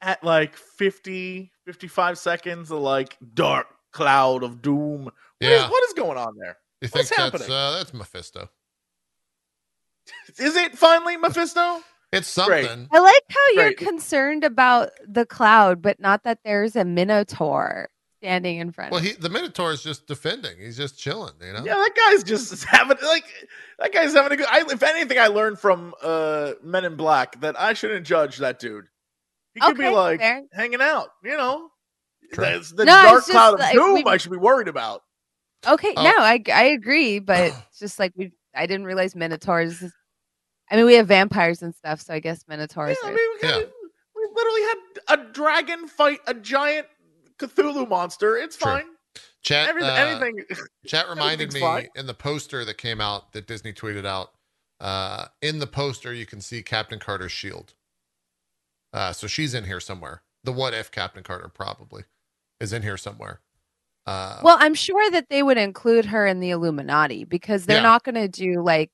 at 0.00 0.22
like 0.24 0.56
50, 0.56 1.50
55 1.66 2.18
seconds 2.18 2.70
of 2.70 2.78
like 2.80 3.16
dark 3.34 3.66
cloud 3.92 4.42
of 4.42 4.60
doom? 4.62 5.04
What 5.04 5.14
is- 5.40 5.48
Yeah, 5.60 5.68
what 5.70 5.84
is 5.84 5.92
going 5.94 6.18
on 6.18 6.36
there? 6.38 6.56
you 6.80 6.88
what's 6.90 7.08
think 7.08 7.08
that's 7.08 7.32
happening? 7.32 7.50
uh, 7.50 7.72
that's 7.72 7.94
Mephisto? 7.94 8.48
Is 10.38 10.54
it 10.56 10.76
finally 10.76 11.16
Mephisto? 11.16 11.82
It's 12.12 12.32
Great. 12.44 12.66
something. 12.66 12.88
I 12.92 12.98
like 13.00 13.22
how 13.28 13.50
you're 13.54 13.64
Right. 13.66 13.76
concerned 13.76 14.44
about 14.44 14.90
the 15.06 15.26
cloud, 15.26 15.82
but 15.82 15.98
not 15.98 16.22
that 16.24 16.38
there's 16.44 16.76
a 16.76 16.84
minotaur 16.84 17.88
standing 18.24 18.56
in 18.58 18.72
front 18.72 18.90
Well, 18.90 19.00
of 19.00 19.06
he 19.06 19.12
the 19.12 19.28
Minotaur 19.28 19.70
is 19.72 19.82
just 19.82 20.06
defending. 20.06 20.58
He's 20.58 20.76
just 20.78 20.98
chilling, 20.98 21.34
you 21.44 21.52
know. 21.52 21.62
Yeah, 21.64 21.74
that 21.74 21.90
guy's 21.94 22.24
just 22.24 22.64
having 22.68 22.96
like 23.04 23.24
that 23.78 23.92
guy's 23.92 24.14
having 24.14 24.32
a 24.32 24.36
good. 24.36 24.46
I, 24.48 24.64
if 24.70 24.82
anything, 24.82 25.18
I 25.18 25.26
learned 25.26 25.58
from 25.58 25.94
uh 26.02 26.52
Men 26.62 26.84
in 26.86 26.96
Black 26.96 27.38
that 27.42 27.60
I 27.60 27.74
shouldn't 27.74 28.06
judge 28.06 28.38
that 28.38 28.58
dude. 28.58 28.86
He 29.54 29.60
could 29.60 29.76
be 29.76 29.88
like 29.90 30.20
fair. 30.20 30.42
hanging 30.52 30.80
out, 30.80 31.08
you 31.22 31.36
know. 31.36 31.68
That's 32.32 32.70
the 32.72 32.86
No, 32.86 32.92
dark 33.02 33.24
cloud 33.24 33.54
of 33.54 33.60
like 33.60 33.74
doom. 33.74 33.94
we've- 33.94 34.08
I 34.08 34.16
should 34.16 34.32
be 34.32 34.38
worried 34.38 34.68
about. 34.68 35.02
Okay, 35.66 35.92
Oh. 35.96 36.02
no, 36.02 36.14
I 36.16 36.42
I 36.52 36.64
agree, 36.64 37.18
but 37.18 37.52
it's 37.68 37.78
just 37.78 37.98
like 37.98 38.12
we 38.16 38.32
I 38.54 38.66
didn't 38.66 38.86
realize 38.86 39.14
minotaurs. 39.14 39.82
I 40.70 40.76
mean, 40.76 40.86
we 40.86 40.94
have 40.94 41.06
vampires 41.08 41.62
and 41.62 41.74
stuff, 41.74 42.00
so 42.00 42.14
I 42.14 42.20
guess 42.20 42.42
Yeah, 42.48 42.56
minotaurs 42.56 42.96
I 43.04 43.08
mean, 43.08 43.16
we, 43.42 43.48
Yeah. 43.48 43.58
we 44.16 44.28
literally 44.34 44.62
had 44.62 45.18
a 45.20 45.32
dragon 45.32 45.86
fight 45.88 46.20
a 46.26 46.32
giant 46.34 46.86
Cthulhu 47.48 47.88
monster. 47.88 48.36
It's 48.36 48.56
True. 48.56 48.72
fine. 48.72 48.84
Chat. 49.42 49.68
Everything, 49.68 49.90
uh, 49.90 49.94
anything. 49.94 50.44
Chat 50.86 51.08
reminded 51.10 51.52
me 51.52 51.60
fine. 51.60 51.88
in 51.96 52.06
the 52.06 52.14
poster 52.14 52.64
that 52.64 52.78
came 52.78 53.00
out 53.00 53.32
that 53.32 53.46
Disney 53.46 53.72
tweeted 53.72 54.06
out. 54.06 54.30
Uh, 54.80 55.26
in 55.42 55.58
the 55.60 55.66
poster, 55.66 56.12
you 56.12 56.26
can 56.26 56.40
see 56.40 56.62
Captain 56.62 56.98
Carter's 56.98 57.32
shield. 57.32 57.74
Uh, 58.92 59.12
so 59.12 59.26
she's 59.26 59.54
in 59.54 59.64
here 59.64 59.80
somewhere. 59.80 60.22
The 60.44 60.52
what 60.52 60.74
if 60.74 60.90
Captain 60.90 61.22
Carter 61.22 61.48
probably 61.48 62.04
is 62.60 62.72
in 62.72 62.82
here 62.82 62.96
somewhere. 62.96 63.40
Uh, 64.06 64.38
Well, 64.42 64.56
I'm 64.60 64.74
sure 64.74 65.10
that 65.10 65.28
they 65.30 65.42
would 65.42 65.56
include 65.58 66.06
her 66.06 66.26
in 66.26 66.40
the 66.40 66.50
Illuminati 66.50 67.24
because 67.24 67.66
they're 67.66 67.78
Yeah. 67.78 67.82
not 67.82 68.04
going 68.04 68.14
to 68.16 68.28
do 68.28 68.62
like 68.62 68.90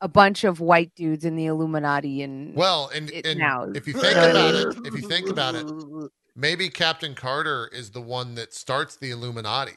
a 0.00 0.08
bunch 0.08 0.44
of 0.44 0.60
white 0.60 0.92
dudes 0.94 1.24
in 1.24 1.36
the 1.36 1.46
Illuminati 1.46 2.22
and 2.22 2.54
well, 2.54 2.90
and, 2.94 3.10
it 3.10 3.24
and 3.26 3.38
now. 3.38 3.64
if 3.74 3.86
you 3.86 3.92
think 3.94 4.16
about 4.16 4.54
it, 4.54 4.76
if 4.86 4.94
you 4.94 5.08
think 5.08 5.28
about 5.28 5.54
it, 5.54 5.64
maybe 6.34 6.68
Captain 6.68 7.14
Carter 7.14 7.68
is 7.72 7.90
the 7.90 8.00
one 8.00 8.34
that 8.36 8.52
starts 8.54 8.96
the 8.96 9.10
Illuminati 9.10 9.76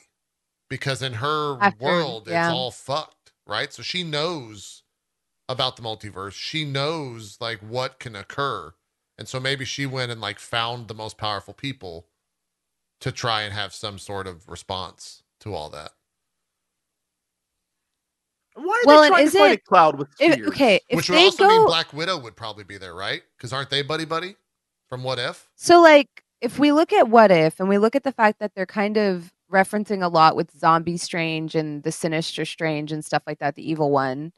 because 0.70 1.02
in 1.02 1.14
her 1.14 1.58
After- 1.62 1.84
world 1.84 2.28
yeah. 2.28 2.48
it's 2.48 2.54
all 2.54 2.72
fucked, 2.72 3.34
right? 3.46 3.72
So 3.74 3.84
she 3.84 4.04
knows 4.04 4.84
about 5.48 5.76
the 5.76 5.82
multiverse. 5.84 6.34
She 6.34 6.66
knows 6.66 7.38
like 7.40 7.60
what 7.60 8.00
can 8.00 8.16
occur. 8.16 8.74
And 9.18 9.28
so 9.28 9.40
maybe 9.40 9.64
she 9.66 9.86
went 9.86 10.12
and 10.12 10.20
like 10.20 10.40
found 10.40 10.88
the 10.88 10.94
most 10.94 11.18
powerful 11.18 11.54
people 11.54 12.08
to 13.02 13.12
try 13.12 13.44
and 13.44 13.54
have 13.54 13.74
some 13.74 14.00
sort 14.00 14.26
of 14.28 14.50
response 14.50 15.24
to 15.42 15.54
all 15.54 15.70
that. 15.70 15.92
Why 18.56 18.64
are 18.64 18.88
Well, 18.88 19.02
they 19.02 19.08
trying 19.10 19.26
to 19.26 19.38
fight 19.38 19.52
it- 19.52 19.60
a 19.60 19.64
cloud 19.64 19.98
with 20.00 20.10
If- 20.20 20.36
tears? 20.36 20.48
okay, 20.50 20.80
if 20.90 20.96
Which 20.98 21.10
would 21.10 21.18
they 21.18 21.26
also 21.26 21.44
go, 21.44 21.50
mean 21.50 21.66
Black 21.68 21.92
Widow 21.94 22.18
would 22.18 22.36
probably 22.36 22.64
be 22.64 22.78
there, 22.78 22.96
right? 22.96 23.24
Because 23.38 23.52
aren't 23.54 23.70
they 23.70 23.82
buddy 23.82 24.06
buddy 24.06 24.36
from 24.88 25.04
What 25.04 25.20
If? 25.20 25.50
so 25.56 25.82
like 25.82 26.24
if 26.46 26.60
we 26.60 26.72
look 26.72 26.94
at 26.94 27.10
what 27.10 27.32
if 27.32 27.60
and 27.60 27.68
we 27.68 27.78
look 27.78 27.96
at 27.96 28.04
the 28.04 28.12
fact 28.12 28.40
that 28.40 28.54
they're 28.56 28.66
kind 28.66 28.98
of 28.98 29.34
referencing 29.52 30.04
a 30.04 30.08
lot 30.08 30.36
with 30.36 30.52
zombie 30.58 30.98
strange 30.98 31.56
and 31.56 31.84
the 31.84 31.92
sinister 31.92 32.46
strange 32.46 32.92
and 32.92 33.04
stuff 33.04 33.24
like 33.28 33.40
that 33.40 33.56
the 33.56 33.70
evil 33.70 33.92
one 33.92 34.32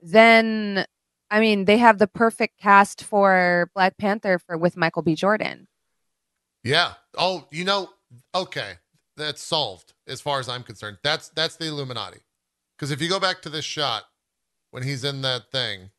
then 0.00 0.84
i 1.30 1.40
mean 1.40 1.64
they 1.64 1.78
have 1.78 1.98
the 1.98 2.06
perfect 2.06 2.58
cast 2.58 3.02
for 3.02 3.70
black 3.74 3.96
panther 3.98 4.38
for 4.38 4.56
with 4.56 4.76
michael 4.76 5.02
b 5.02 5.14
jordan 5.14 5.66
Yeah. 6.64 6.94
Oh, 7.16 7.46
you 7.50 7.64
know, 7.64 7.90
okay, 8.34 8.74
that's 9.16 9.42
solved 9.42 9.94
as 10.06 10.20
far 10.20 10.38
as 10.40 10.48
I'm 10.48 10.62
concerned. 10.62 10.98
That's 11.02 11.28
that's 11.30 11.56
the 11.56 11.66
Illuminati. 11.66 12.20
Because 12.76 12.90
if 12.90 13.00
you 13.00 13.08
go 13.08 13.20
back 13.20 13.42
to 13.42 13.48
this 13.48 13.64
shot 13.64 14.04
when 14.70 14.82
he's 14.82 15.04
in 15.04 15.22
that 15.22 15.50
thing, 15.50 15.90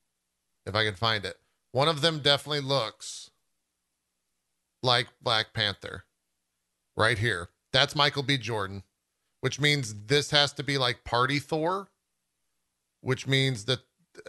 if 0.66 0.76
I 0.76 0.84
can 0.86 0.96
find 0.96 1.26
it, 1.26 1.38
one 1.72 1.88
of 1.88 2.02
them 2.02 2.20
definitely 2.20 2.62
looks 2.62 3.32
like 4.84 5.08
Black 5.22 5.54
Panther. 5.54 6.04
Right 6.98 7.18
here. 7.18 7.50
That's 7.72 7.96
Michael 7.96 8.24
B. 8.24 8.38
Jordan, 8.38 8.84
which 9.42 9.60
means 9.60 9.94
this 10.08 10.32
has 10.32 10.52
to 10.54 10.64
be 10.64 10.78
like 10.78 11.04
Party 11.04 11.40
Thor, 11.40 11.90
which 13.02 13.28
means 13.28 13.66
that 13.66 13.80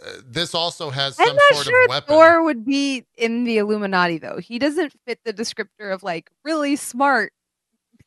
uh, 0.05 0.11
this 0.25 0.55
also 0.55 0.89
has 0.89 1.17
some 1.17 1.27
i'm 1.27 1.35
not 1.35 1.53
sort 1.53 1.65
sure 1.65 1.83
of 1.83 1.89
weapon. 1.89 2.07
thor 2.07 2.43
would 2.45 2.63
be 2.63 3.03
in 3.17 3.43
the 3.43 3.57
illuminati 3.57 4.17
though 4.17 4.37
he 4.37 4.57
doesn't 4.57 4.93
fit 5.05 5.19
the 5.25 5.33
descriptor 5.33 5.93
of 5.93 6.01
like 6.01 6.29
really 6.45 6.77
smart 6.77 7.33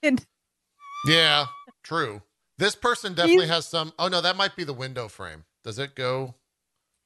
and 0.03 0.25
Yeah, 1.07 1.47
true. 1.83 2.23
This 2.57 2.75
person 2.75 3.13
definitely 3.13 3.45
He's- 3.45 3.51
has 3.57 3.67
some. 3.67 3.93
Oh 3.99 4.09
no, 4.09 4.23
that 4.23 4.37
might 4.37 4.57
be 4.57 4.65
the 4.65 4.73
window 4.73 5.09
frame. 5.09 5.45
Does 5.63 5.79
it 5.79 5.95
go 5.95 6.35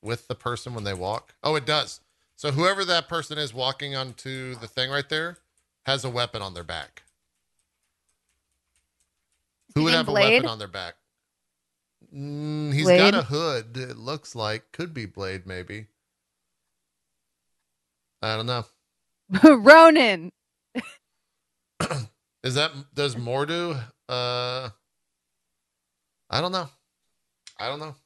with 0.02 0.28
the 0.28 0.36
person 0.36 0.74
when 0.74 0.84
they 0.84 0.94
walk? 0.94 1.34
Oh, 1.42 1.56
it 1.56 1.66
does. 1.66 2.00
So 2.38 2.52
whoever 2.52 2.84
that 2.84 3.08
person 3.08 3.36
is 3.36 3.52
walking 3.52 3.96
onto 3.96 4.54
the 4.54 4.68
thing 4.68 4.90
right 4.90 5.08
there 5.08 5.38
has 5.86 6.04
a 6.04 6.08
weapon 6.08 6.40
on 6.40 6.54
their 6.54 6.62
back. 6.62 7.02
Who 9.74 9.82
would 9.82 9.92
have 9.92 10.06
a 10.06 10.12
weapon 10.12 10.46
on 10.46 10.60
their 10.60 10.68
back? 10.68 10.94
Mm, 12.14 12.72
he's 12.72 12.84
Blade? 12.84 12.98
got 12.98 13.14
a 13.14 13.22
hood. 13.22 13.76
It 13.76 13.96
looks 13.96 14.36
like 14.36 14.70
could 14.70 14.94
be 14.94 15.04
Blade, 15.04 15.46
maybe. 15.46 15.86
I 18.22 18.36
don't 18.36 18.46
know. 18.46 18.64
ronan 19.44 20.30
Is 22.44 22.54
that 22.54 22.70
does 22.94 23.16
Mordo? 23.16 23.82
Uh, 24.08 24.68
I 26.30 26.40
don't 26.40 26.52
know. 26.52 26.68
I 27.58 27.66
don't 27.66 27.80
know. 27.80 27.96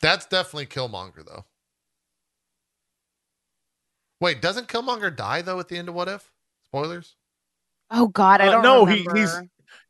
That's 0.00 0.26
definitely 0.26 0.66
Killmonger, 0.66 1.26
though. 1.26 1.46
Wait, 4.22 4.40
doesn't 4.40 4.68
Killmonger 4.68 5.14
die 5.14 5.42
though 5.42 5.58
at 5.60 5.68
the 5.68 5.76
end 5.76 5.88
of 5.88 5.94
What 5.94 6.08
If? 6.08 6.30
Spoilers. 6.64 7.16
oh 7.90 8.06
god 8.08 8.40
i 8.40 8.46
Uh, 8.48 8.52
don't 8.52 8.62
no, 8.62 8.84
he- 8.86 9.06
he's- 9.14 9.38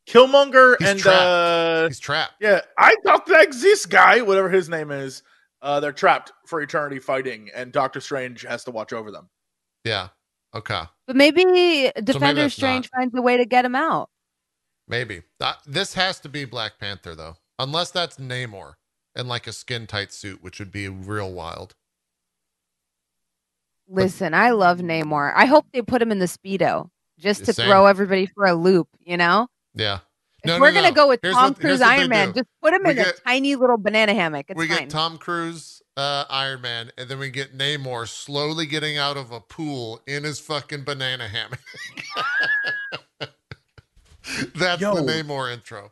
Killmonger 0.08 0.76
He's 0.80 0.88
and 0.88 0.98
trapped. 0.98 1.20
uh 1.22 1.86
He's 1.86 2.00
trapped. 2.00 2.34
yeah, 2.40 2.62
I 2.76 2.96
thought 3.04 3.26
that 3.26 3.42
exists 3.44 3.86
guy, 3.86 4.20
whatever 4.22 4.48
his 4.50 4.68
name 4.68 4.90
is. 4.90 5.22
Uh, 5.60 5.78
they're 5.78 5.92
trapped 5.92 6.32
for 6.46 6.60
eternity 6.60 6.98
fighting, 6.98 7.50
and 7.54 7.70
Doctor 7.70 8.00
Strange 8.00 8.42
has 8.42 8.64
to 8.64 8.72
watch 8.72 8.92
over 8.92 9.12
them. 9.12 9.28
Yeah. 9.84 10.08
Okay. 10.56 10.82
But 11.06 11.14
maybe 11.14 11.92
Defender 12.02 12.42
that's 12.42 12.54
Strange 12.54 12.90
not. 12.92 12.98
finds 12.98 13.14
a 13.14 13.22
way 13.22 13.36
to 13.36 13.44
get 13.46 13.64
him 13.64 13.76
out. 13.76 14.10
Maybe. 14.88 15.22
That, 15.38 15.58
this 15.66 15.94
has 15.94 16.18
to 16.20 16.28
be 16.28 16.44
Black 16.46 16.78
Panther 16.80 17.14
though, 17.14 17.36
unless 17.60 17.92
that's 17.92 18.16
Namor 18.16 18.72
in 19.14 19.28
like 19.28 19.46
a 19.46 19.52
skin 19.52 19.86
tight 19.86 20.12
suit, 20.12 20.42
which 20.42 20.58
would 20.58 20.72
be 20.72 20.88
real 20.88 21.32
wild. 21.32 21.76
Listen, 23.88 24.34
I 24.34 24.50
love 24.50 24.78
Namor. 24.78 25.32
I 25.34 25.44
hope 25.46 25.66
they 25.72 25.82
put 25.82 26.00
him 26.02 26.10
in 26.12 26.18
the 26.18 26.26
speedo 26.26 26.88
just 27.18 27.44
to 27.46 27.52
Same. 27.52 27.66
throw 27.68 27.86
everybody 27.86 28.26
for 28.26 28.46
a 28.46 28.54
loop. 28.54 28.88
You 29.00 29.16
know, 29.16 29.48
Yeah. 29.74 29.98
if 30.42 30.46
No, 30.46 30.58
we're 30.60 30.70
no, 30.70 30.74
gonna 30.76 30.88
no. 30.90 30.94
go 30.94 31.08
with 31.08 31.20
Here's 31.22 31.34
Tom 31.34 31.50
what- 31.52 31.60
Cruise 31.60 31.80
Iron 31.82 32.08
Man, 32.08 32.28
do. 32.28 32.40
just 32.40 32.48
put 32.62 32.72
him 32.74 32.82
We 32.84 32.90
in 32.90 32.96
get- 32.96 33.18
a 33.18 33.20
tiny 33.20 33.54
little 33.56 33.76
banana 33.78 34.14
hammock. 34.14 34.46
It's 34.48 34.56
we 34.58 34.66
fine. 34.68 34.78
get 34.78 34.90
Tom 34.90 35.18
Cruise, 35.18 35.82
uh, 35.96 36.24
Iron 36.30 36.60
Man, 36.62 36.90
and 36.96 37.08
then 37.08 37.18
we 37.18 37.30
get 37.30 37.56
Namor 37.56 38.08
slowly 38.08 38.66
getting 38.66 38.96
out 38.98 39.16
of 39.16 39.30
a 39.30 39.40
pool 39.40 40.00
in 40.06 40.24
his 40.24 40.40
fucking 40.40 40.84
banana 40.84 41.28
hammock. 41.28 41.60
That's 44.54 44.80
Yo. 44.80 44.94
the 44.94 45.02
Namor 45.02 45.52
intro. 45.52 45.90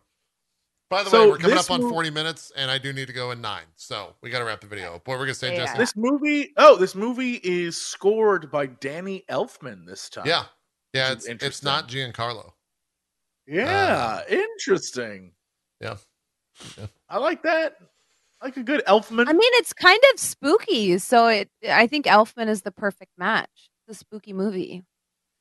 By 0.91 1.05
the 1.05 1.11
So 1.11 1.22
way, 1.24 1.30
we're 1.30 1.38
coming 1.38 1.57
up 1.57 1.70
on 1.70 1.80
mov- 1.82 1.88
40 1.91 2.11
minutes, 2.11 2.51
and 2.57 2.68
I 2.70 2.76
do 2.78 2.93
need 2.93 3.07
to 3.07 3.12
go 3.12 3.30
in 3.30 3.41
nine. 3.41 3.64
So 3.76 4.14
we 4.22 4.28
got 4.30 4.41
to 4.41 4.45
wrap 4.45 4.61
the 4.61 4.66
video. 4.66 4.97
up. 4.97 5.07
What 5.07 5.18
we're 5.18 5.24
gonna 5.26 5.34
say, 5.34 5.53
Yeah. 5.53 5.64
Jesse? 5.66 5.78
This 5.78 5.97
movie, 5.97 6.53
oh, 6.57 6.76
this 6.76 6.95
movie 6.97 7.34
is 7.45 7.80
scored 7.80 8.51
by 8.51 8.66
Danny 8.66 9.24
Elfman 9.30 9.86
this 9.86 10.09
time. 10.11 10.26
Yeah, 10.26 10.45
yeah. 10.93 11.12
It's 11.12 11.26
it's 11.26 11.62
not 11.62 11.88
Giacchino. 11.88 12.53
yeah, 13.47 14.20
uh, 14.20 14.22
interesting. 14.28 15.32
Yeah. 15.80 15.97
Yeah. 16.76 16.86
I 17.09 17.18
like 17.18 17.43
that. 17.45 17.76
I 18.41 18.47
like 18.47 18.57
a 18.57 18.62
good 18.62 18.82
Elfman. 18.86 19.28
I 19.28 19.32
mean, 19.32 19.51
it's 19.55 19.72
kind 19.72 20.01
of 20.12 20.18
spooky, 20.20 20.99
so 20.99 21.28
it. 21.28 21.49
I 21.68 21.86
think 21.86 22.07
Elfman 22.07 22.49
is 22.49 22.62
the 22.62 22.72
perfect 22.72 23.12
match. 23.16 23.70
It's 23.86 23.97
a 23.97 23.99
spooky 24.01 24.32
movie. 24.32 24.82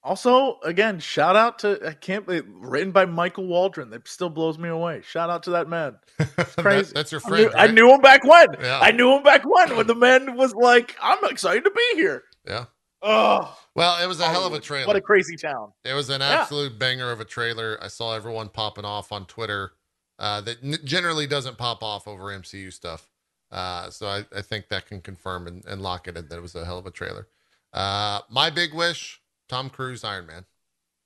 Also, 0.03 0.59
again, 0.63 0.99
shout 0.99 1.35
out 1.35 1.59
to 1.59 1.79
I 1.85 1.93
can't 1.93 2.25
believe 2.25 2.45
written 2.47 2.91
by 2.91 3.05
Michael 3.05 3.47
Waldron. 3.47 3.89
That 3.89 4.07
still 4.07 4.29
blows 4.29 4.57
me 4.57 4.69
away. 4.69 5.01
Shout 5.05 5.29
out 5.29 5.43
to 5.43 5.49
that 5.51 5.67
man. 5.67 5.97
That- 6.37 6.55
crazy. 6.57 6.91
that's 6.93 7.11
your 7.11 7.21
I 7.25 7.27
friend. 7.29 7.43
knew, 7.45 7.51
I 7.59 7.67
knew 7.67 7.93
him 7.93 8.01
back 8.01 8.23
when. 8.23 8.47
Yeah. 8.61 8.79
I 8.81 8.91
knew 8.91 9.13
him 9.15 9.23
back 9.23 9.43
when 9.45 9.75
when 9.75 9.87
the 9.87 9.95
man 10.07 10.35
was 10.37 10.53
like, 10.53 10.95
"I'm 11.01 11.23
excited 11.25 11.63
to 11.65 11.71
be 11.71 11.95
here." 11.95 12.23
Yeah. 12.47 12.65
Oh, 13.01 13.57
Well, 13.75 14.03
it 14.03 14.07
was 14.07 14.19
a 14.19 14.25
hell 14.27 14.45
of 14.45 14.53
a 14.53 14.59
trailer. 14.59 14.87
What 14.87 14.95
a 14.97 15.01
crazy 15.01 15.37
town. 15.37 15.71
It 15.85 15.93
was 15.93 16.09
an 16.09 16.19
Yeah. 16.21 16.41
absolute 16.41 16.77
banger 16.77 17.11
of 17.11 17.19
a 17.21 17.25
trailer. 17.25 17.77
I 17.81 17.87
saw 17.87 18.13
everyone 18.15 18.49
popping 18.49 18.83
off 18.85 19.11
on 19.13 19.25
Twitter 19.25 19.71
uh, 20.17 20.41
that 20.41 20.57
n- 20.63 20.77
generally 20.83 21.25
doesn't 21.25 21.57
pop 21.57 21.81
off 21.81 22.07
over 22.09 22.23
MCU 22.25 22.73
stuff. 22.73 23.09
Uh, 23.51 23.89
so 23.89 24.05
I, 24.07 24.25
I 24.35 24.41
think 24.41 24.67
that 24.67 24.85
can 24.85 24.99
confirm 24.99 25.47
and, 25.47 25.63
and 25.65 25.81
lock 25.81 26.07
it 26.09 26.17
in 26.17 26.27
that 26.27 26.37
it 26.37 26.41
was 26.41 26.55
a 26.55 26.65
hell 26.65 26.77
of 26.77 26.85
a 26.85 26.91
trailer. 26.91 27.27
Uh, 27.71 28.19
my 28.29 28.49
big 28.49 28.73
wish 28.73 29.18
Tom 29.49 29.69
Cruise, 29.69 30.03
Iron 30.05 30.27
Man. 30.27 30.45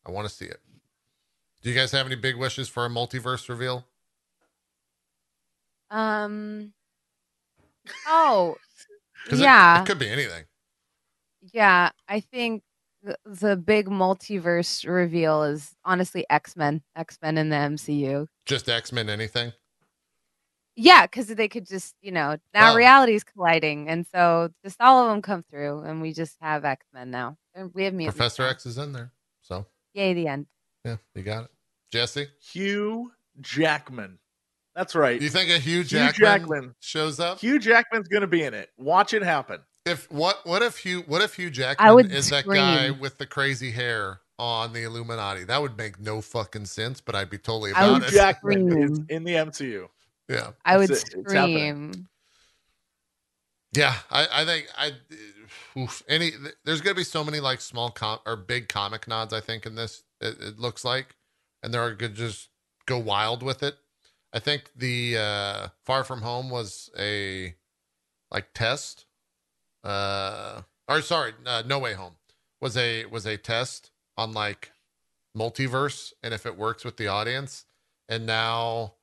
I 0.05 0.11
want 0.11 0.27
to 0.27 0.33
see 0.33 0.45
it. 0.45 0.59
Do 1.63 1.69
you 1.69 1.75
guys 1.75 1.91
have 1.93 2.05
any 2.05 2.15
big 2.15 2.35
wishes 2.37 2.67
for 2.69 2.85
a 2.85 2.89
multiverse 2.89 3.47
reveal? 3.49 3.85
Um. 5.89 6.73
Oh, 8.07 8.55
'Cause 9.29 9.39
it- 9.39 9.43
yeah, 9.43 9.81
It, 9.81 9.85
could 9.87 9.99
be 9.99 10.09
anything. 10.09 10.45
yeah. 11.53 11.91
I 12.07 12.19
think 12.19 12.63
the, 13.03 13.17
the 13.25 13.55
big 13.57 13.87
multiverse 13.87 14.87
reveal 14.87 15.43
is 15.43 15.73
honestly 15.85 16.25
X 16.29 16.55
Men. 16.55 16.81
X 16.95 17.17
Men 17.21 17.37
in 17.37 17.49
the 17.49 17.55
MCU. 17.55 18.27
Just 18.45 18.67
X 18.69 18.91
Men, 18.91 19.09
anything. 19.09 19.53
Yeah, 20.76 21.05
because 21.05 21.28
they 21.28 21.47
could 21.47 21.67
just, 21.67 21.95
you 22.01 22.11
know, 22.11 22.38
now 22.53 22.74
Oh. 22.74 22.76
reality's 22.76 23.24
colliding, 23.24 23.89
and 23.89 24.05
so 24.11 24.49
just 24.63 24.82
all 24.82 25.03
of 25.03 25.09
them 25.11 25.21
come 25.21 25.43
through, 25.43 25.82
and 25.82 26.01
we 26.01 26.13
just 26.13 26.36
have 26.41 26.65
X 26.65 26.86
Men 26.93 27.11
now. 27.11 27.38
And 27.53 27.71
we 27.76 27.84
have 27.84 27.93
mutants. 27.93 28.17
Professor 28.17 28.43
now. 28.43 28.49
X 28.49 28.65
is 28.65 28.78
in 28.80 28.91
there. 28.93 29.11
So, 29.41 29.67
Yay! 29.93 30.13
The 30.15 30.28
end. 30.28 30.47
yeah, 30.84 30.95
you 31.13 31.21
got 31.21 31.45
it. 31.45 31.51
Jesse, 31.91 32.28
Hugh 32.39 33.11
Jackman. 33.39 34.17
That's 34.76 34.95
right. 34.95 35.19
do 35.19 35.24
you 35.26 35.30
think 35.30 35.51
a 35.51 35.59
Hugh 35.59 35.78
Hugh 35.80 35.84
Jackman, 35.84 36.13
Jackman. 36.39 36.76
shows 36.80 37.19
up? 37.19 37.39
Hugh 37.39 37.59
Jackman's 37.59 38.07
gonna 38.07 38.26
be 38.26 38.41
in 38.43 38.55
it. 38.55 38.71
Watch 38.78 39.13
it 39.13 39.21
happen. 39.21 39.59
If 39.86 40.09
what 40.11 40.43
what 40.47 40.63
if 40.63 40.78
Hugh 40.80 41.03
what 41.05 41.21
if 41.21 41.36
Hugh 41.36 41.51
Jackman 41.51 41.93
would 41.93 42.11
is 42.11 42.30
that 42.30 42.47
guy 42.47 42.86
scream. 42.88 42.99
with 42.99 43.19
the 43.19 43.28
crazy 43.28 43.69
hair 43.69 44.21
on 44.39 44.74
the 44.74 44.82
Illuminati? 44.84 45.43
That 45.43 45.61
would 45.61 45.78
make 45.78 45.99
no 45.99 46.21
fucking 46.21 46.65
sense, 46.65 47.01
but 47.01 47.13
I'd 47.13 47.30
be 47.30 47.38
totally 47.38 47.74
I 47.74 47.84
about 47.86 47.93
would 47.93 48.03
it. 48.05 48.09
Hugh 48.09 48.17
Jackman 48.17 48.69
scream. 48.71 48.84
is 48.93 48.99
in 49.09 49.24
the 49.26 49.34
MCU. 49.36 49.88
Yeah, 50.30 50.51
I 50.65 50.78
would 50.78 50.89
It's- 50.91 51.03
it's 51.13 51.30
scream. 51.30 52.07
yeah. 53.74 53.95
I 54.11 54.28
I 54.41 54.45
think 54.45 54.67
I 54.78 54.91
oof, 55.78 56.03
any 56.07 56.32
there's 56.63 56.82
gonna 56.82 56.95
be 56.95 57.03
so 57.03 57.24
many 57.24 57.39
like 57.39 57.61
small 57.61 57.89
com 57.89 58.19
or 58.26 58.36
big 58.36 58.69
comic 58.69 59.07
nods. 59.07 59.34
I 59.34 59.41
think 59.41 59.65
in 59.65 59.76
this 59.76 60.03
it, 60.21 60.39
it 60.41 60.59
looks 60.59 60.84
like, 60.86 61.15
and 61.61 61.74
they're 61.74 61.93
gonna 61.95 62.13
just 62.13 62.49
go 62.86 62.97
wild 62.97 63.43
with 63.43 63.63
it. 63.63 63.78
I 64.34 64.39
think 64.39 64.71
the 64.76 65.17
uh 65.17 65.67
Far 65.86 66.03
From 66.03 66.21
Home 66.21 66.49
was 66.49 66.89
a 66.97 67.55
like 68.32 68.53
test. 68.53 69.05
Uh, 69.84 70.61
or 70.88 71.01
sorry, 71.01 71.34
uh, 71.45 71.61
No 71.65 71.78
Way 71.80 71.93
Home 71.93 72.15
was 72.61 72.78
a 72.78 73.05
was 73.05 73.26
a 73.26 73.38
test 73.38 73.91
on 74.17 74.32
like 74.34 74.71
multiverse 75.38 76.13
and 76.24 76.34
if 76.34 76.45
it 76.45 76.57
works 76.57 76.86
with 76.86 76.97
the 76.97 77.07
audience. 77.07 77.65
And 78.07 78.26
now 78.26 78.93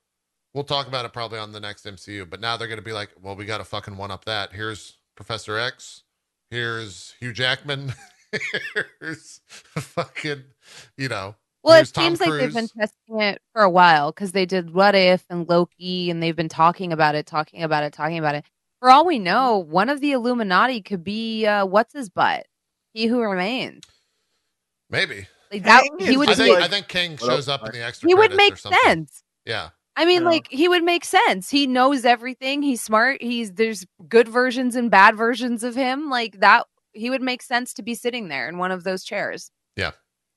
we'll 0.55 0.65
talk 0.65 0.87
about 0.87 1.05
it 1.05 1.13
probably 1.13 1.39
on 1.39 1.53
the 1.53 1.61
next 1.61 1.87
MCU. 1.87 2.29
But 2.29 2.41
now 2.41 2.57
they're 2.57 2.69
gonna 2.69 2.83
be 2.83 2.93
like, 2.93 3.11
well, 3.21 3.37
we 3.37 3.45
got 3.45 3.59
to 3.59 3.65
fucking 3.65 3.97
one 3.97 4.11
up 4.11 4.25
that. 4.25 4.53
Here's 4.53 4.99
Professor 5.17 5.59
X. 5.59 6.03
Here's 6.51 7.15
Hugh 7.21 7.33
Jackman. 7.33 7.95
here's 9.01 9.41
fucking, 9.49 10.45
you 10.97 11.09
know, 11.09 11.35
Well, 11.63 11.77
Here's 11.77 11.91
it 11.91 11.95
Tom 11.95 12.05
seems 12.17 12.21
like 12.21 12.41
they've 12.41 12.55
been 12.55 12.69
testing 12.69 13.21
it 13.21 13.43
for 13.53 13.63
a 13.63 13.71
while 13.71 14.13
because 14.13 14.33
they 14.33 14.47
did 14.47 14.73
What 14.73 14.95
If 14.95 15.25
and 15.31 15.49
Loki, 15.49 16.11
and 16.11 16.23
they've 16.23 16.37
been 16.37 16.49
talking 16.49 16.93
about 16.93 17.15
it, 17.15 17.27
talking 17.27 17.63
about 17.63 17.85
it, 17.85 17.93
talking 17.93 18.19
about 18.19 18.35
it. 18.35 18.45
For 18.81 18.91
all 18.91 19.05
we 19.05 19.19
know, 19.19 19.59
one 19.59 19.89
of 19.89 20.01
the 20.01 20.13
Illuminati 20.13 20.81
could 20.81 21.05
be 21.05 21.47
uh, 21.47 21.67
what's 21.67 21.93
his 21.93 22.09
butt, 22.09 22.47
He 22.95 23.07
Who 23.07 23.21
Remains. 23.21 23.85
Maybe. 24.89 25.27
Like 25.53 25.65
that, 25.65 25.85
he 25.99 26.17
would 26.17 26.31
I 26.31 26.35
think 26.35 26.55
like- 26.55 26.65
I 26.65 26.69
think 26.69 26.89
Kang 26.89 27.17
shows 27.17 27.49
up 27.49 27.67
in 27.67 27.73
the 27.73 27.85
extra. 27.85 28.09
he 28.09 28.15
would 28.15 28.35
make 28.35 28.57
sense. 28.57 29.23
Yeah. 29.45 29.71
I 30.01 30.07
mean, 30.07 30.23
Yeah. 30.23 30.29
like 30.29 30.49
he 30.51 30.67
would 30.67 30.83
make 30.83 31.05
sense. 31.05 31.51
He 31.51 31.67
knows 31.67 32.07
everything. 32.07 32.63
He's 32.63 32.83
smart. 32.83 33.23
He's 33.23 33.53
there's 33.53 33.85
good 34.09 34.29
versions 34.29 34.75
and 34.75 34.91
bad 34.91 35.15
versions 35.15 35.63
of 35.63 35.75
him. 35.75 36.09
Like 36.09 36.41
that, 36.41 36.67
he 36.93 37.11
would 37.11 37.21
make 37.21 37.43
sense 37.43 37.75
to 37.75 37.83
be 37.83 37.95
sitting 37.95 38.29
there 38.29 38.49
in 38.49 38.57
one 38.57 38.71
of 38.73 38.83
those 38.85 39.05
chairs. 39.05 39.51
Yeah. 39.77 39.91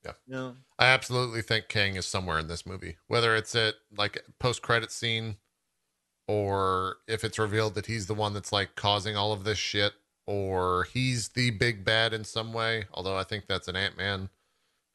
Yeah, 0.03 0.11
yeah. 0.27 0.51
I 0.77 0.87
absolutely 0.87 1.41
think 1.41 1.69
Kang 1.69 1.95
is 1.95 2.05
somewhere 2.05 2.37
in 2.37 2.47
this 2.47 2.65
movie, 2.65 2.97
whether 3.07 3.37
it's 3.37 3.55
at 3.55 3.75
like 3.95 4.21
post 4.37 4.61
credit 4.61 4.91
scene 4.91 5.37
or 6.27 6.97
if 7.07 7.23
it's 7.23 7.39
revealed 7.39 7.75
that 7.75 7.85
he's 7.85 8.07
the 8.07 8.13
one 8.13 8.33
that's 8.33 8.51
like 8.51 8.75
causing 8.75 9.15
all 9.15 9.31
of 9.31 9.45
this 9.45 9.57
shit 9.57 9.93
or 10.27 10.87
he's 10.93 11.29
the 11.29 11.51
big 11.51 11.85
bad 11.85 12.13
in 12.13 12.25
some 12.25 12.51
way. 12.51 12.83
Although 12.93 13.15
I 13.15 13.23
think 13.23 13.45
that's 13.47 13.69
an 13.69 13.77
Ant 13.77 13.95
Man 13.97 14.27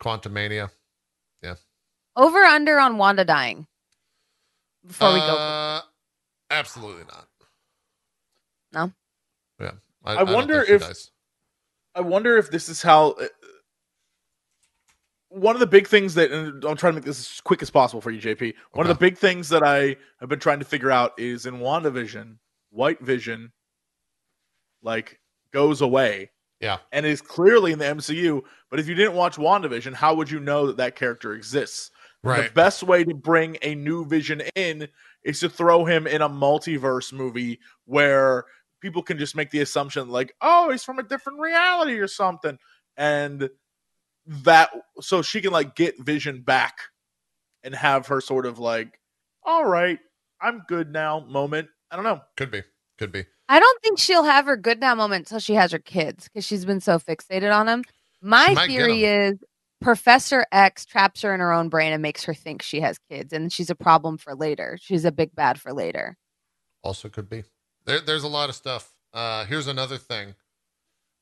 Quantumania. 0.03 0.71
Yeah. 1.43 1.55
Over 2.15 2.41
under 2.41 2.79
on 2.79 2.99
Wanda 2.99 3.25
dying. 3.25 3.67
Before 4.87 5.13
we 5.13 5.19
go, 5.21 5.37
Uh, 5.37 5.83
absolutely 6.51 7.05
not. 7.05 7.29
No? 8.73 8.93
Yeah. 9.61 9.73
I 10.05 10.17
don't 10.25 10.33
wonder 10.35 10.65
think 10.65 10.83
she 10.83 10.87
if- 10.91 11.11
I 11.95 12.01
wonder 12.01 12.37
if 12.37 12.51
this 12.51 12.69
is 12.69 12.83
how. 12.83 13.11
uh, 13.13 13.27
One 15.31 15.55
of 15.55 15.61
the 15.61 15.67
big 15.67 15.87
things 15.87 16.15
that, 16.15 16.31
and 16.31 16.65
I'm 16.65 16.77
trying 16.77 16.93
to 16.95 17.01
make 17.01 17.05
this 17.05 17.21
as 17.21 17.41
quick 17.43 17.61
as 17.61 17.69
possible 17.71 18.01
for 18.01 18.11
you, 18.11 18.19
JP. 18.21 18.55
One 18.73 18.87
of 18.87 18.89
the 18.89 18.99
big 18.99 19.19
things 19.19 19.51
that 19.51 19.63
I 19.63 19.97
have 20.21 20.29
been 20.31 20.41
trying 20.41 20.59
to 20.61 20.65
figure 20.65 20.91
out 20.91 21.13
is 21.19 21.45
in 21.45 21.59
WandaVision, 21.59 22.39
White 22.71 23.01
Vision, 23.03 23.53
like, 24.83 25.21
goes 25.53 25.83
away 25.83 26.31
Yeah. 26.61 26.79
and 26.93 27.05
is 27.05 27.21
clearly 27.21 27.73
in 27.73 27.79
the 27.79 27.85
MCU. 27.85 28.43
But 28.71 28.81
if 28.81 28.87
you 28.89 28.95
didn't 28.95 29.15
watch 29.17 29.37
WandaVision, 29.37 29.93
how 29.95 30.15
would 30.15 30.31
you 30.31 30.41
know 30.41 30.67
that 30.69 30.79
that 30.79 30.97
character 30.97 31.35
exists? 31.35 31.91
And 32.25 32.49
The 32.49 32.53
best 32.53 32.83
way 32.83 33.05
to 33.05 33.15
bring 33.15 33.59
a 33.63 33.75
new 33.75 34.05
Vision 34.05 34.43
in 34.55 34.89
is 35.23 35.41
to 35.41 35.49
throw 35.49 35.85
him 35.85 36.07
in 36.07 36.23
a 36.23 36.29
multiverse 36.29 37.13
movie 37.13 37.61
where 37.85 38.45
people 38.81 39.03
can 39.03 39.19
just 39.19 39.37
make 39.37 39.51
the 39.51 39.61
assumption 39.61 40.09
like, 40.09 40.35
"Oh, 40.41 40.71
he's 40.71 40.85
from 40.85 40.99
a 40.99 41.03
different 41.03 41.41
reality 41.41 41.99
or 41.99 42.09
something," 42.09 42.59
and 42.97 43.51
that 44.27 44.71
so 45.01 45.23
she 45.23 45.41
can 45.41 45.53
like 45.53 45.75
get 45.75 45.99
Vision 46.01 46.43
back 46.43 46.79
and 47.63 47.75
have 47.75 48.07
her 48.09 48.21
sort 48.21 48.47
of 48.47 48.59
like, 48.59 49.01
"All 49.45 49.65
right, 49.65 49.99
I'm 50.41 50.65
good 50.69 50.93
now." 50.93 51.21
Moment. 51.21 51.69
I 51.91 51.97
don't 51.97 52.05
know. 52.05 52.21
Could 52.37 52.51
be. 52.51 52.63
Could 52.99 53.13
be. 53.13 53.25
I 53.49 53.61
don't 53.61 53.83
think 53.83 53.99
she'll 53.99 54.25
have 54.25 54.45
her 54.47 54.57
good 54.57 54.81
now 54.81 54.95
moment 54.95 55.27
until 55.27 55.39
she 55.39 55.55
has 55.55 55.73
her 55.73 55.79
kids 55.79 56.25
because 56.25 56.45
she's 56.45 56.65
been 56.65 56.81
so 56.81 56.99
fixated 56.99 57.55
on 57.55 57.67
them. 57.67 57.83
My 58.21 58.49
She 58.49 58.55
might 58.55 58.67
get 58.67 58.77
theory 58.77 59.05
is 59.05 59.39
Professor 59.81 60.45
X 60.51 60.85
traps 60.85 61.23
her 61.23 61.33
in 61.35 61.41
her 61.41 61.53
own 61.53 61.69
brain 61.69 61.93
and 61.93 62.03
makes 62.03 62.25
her 62.25 62.35
think 62.35 62.63
she 62.63 62.81
has 62.81 62.99
kids, 63.11 63.33
and 63.33 63.53
she's 63.53 63.71
a 63.71 63.75
problem 63.75 64.19
for 64.19 64.35
later. 64.35 64.79
She's 64.81 65.05
a 65.05 65.13
big 65.13 65.35
bad 65.35 65.61
for 65.61 65.73
later. 65.73 66.17
Also 66.83 67.09
could 67.09 67.29
be. 67.29 67.45
There, 67.85 68.01
there's 68.01 68.25
a 68.25 68.29
lot 68.29 68.49
of 68.49 68.55
stuff. 68.55 68.93
Uh, 69.15 69.45
here's 69.45 69.67
another 69.69 69.97
thing. 69.97 70.35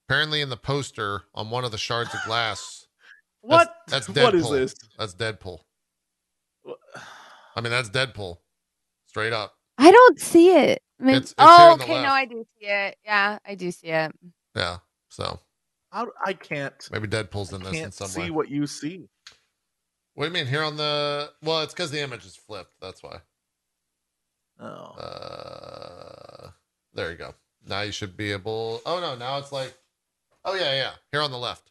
Apparently, 0.09 0.41
in 0.41 0.49
the 0.49 0.57
poster 0.57 1.23
on 1.35 1.51
one 1.51 1.65
of 1.65 1.71
the 1.73 1.79
shards 1.79 2.15
of 2.15 2.21
glass, 2.27 2.87
What? 3.43 3.75
that's 3.89 4.09
what 4.09 4.35
is 4.35 4.47
Deadpool. 4.47 4.51
this? 4.53 4.75
that's 4.99 5.15
Deadpool. 5.15 5.61
I 7.55 7.61
mean, 7.61 7.71
that's 7.71 7.91
Deadpool, 7.91 8.39
straight 9.07 9.33
up. 9.33 9.55
I 9.79 9.91
don't 9.91 10.19
see 10.21 10.51
it. 10.51 10.83
I 11.01 11.05
mean, 11.05 11.15
It's- 11.17 11.31
it's 11.33 11.35
oh, 11.39 11.73
on 11.73 11.79
the 11.79 11.85
okay, 11.85 12.03
no. 12.03 12.09
I 12.09 12.25
do 12.25 12.45
see 12.59 12.67
it. 12.67 12.97
Yeah, 13.05 13.39
I 13.47 13.55
do 13.55 13.71
see 13.71 13.89
it. 13.89 14.13
Yeah. 14.55 14.79
So 15.11 15.39
How, 15.91 16.09
I 16.25 16.33
can't. 16.33 16.89
maybe 16.91 17.09
Deadpool's 17.09 17.53
in 17.53 17.63
I 17.63 17.65
this 17.65 17.75
in 17.75 17.81
can't 17.81 17.95
some 17.95 18.09
see 18.09 18.23
way. 18.23 18.31
what 18.31 18.51
you 18.51 18.67
see. 18.67 19.09
What 20.15 20.25
do 20.25 20.29
you 20.29 20.35
mean 20.35 20.47
here 20.47 20.63
on 20.63 20.77
the? 20.77 21.31
Well, 21.43 21.63
it's 21.63 21.73
because 21.75 21.91
the 21.91 22.01
image 22.03 22.25
is 22.25 22.37
flipped. 22.37 22.73
That's 22.81 23.03
why. 23.03 23.19
Oh. 24.61 24.65
Uh, 24.99 26.51
there 26.95 27.11
you 27.11 27.17
go. 27.17 27.35
Now 27.67 27.83
you 27.83 27.93
should 27.93 28.17
be 28.17 28.33
able. 28.33 28.81
Oh 28.87 29.01
no! 29.01 29.15
Now 29.17 29.39
it's 29.39 29.53
like. 29.53 29.75
Oh 30.45 30.55
yeah, 30.55 30.75
yeah. 30.75 30.91
Here 31.13 31.21
on 31.23 31.31
the 31.31 31.39
left. 31.39 31.71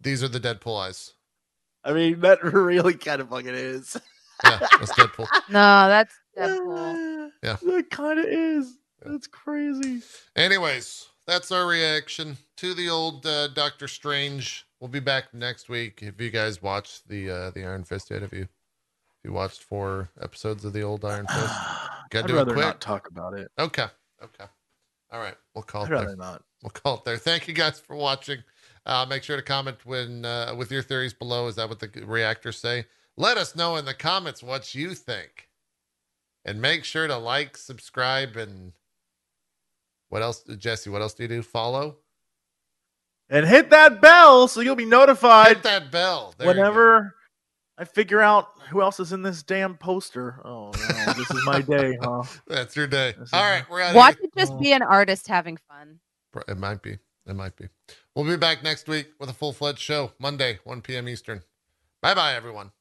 These 0.00 0.22
are 0.22 0.28
the 0.28 0.40
Deadpool 0.40 0.80
eyes. 0.80 1.12
I 1.84 1.92
mean, 1.92 2.20
that 2.20 2.42
really 2.44 2.94
kind 2.94 3.20
of 3.20 3.30
fucking 3.30 3.48
is. 3.54 3.96
Yeah, 4.44 4.58
that's 4.60 4.92
Deadpool. 4.92 5.26
No, 5.48 5.88
that's 5.88 6.14
Deadpool. 6.36 7.30
Yeah. 7.42 7.56
That 7.62 7.90
kind 7.90 8.20
of 8.20 8.24
is. 8.26 8.72
Yeah. 9.04 9.12
That's 9.12 9.26
crazy. 9.26 10.00
Anyways, 10.36 11.06
that's 11.26 11.52
our 11.52 11.66
reaction 11.66 12.36
to 12.56 12.74
the 12.74 12.88
old 12.88 13.26
uh, 13.26 13.48
Doctor 13.48 13.88
Strange. 13.88 14.66
We'll 14.80 14.88
be 14.88 15.00
back 15.00 15.32
next 15.32 15.68
week. 15.68 16.00
If 16.02 16.20
you 16.20 16.30
guys 16.30 16.62
watched 16.62 17.08
the 17.08 17.30
uh, 17.30 17.50
the 17.50 17.64
Iron 17.64 17.84
Fist 17.84 18.10
yet, 18.10 18.22
have 18.22 18.32
you? 18.32 18.42
If 18.42 19.24
you 19.24 19.32
watched 19.32 19.62
four 19.62 20.08
episodes 20.20 20.64
of 20.64 20.72
the 20.72 20.82
old 20.82 21.04
Iron 21.04 21.26
Fist? 21.26 21.54
Gotta 22.10 22.24
I'd 22.24 22.26
do 22.26 22.38
it 22.40 22.44
quick. 22.46 22.56
not 22.58 22.80
talk 22.80 23.08
about 23.08 23.34
it. 23.34 23.50
Okay. 23.58 23.86
Okay. 24.22 24.44
All 25.12 25.20
right. 25.20 25.36
We'll 25.54 25.62
call 25.62 25.82
it 25.82 25.86
I'd 25.86 25.90
there. 25.90 25.98
rather 25.98 26.16
not. 26.16 26.42
We'll 26.62 26.70
call 26.70 26.96
it 26.96 27.04
there. 27.04 27.16
Thank 27.16 27.48
you 27.48 27.54
guys 27.54 27.80
for 27.80 27.96
watching. 27.96 28.38
Uh, 28.84 29.06
make 29.08 29.22
sure 29.22 29.36
to 29.36 29.42
comment 29.42 29.78
when 29.84 30.24
uh, 30.24 30.54
with 30.56 30.72
your 30.72 30.82
theories 30.82 31.14
below. 31.14 31.46
Is 31.46 31.56
that 31.56 31.68
what 31.68 31.78
the 31.78 31.88
reactors 32.04 32.58
say? 32.58 32.86
Let 33.16 33.36
us 33.36 33.54
know 33.54 33.76
in 33.76 33.84
the 33.84 33.94
comments 33.94 34.42
what 34.42 34.74
you 34.74 34.94
think, 34.94 35.48
and 36.44 36.60
make 36.60 36.82
sure 36.82 37.06
to 37.06 37.16
like, 37.16 37.56
subscribe, 37.56 38.36
and 38.36 38.72
what 40.12 40.20
else, 40.20 40.44
Jesse? 40.58 40.90
What 40.90 41.00
else 41.00 41.14
do 41.14 41.22
you 41.22 41.28
do? 41.28 41.40
Follow. 41.40 41.96
And 43.30 43.46
hit 43.46 43.70
that 43.70 44.02
bell 44.02 44.46
so 44.46 44.60
you'll 44.60 44.76
be 44.76 44.84
notified 44.84 45.56
Hit 45.56 45.62
that 45.62 45.90
bell 45.90 46.34
There 46.36 46.48
whenever 46.48 47.14
I 47.78 47.86
figure 47.86 48.20
out 48.20 48.48
who 48.68 48.82
else 48.82 49.00
is 49.00 49.14
in 49.14 49.22
this 49.22 49.42
damn 49.42 49.74
poster. 49.78 50.38
Oh 50.44 50.66
no, 50.66 51.12
this 51.14 51.30
is 51.30 51.42
my 51.46 51.62
day, 51.62 51.96
huh? 52.02 52.24
That's 52.46 52.76
your 52.76 52.86
day. 52.86 53.14
This 53.18 53.28
is 53.28 53.32
All 53.32 53.40
my- 53.40 53.64
we're 53.70 53.80
out. 53.80 53.94
Watch 53.94 54.16
Here. 54.18 54.24
it 54.26 54.38
just 54.38 54.52
oh. 54.52 54.58
be 54.58 54.74
an 54.74 54.82
artist 54.82 55.28
having 55.28 55.56
fun. 55.56 55.98
It 56.46 56.58
might 56.58 56.82
be. 56.82 56.98
It 57.26 57.34
might 57.34 57.56
be. 57.56 57.68
We'll 58.14 58.26
be 58.26 58.36
back 58.36 58.62
next 58.62 58.88
week 58.88 59.12
with 59.18 59.30
a 59.30 59.32
full 59.32 59.54
fledged 59.54 59.78
show 59.78 60.12
Monday, 60.18 60.58
1 60.64 60.82
p.m. 60.82 61.08
Eastern. 61.08 61.40
Bye 62.02 62.12
bye, 62.12 62.34
everyone. 62.34 62.72